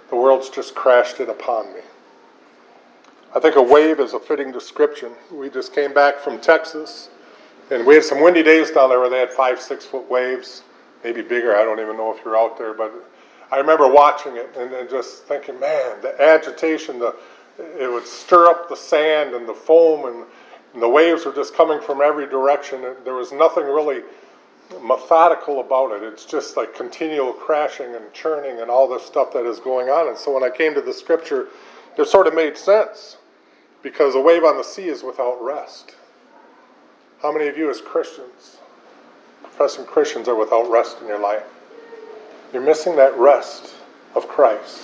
the 0.10 0.16
world's 0.16 0.50
just 0.50 0.76
crashed 0.76 1.20
in 1.20 1.30
upon 1.30 1.74
me. 1.74 1.82
I 3.36 3.40
think 3.42 3.58
a 3.58 3.62
wave 3.62 4.00
is 4.00 4.14
a 4.14 4.20
fitting 4.20 4.54
description. 4.54 5.12
We 5.30 5.50
just 5.50 5.76
came 5.76 5.94
back 5.94 6.20
from 6.20 6.40
Texas, 6.40 7.10
and 7.70 7.86
we 7.86 7.96
had 7.96 8.06
some 8.06 8.22
windy 8.22 8.44
days 8.44 8.72
down 8.72 8.88
there 8.88 9.02
where 9.02 9.10
they 9.10 9.20
had 9.20 9.30
five, 9.30 9.60
six 9.60 9.86
foot 9.86 10.10
waves, 10.10 10.64
maybe 11.04 11.22
bigger. 11.22 11.54
I 11.54 11.66
don't 11.66 11.82
even 11.82 11.98
know 11.98 12.16
if 12.16 12.24
you're 12.24 12.38
out 12.38 12.58
there, 12.58 12.74
but 12.74 12.94
I 13.52 13.58
remember 13.58 13.90
watching 13.92 14.38
it 14.38 14.56
and, 14.58 14.72
and 14.72 14.90
just 14.90 15.26
thinking, 15.26 15.60
man, 15.60 16.02
the 16.02 16.16
agitation, 16.22 16.98
the 16.98 17.14
it 17.60 17.92
would 17.92 18.08
stir 18.08 18.48
up 18.48 18.70
the 18.70 18.76
sand 18.76 19.34
and 19.34 19.46
the 19.46 19.54
foam, 19.54 20.06
and, 20.06 20.26
and 20.74 20.82
the 20.82 20.88
waves 20.88 21.26
were 21.26 21.34
just 21.34 21.54
coming 21.54 21.82
from 21.82 22.00
every 22.02 22.28
direction. 22.28 22.96
There 23.04 23.16
was 23.16 23.34
nothing 23.34 23.66
really 23.66 24.02
methodical 24.82 25.60
about 25.60 25.92
it. 25.92 26.04
It's 26.04 26.24
just 26.24 26.56
like 26.56 26.74
continual 26.74 27.34
crashing 27.34 27.96
and 27.96 28.14
churning 28.14 28.62
and 28.62 28.72
all 28.72 28.88
this 28.88 29.06
stuff 29.06 29.34
that 29.34 29.46
is 29.46 29.60
going 29.60 29.90
on. 29.90 30.08
And 30.08 30.18
so 30.18 30.34
when 30.34 30.44
I 30.44 30.50
came 30.50 30.74
to 30.74 30.82
the 30.82 30.94
scripture, 30.94 31.50
it 31.98 32.08
sort 32.08 32.28
of 32.28 32.34
made 32.34 32.58
sense 32.58 33.18
because 33.86 34.16
a 34.16 34.20
wave 34.20 34.44
on 34.44 34.58
the 34.58 34.64
sea 34.64 34.88
is 34.88 35.04
without 35.04 35.38
rest. 35.44 35.94
How 37.22 37.32
many 37.32 37.46
of 37.48 37.56
you, 37.56 37.70
as 37.70 37.82
Christians, 37.82 38.58
professing 39.44 39.86
Christians, 39.86 40.28
are 40.28 40.34
without 40.34 40.68
rest 40.72 40.98
in 41.02 41.08
your 41.08 41.20
life? 41.20 41.44
You're 42.52 42.64
missing 42.64 42.96
that 42.96 43.16
rest 43.16 43.76
of 44.16 44.28
Christ. 44.28 44.82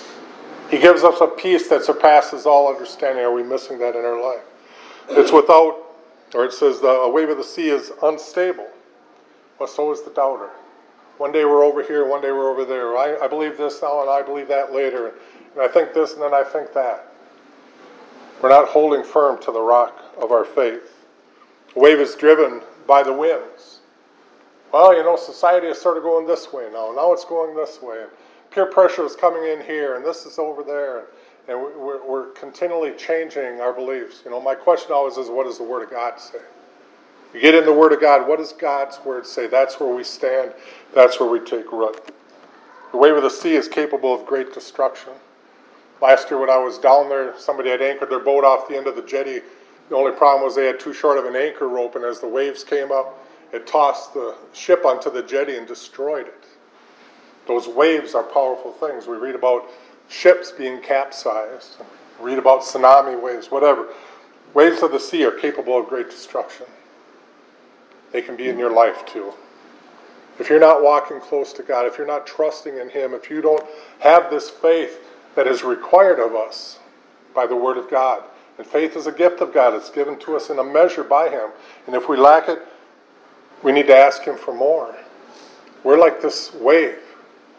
He 0.70 0.78
gives 0.78 1.02
us 1.02 1.20
a 1.20 1.26
peace 1.26 1.68
that 1.68 1.84
surpasses 1.84 2.46
all 2.46 2.72
understanding. 2.72 3.24
Are 3.24 3.32
we 3.32 3.42
missing 3.42 3.76
that 3.80 3.96
in 3.96 4.04
our 4.04 4.22
life? 4.22 4.44
It's 5.10 5.32
without, 5.32 5.82
or 6.32 6.44
it 6.44 6.52
says 6.52 6.80
the 6.80 6.86
a 6.86 7.10
wave 7.10 7.28
of 7.28 7.38
the 7.38 7.44
sea 7.44 7.70
is 7.70 7.90
unstable. 8.04 8.68
Well, 9.58 9.68
so 9.68 9.90
is 9.90 10.02
the 10.02 10.10
doubter. 10.10 10.50
One 11.18 11.32
day 11.32 11.44
we're 11.44 11.64
over 11.64 11.82
here, 11.82 12.06
one 12.06 12.22
day 12.22 12.30
we're 12.30 12.52
over 12.52 12.64
there. 12.64 12.96
I, 12.96 13.16
I 13.20 13.26
believe 13.26 13.58
this 13.58 13.82
now 13.82 14.00
and 14.00 14.08
I 14.08 14.22
believe 14.22 14.46
that 14.46 14.72
later. 14.72 15.14
And 15.54 15.60
I 15.60 15.66
think 15.66 15.92
this 15.92 16.12
and 16.12 16.22
then 16.22 16.32
I 16.32 16.44
think 16.44 16.72
that. 16.74 17.11
We're 18.42 18.48
not 18.48 18.68
holding 18.68 19.04
firm 19.04 19.40
to 19.42 19.52
the 19.52 19.60
rock 19.60 20.02
of 20.20 20.32
our 20.32 20.44
faith. 20.44 21.06
The 21.74 21.80
wave 21.80 22.00
is 22.00 22.16
driven 22.16 22.60
by 22.88 23.04
the 23.04 23.12
winds. 23.12 23.78
Well, 24.72 24.96
you 24.96 25.04
know, 25.04 25.16
society 25.16 25.68
is 25.68 25.80
sort 25.80 25.96
of 25.96 26.02
going 26.02 26.26
this 26.26 26.52
way 26.52 26.64
now. 26.72 26.92
Now 26.94 27.12
it's 27.12 27.24
going 27.24 27.54
this 27.54 27.80
way. 27.80 28.02
And 28.02 28.10
peer 28.50 28.66
pressure 28.66 29.04
is 29.04 29.14
coming 29.14 29.48
in 29.48 29.64
here, 29.64 29.94
and 29.94 30.04
this 30.04 30.26
is 30.26 30.38
over 30.38 30.64
there. 30.64 31.04
And 31.46 31.60
we're, 31.60 32.04
we're 32.04 32.30
continually 32.32 32.92
changing 32.96 33.60
our 33.60 33.72
beliefs. 33.72 34.22
You 34.24 34.32
know, 34.32 34.40
my 34.40 34.54
question 34.54 34.92
always 34.92 35.18
is, 35.18 35.28
what 35.28 35.44
does 35.46 35.58
the 35.58 35.64
Word 35.64 35.84
of 35.84 35.90
God 35.90 36.18
say? 36.18 36.38
You 37.34 37.40
get 37.40 37.54
in 37.54 37.64
the 37.64 37.72
Word 37.72 37.92
of 37.92 38.00
God, 38.00 38.26
what 38.26 38.38
does 38.38 38.52
God's 38.52 38.98
Word 39.04 39.26
say? 39.26 39.46
That's 39.46 39.78
where 39.78 39.94
we 39.94 40.02
stand, 40.04 40.52
that's 40.94 41.20
where 41.20 41.28
we 41.28 41.40
take 41.40 41.70
root. 41.70 42.12
The 42.90 42.98
wave 42.98 43.14
of 43.14 43.22
the 43.22 43.30
sea 43.30 43.54
is 43.54 43.68
capable 43.68 44.12
of 44.14 44.26
great 44.26 44.52
destruction. 44.52 45.12
Last 46.02 46.32
year, 46.32 46.40
when 46.40 46.50
I 46.50 46.58
was 46.58 46.78
down 46.78 47.08
there, 47.08 47.32
somebody 47.38 47.70
had 47.70 47.80
anchored 47.80 48.10
their 48.10 48.18
boat 48.18 48.42
off 48.42 48.66
the 48.66 48.76
end 48.76 48.88
of 48.88 48.96
the 48.96 49.02
jetty. 49.02 49.40
The 49.88 49.94
only 49.94 50.10
problem 50.10 50.44
was 50.44 50.56
they 50.56 50.66
had 50.66 50.80
too 50.80 50.92
short 50.92 51.16
of 51.16 51.26
an 51.26 51.36
anchor 51.36 51.68
rope, 51.68 51.94
and 51.94 52.04
as 52.04 52.18
the 52.18 52.26
waves 52.26 52.64
came 52.64 52.90
up, 52.90 53.24
it 53.52 53.68
tossed 53.68 54.12
the 54.12 54.34
ship 54.52 54.84
onto 54.84 55.12
the 55.12 55.22
jetty 55.22 55.56
and 55.56 55.64
destroyed 55.64 56.26
it. 56.26 56.44
Those 57.46 57.68
waves 57.68 58.16
are 58.16 58.24
powerful 58.24 58.72
things. 58.72 59.06
We 59.06 59.16
read 59.16 59.36
about 59.36 59.70
ships 60.08 60.50
being 60.50 60.80
capsized, 60.80 61.76
read 62.18 62.38
about 62.38 62.62
tsunami 62.62 63.20
waves, 63.20 63.52
whatever. 63.52 63.86
Waves 64.54 64.82
of 64.82 64.90
the 64.90 64.98
sea 64.98 65.24
are 65.24 65.30
capable 65.30 65.78
of 65.78 65.86
great 65.86 66.10
destruction. 66.10 66.66
They 68.10 68.22
can 68.22 68.34
be 68.34 68.48
in 68.48 68.58
your 68.58 68.72
life 68.72 69.06
too. 69.06 69.32
If 70.40 70.50
you're 70.50 70.58
not 70.58 70.82
walking 70.82 71.20
close 71.20 71.52
to 71.52 71.62
God, 71.62 71.86
if 71.86 71.96
you're 71.96 72.08
not 72.08 72.26
trusting 72.26 72.76
in 72.76 72.88
Him, 72.88 73.14
if 73.14 73.30
you 73.30 73.40
don't 73.40 73.64
have 74.00 74.30
this 74.30 74.50
faith 74.50 74.98
that 75.34 75.46
is 75.46 75.62
required 75.62 76.18
of 76.18 76.34
us 76.34 76.78
by 77.34 77.46
the 77.46 77.56
Word 77.56 77.78
of 77.78 77.90
God, 77.90 78.22
and 78.58 78.66
faith 78.66 78.96
is 78.96 79.06
a 79.06 79.12
gift 79.12 79.40
of 79.40 79.52
God, 79.52 79.74
it's 79.74 79.90
given 79.90 80.18
to 80.20 80.36
us 80.36 80.50
in 80.50 80.58
a 80.58 80.64
measure 80.64 81.04
by 81.04 81.28
Him. 81.28 81.50
And 81.86 81.96
if 81.96 82.08
we 82.08 82.16
lack 82.16 82.48
it, 82.48 82.60
we 83.62 83.72
need 83.72 83.86
to 83.86 83.96
ask 83.96 84.22
Him 84.22 84.36
for 84.36 84.54
more. 84.54 84.94
We're 85.84 85.98
like 85.98 86.20
this 86.20 86.52
wave. 86.54 86.98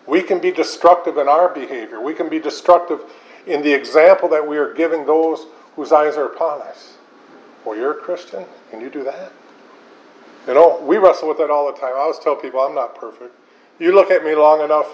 We 0.05 0.21
can 0.21 0.39
be 0.39 0.51
destructive 0.51 1.17
in 1.17 1.27
our 1.27 1.49
behavior, 1.49 2.01
we 2.01 2.13
can 2.13 2.29
be 2.29 2.39
destructive 2.39 3.01
in 3.45 3.61
the 3.61 3.73
example 3.73 4.29
that 4.29 4.47
we 4.47 4.57
are 4.57 4.73
giving 4.73 5.05
those 5.05 5.47
whose 5.75 5.91
eyes 5.91 6.15
are 6.15 6.25
upon 6.25 6.61
us. 6.61 6.93
Well, 7.65 7.77
you're 7.77 7.91
a 7.91 8.01
Christian, 8.01 8.45
and 8.71 8.81
you 8.81 8.89
do 8.89 9.03
that? 9.03 9.31
You 10.47 10.53
know, 10.53 10.81
we 10.81 10.97
wrestle 10.97 11.29
with 11.29 11.37
that 11.37 11.49
all 11.49 11.71
the 11.71 11.79
time. 11.79 11.93
I 11.95 11.99
always 11.99 12.19
tell 12.19 12.35
people 12.35 12.59
I'm 12.59 12.75
not 12.75 12.95
perfect. 12.95 13.33
You 13.79 13.95
look 13.95 14.11
at 14.11 14.23
me 14.23 14.35
long 14.35 14.61
enough, 14.61 14.87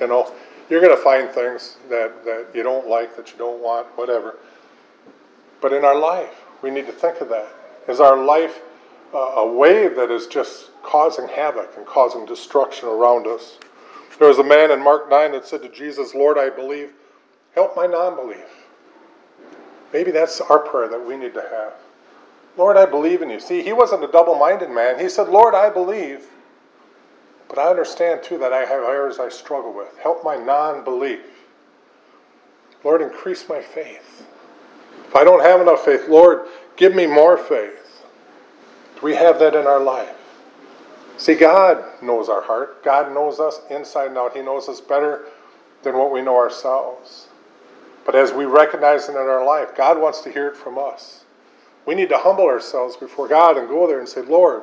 you 0.00 0.08
know, 0.08 0.32
you're 0.70 0.80
going 0.80 0.96
to 0.96 1.02
find 1.02 1.28
things 1.28 1.76
that, 1.88 2.24
that 2.24 2.46
you 2.54 2.62
don't 2.62 2.88
like, 2.88 3.16
that 3.16 3.32
you 3.32 3.38
don't 3.38 3.60
want, 3.60 3.86
whatever. 3.98 4.38
But 5.60 5.72
in 5.72 5.84
our 5.84 5.98
life, 5.98 6.44
we 6.62 6.70
need 6.70 6.86
to 6.86 6.92
think 6.92 7.20
of 7.20 7.28
that. 7.28 7.48
Is 7.88 8.00
our 8.00 8.16
life 8.16 8.60
uh, 9.12 9.18
a 9.18 9.52
wave 9.52 9.96
that 9.96 10.10
is 10.10 10.26
just 10.26 10.70
causing 10.82 11.28
havoc 11.28 11.76
and 11.76 11.84
causing 11.84 12.24
destruction 12.24 12.88
around 12.88 13.26
us? 13.26 13.58
There 14.18 14.28
was 14.28 14.38
a 14.38 14.44
man 14.44 14.70
in 14.70 14.82
Mark 14.82 15.10
9 15.10 15.32
that 15.32 15.46
said 15.46 15.62
to 15.62 15.68
Jesus, 15.68 16.14
Lord, 16.14 16.38
I 16.38 16.50
believe, 16.50 16.92
help 17.54 17.74
my 17.74 17.86
non 17.86 18.16
belief. 18.16 18.44
Maybe 19.92 20.10
that's 20.10 20.40
our 20.40 20.58
prayer 20.58 20.88
that 20.88 21.04
we 21.04 21.16
need 21.16 21.34
to 21.34 21.40
have. 21.40 21.72
Lord, 22.56 22.76
I 22.76 22.86
believe 22.86 23.22
in 23.22 23.30
you. 23.30 23.40
See, 23.40 23.62
he 23.62 23.72
wasn't 23.72 24.04
a 24.04 24.08
double 24.08 24.34
minded 24.34 24.70
man. 24.70 25.00
He 25.00 25.08
said, 25.08 25.28
Lord, 25.28 25.54
I 25.54 25.70
believe. 25.70 26.26
But 27.50 27.58
I 27.58 27.68
understand 27.68 28.22
too 28.22 28.38
that 28.38 28.52
I 28.52 28.60
have 28.60 28.84
areas 28.84 29.18
I 29.18 29.28
struggle 29.28 29.72
with. 29.74 29.98
Help 29.98 30.24
my 30.24 30.36
non 30.36 30.84
belief. 30.84 31.26
Lord, 32.84 33.02
increase 33.02 33.48
my 33.48 33.60
faith. 33.60 34.26
If 35.08 35.16
I 35.16 35.24
don't 35.24 35.42
have 35.42 35.60
enough 35.60 35.84
faith, 35.84 36.08
Lord, 36.08 36.46
give 36.76 36.94
me 36.94 37.08
more 37.08 37.36
faith. 37.36 38.04
Do 38.94 39.00
we 39.02 39.16
have 39.16 39.40
that 39.40 39.56
in 39.56 39.66
our 39.66 39.80
life? 39.80 40.16
See, 41.16 41.34
God 41.34 41.84
knows 42.00 42.28
our 42.28 42.40
heart. 42.40 42.84
God 42.84 43.12
knows 43.12 43.40
us 43.40 43.60
inside 43.68 44.08
and 44.08 44.18
out. 44.18 44.36
He 44.36 44.42
knows 44.42 44.68
us 44.68 44.80
better 44.80 45.26
than 45.82 45.98
what 45.98 46.12
we 46.12 46.22
know 46.22 46.36
ourselves. 46.36 47.26
But 48.06 48.14
as 48.14 48.32
we 48.32 48.44
recognize 48.44 49.08
it 49.08 49.12
in 49.12 49.18
our 49.18 49.44
life, 49.44 49.76
God 49.76 50.00
wants 50.00 50.20
to 50.22 50.30
hear 50.30 50.48
it 50.48 50.56
from 50.56 50.78
us. 50.78 51.24
We 51.84 51.96
need 51.96 52.08
to 52.10 52.18
humble 52.18 52.44
ourselves 52.44 52.96
before 52.96 53.26
God 53.26 53.58
and 53.58 53.68
go 53.68 53.88
there 53.88 53.98
and 53.98 54.08
say, 54.08 54.22
Lord, 54.22 54.62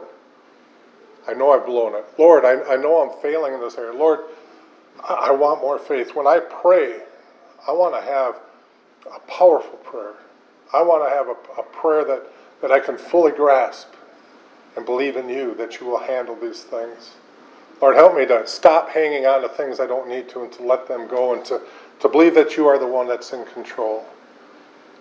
I 1.28 1.34
know 1.34 1.52
I've 1.52 1.66
blown 1.66 1.96
it. 1.96 2.06
Lord, 2.18 2.46
I, 2.46 2.62
I 2.74 2.76
know 2.78 3.02
I'm 3.02 3.22
failing 3.22 3.54
in 3.54 3.60
this 3.60 3.78
area. 3.78 3.98
Lord, 3.98 4.20
I, 5.04 5.28
I 5.28 5.32
want 5.32 5.62
more 5.62 5.78
faith. 5.78 6.16
When 6.16 6.28
I 6.28 6.40
pray, 6.40 7.02
I 7.68 7.72
want 7.72 7.94
to 7.96 8.02
have 8.02 8.36
a 9.14 9.20
powerful 9.30 9.78
prayer. 9.80 10.14
I 10.74 10.82
want 10.82 11.04
to 11.04 11.10
have 11.10 11.28
a, 11.28 11.62
a 11.62 11.64
prayer 11.64 12.06
that, 12.06 12.24
that 12.62 12.72
I 12.72 12.80
can 12.80 12.98
fully 12.98 13.32
grasp 13.32 13.94
and 14.76 14.86
believe 14.86 15.18
in 15.18 15.28
you 15.28 15.56
that 15.56 15.80
you 15.80 15.88
will 15.88 16.00
handle 16.00 16.36
these 16.36 16.64
things. 16.64 17.16
Lord, 17.82 17.96
help 17.96 18.16
me 18.16 18.26
to 18.26 18.46
stop 18.48 18.90
hanging 18.90 19.26
on 19.26 19.42
to 19.42 19.50
things 19.50 19.80
I 19.80 19.88
don't 19.88 20.10
need 20.10 20.30
to 20.30 20.44
and 20.44 20.52
to 20.54 20.64
let 20.64 20.88
them 20.88 21.08
go 21.08 21.34
and 21.34 21.46
to, 21.46 21.62
to 22.00 22.10
believe 22.10 22.34
that 22.36 22.58
you 22.58 22.68
are 22.68 22.80
the 22.80 22.88
one 22.88 23.08
that's 23.08 23.34
in 23.34 23.46
control. 23.46 24.06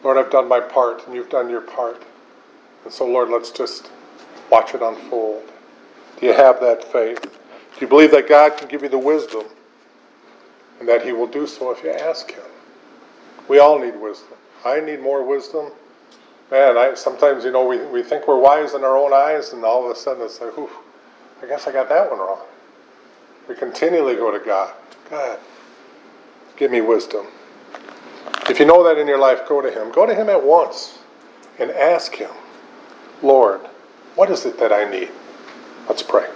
Lord, 0.02 0.18
I've 0.18 0.30
done 0.30 0.48
my 0.48 0.60
part 0.60 1.06
and 1.06 1.14
you've 1.14 1.30
done 1.30 1.48
your 1.48 1.62
part. 1.62 2.02
And 2.84 2.92
so, 2.92 3.06
Lord, 3.06 3.30
let's 3.30 3.50
just 3.50 3.90
watch 4.50 4.74
it 4.74 4.82
unfold. 4.82 5.42
Do 6.18 6.26
you 6.26 6.32
have 6.32 6.60
that 6.60 6.84
faith? 6.92 7.22
Do 7.22 7.80
you 7.80 7.86
believe 7.86 8.10
that 8.12 8.28
God 8.28 8.56
can 8.56 8.68
give 8.68 8.82
you 8.82 8.88
the 8.88 8.98
wisdom 8.98 9.44
and 10.80 10.88
that 10.88 11.04
He 11.04 11.12
will 11.12 11.26
do 11.26 11.46
so 11.46 11.70
if 11.70 11.82
you 11.82 11.90
ask 11.90 12.30
Him? 12.30 12.42
We 13.48 13.58
all 13.58 13.78
need 13.78 14.00
wisdom. 14.00 14.38
I 14.64 14.80
need 14.80 15.00
more 15.00 15.22
wisdom. 15.22 15.70
Man, 16.50 16.76
I 16.76 16.94
sometimes 16.94 17.44
you 17.44 17.52
know 17.52 17.66
we, 17.66 17.78
we 17.86 18.02
think 18.02 18.26
we're 18.26 18.38
wise 18.38 18.74
in 18.74 18.84
our 18.84 18.96
own 18.96 19.12
eyes, 19.12 19.52
and 19.52 19.64
all 19.64 19.84
of 19.84 19.90
a 19.90 19.98
sudden 19.98 20.24
it's 20.24 20.40
like, 20.40 20.56
ooh, 20.56 20.70
I 21.42 21.46
guess 21.46 21.66
I 21.66 21.72
got 21.72 21.88
that 21.88 22.10
one 22.10 22.20
wrong. 22.20 22.40
We 23.48 23.54
continually 23.54 24.14
go 24.14 24.36
to 24.36 24.44
God. 24.44 24.74
God, 25.10 25.38
give 26.56 26.70
me 26.70 26.80
wisdom. 26.80 27.26
If 28.48 28.58
you 28.58 28.64
know 28.64 28.82
that 28.84 28.98
in 28.98 29.06
your 29.06 29.18
life, 29.18 29.46
go 29.48 29.60
to 29.60 29.70
Him. 29.70 29.92
Go 29.92 30.06
to 30.06 30.14
Him 30.14 30.28
at 30.28 30.42
once 30.42 30.98
and 31.58 31.70
ask 31.70 32.14
Him, 32.14 32.30
Lord, 33.22 33.60
what 34.14 34.30
is 34.30 34.46
it 34.46 34.58
that 34.58 34.72
I 34.72 34.88
need? 34.88 35.10
Let's 35.88 36.02
pray. 36.02 36.26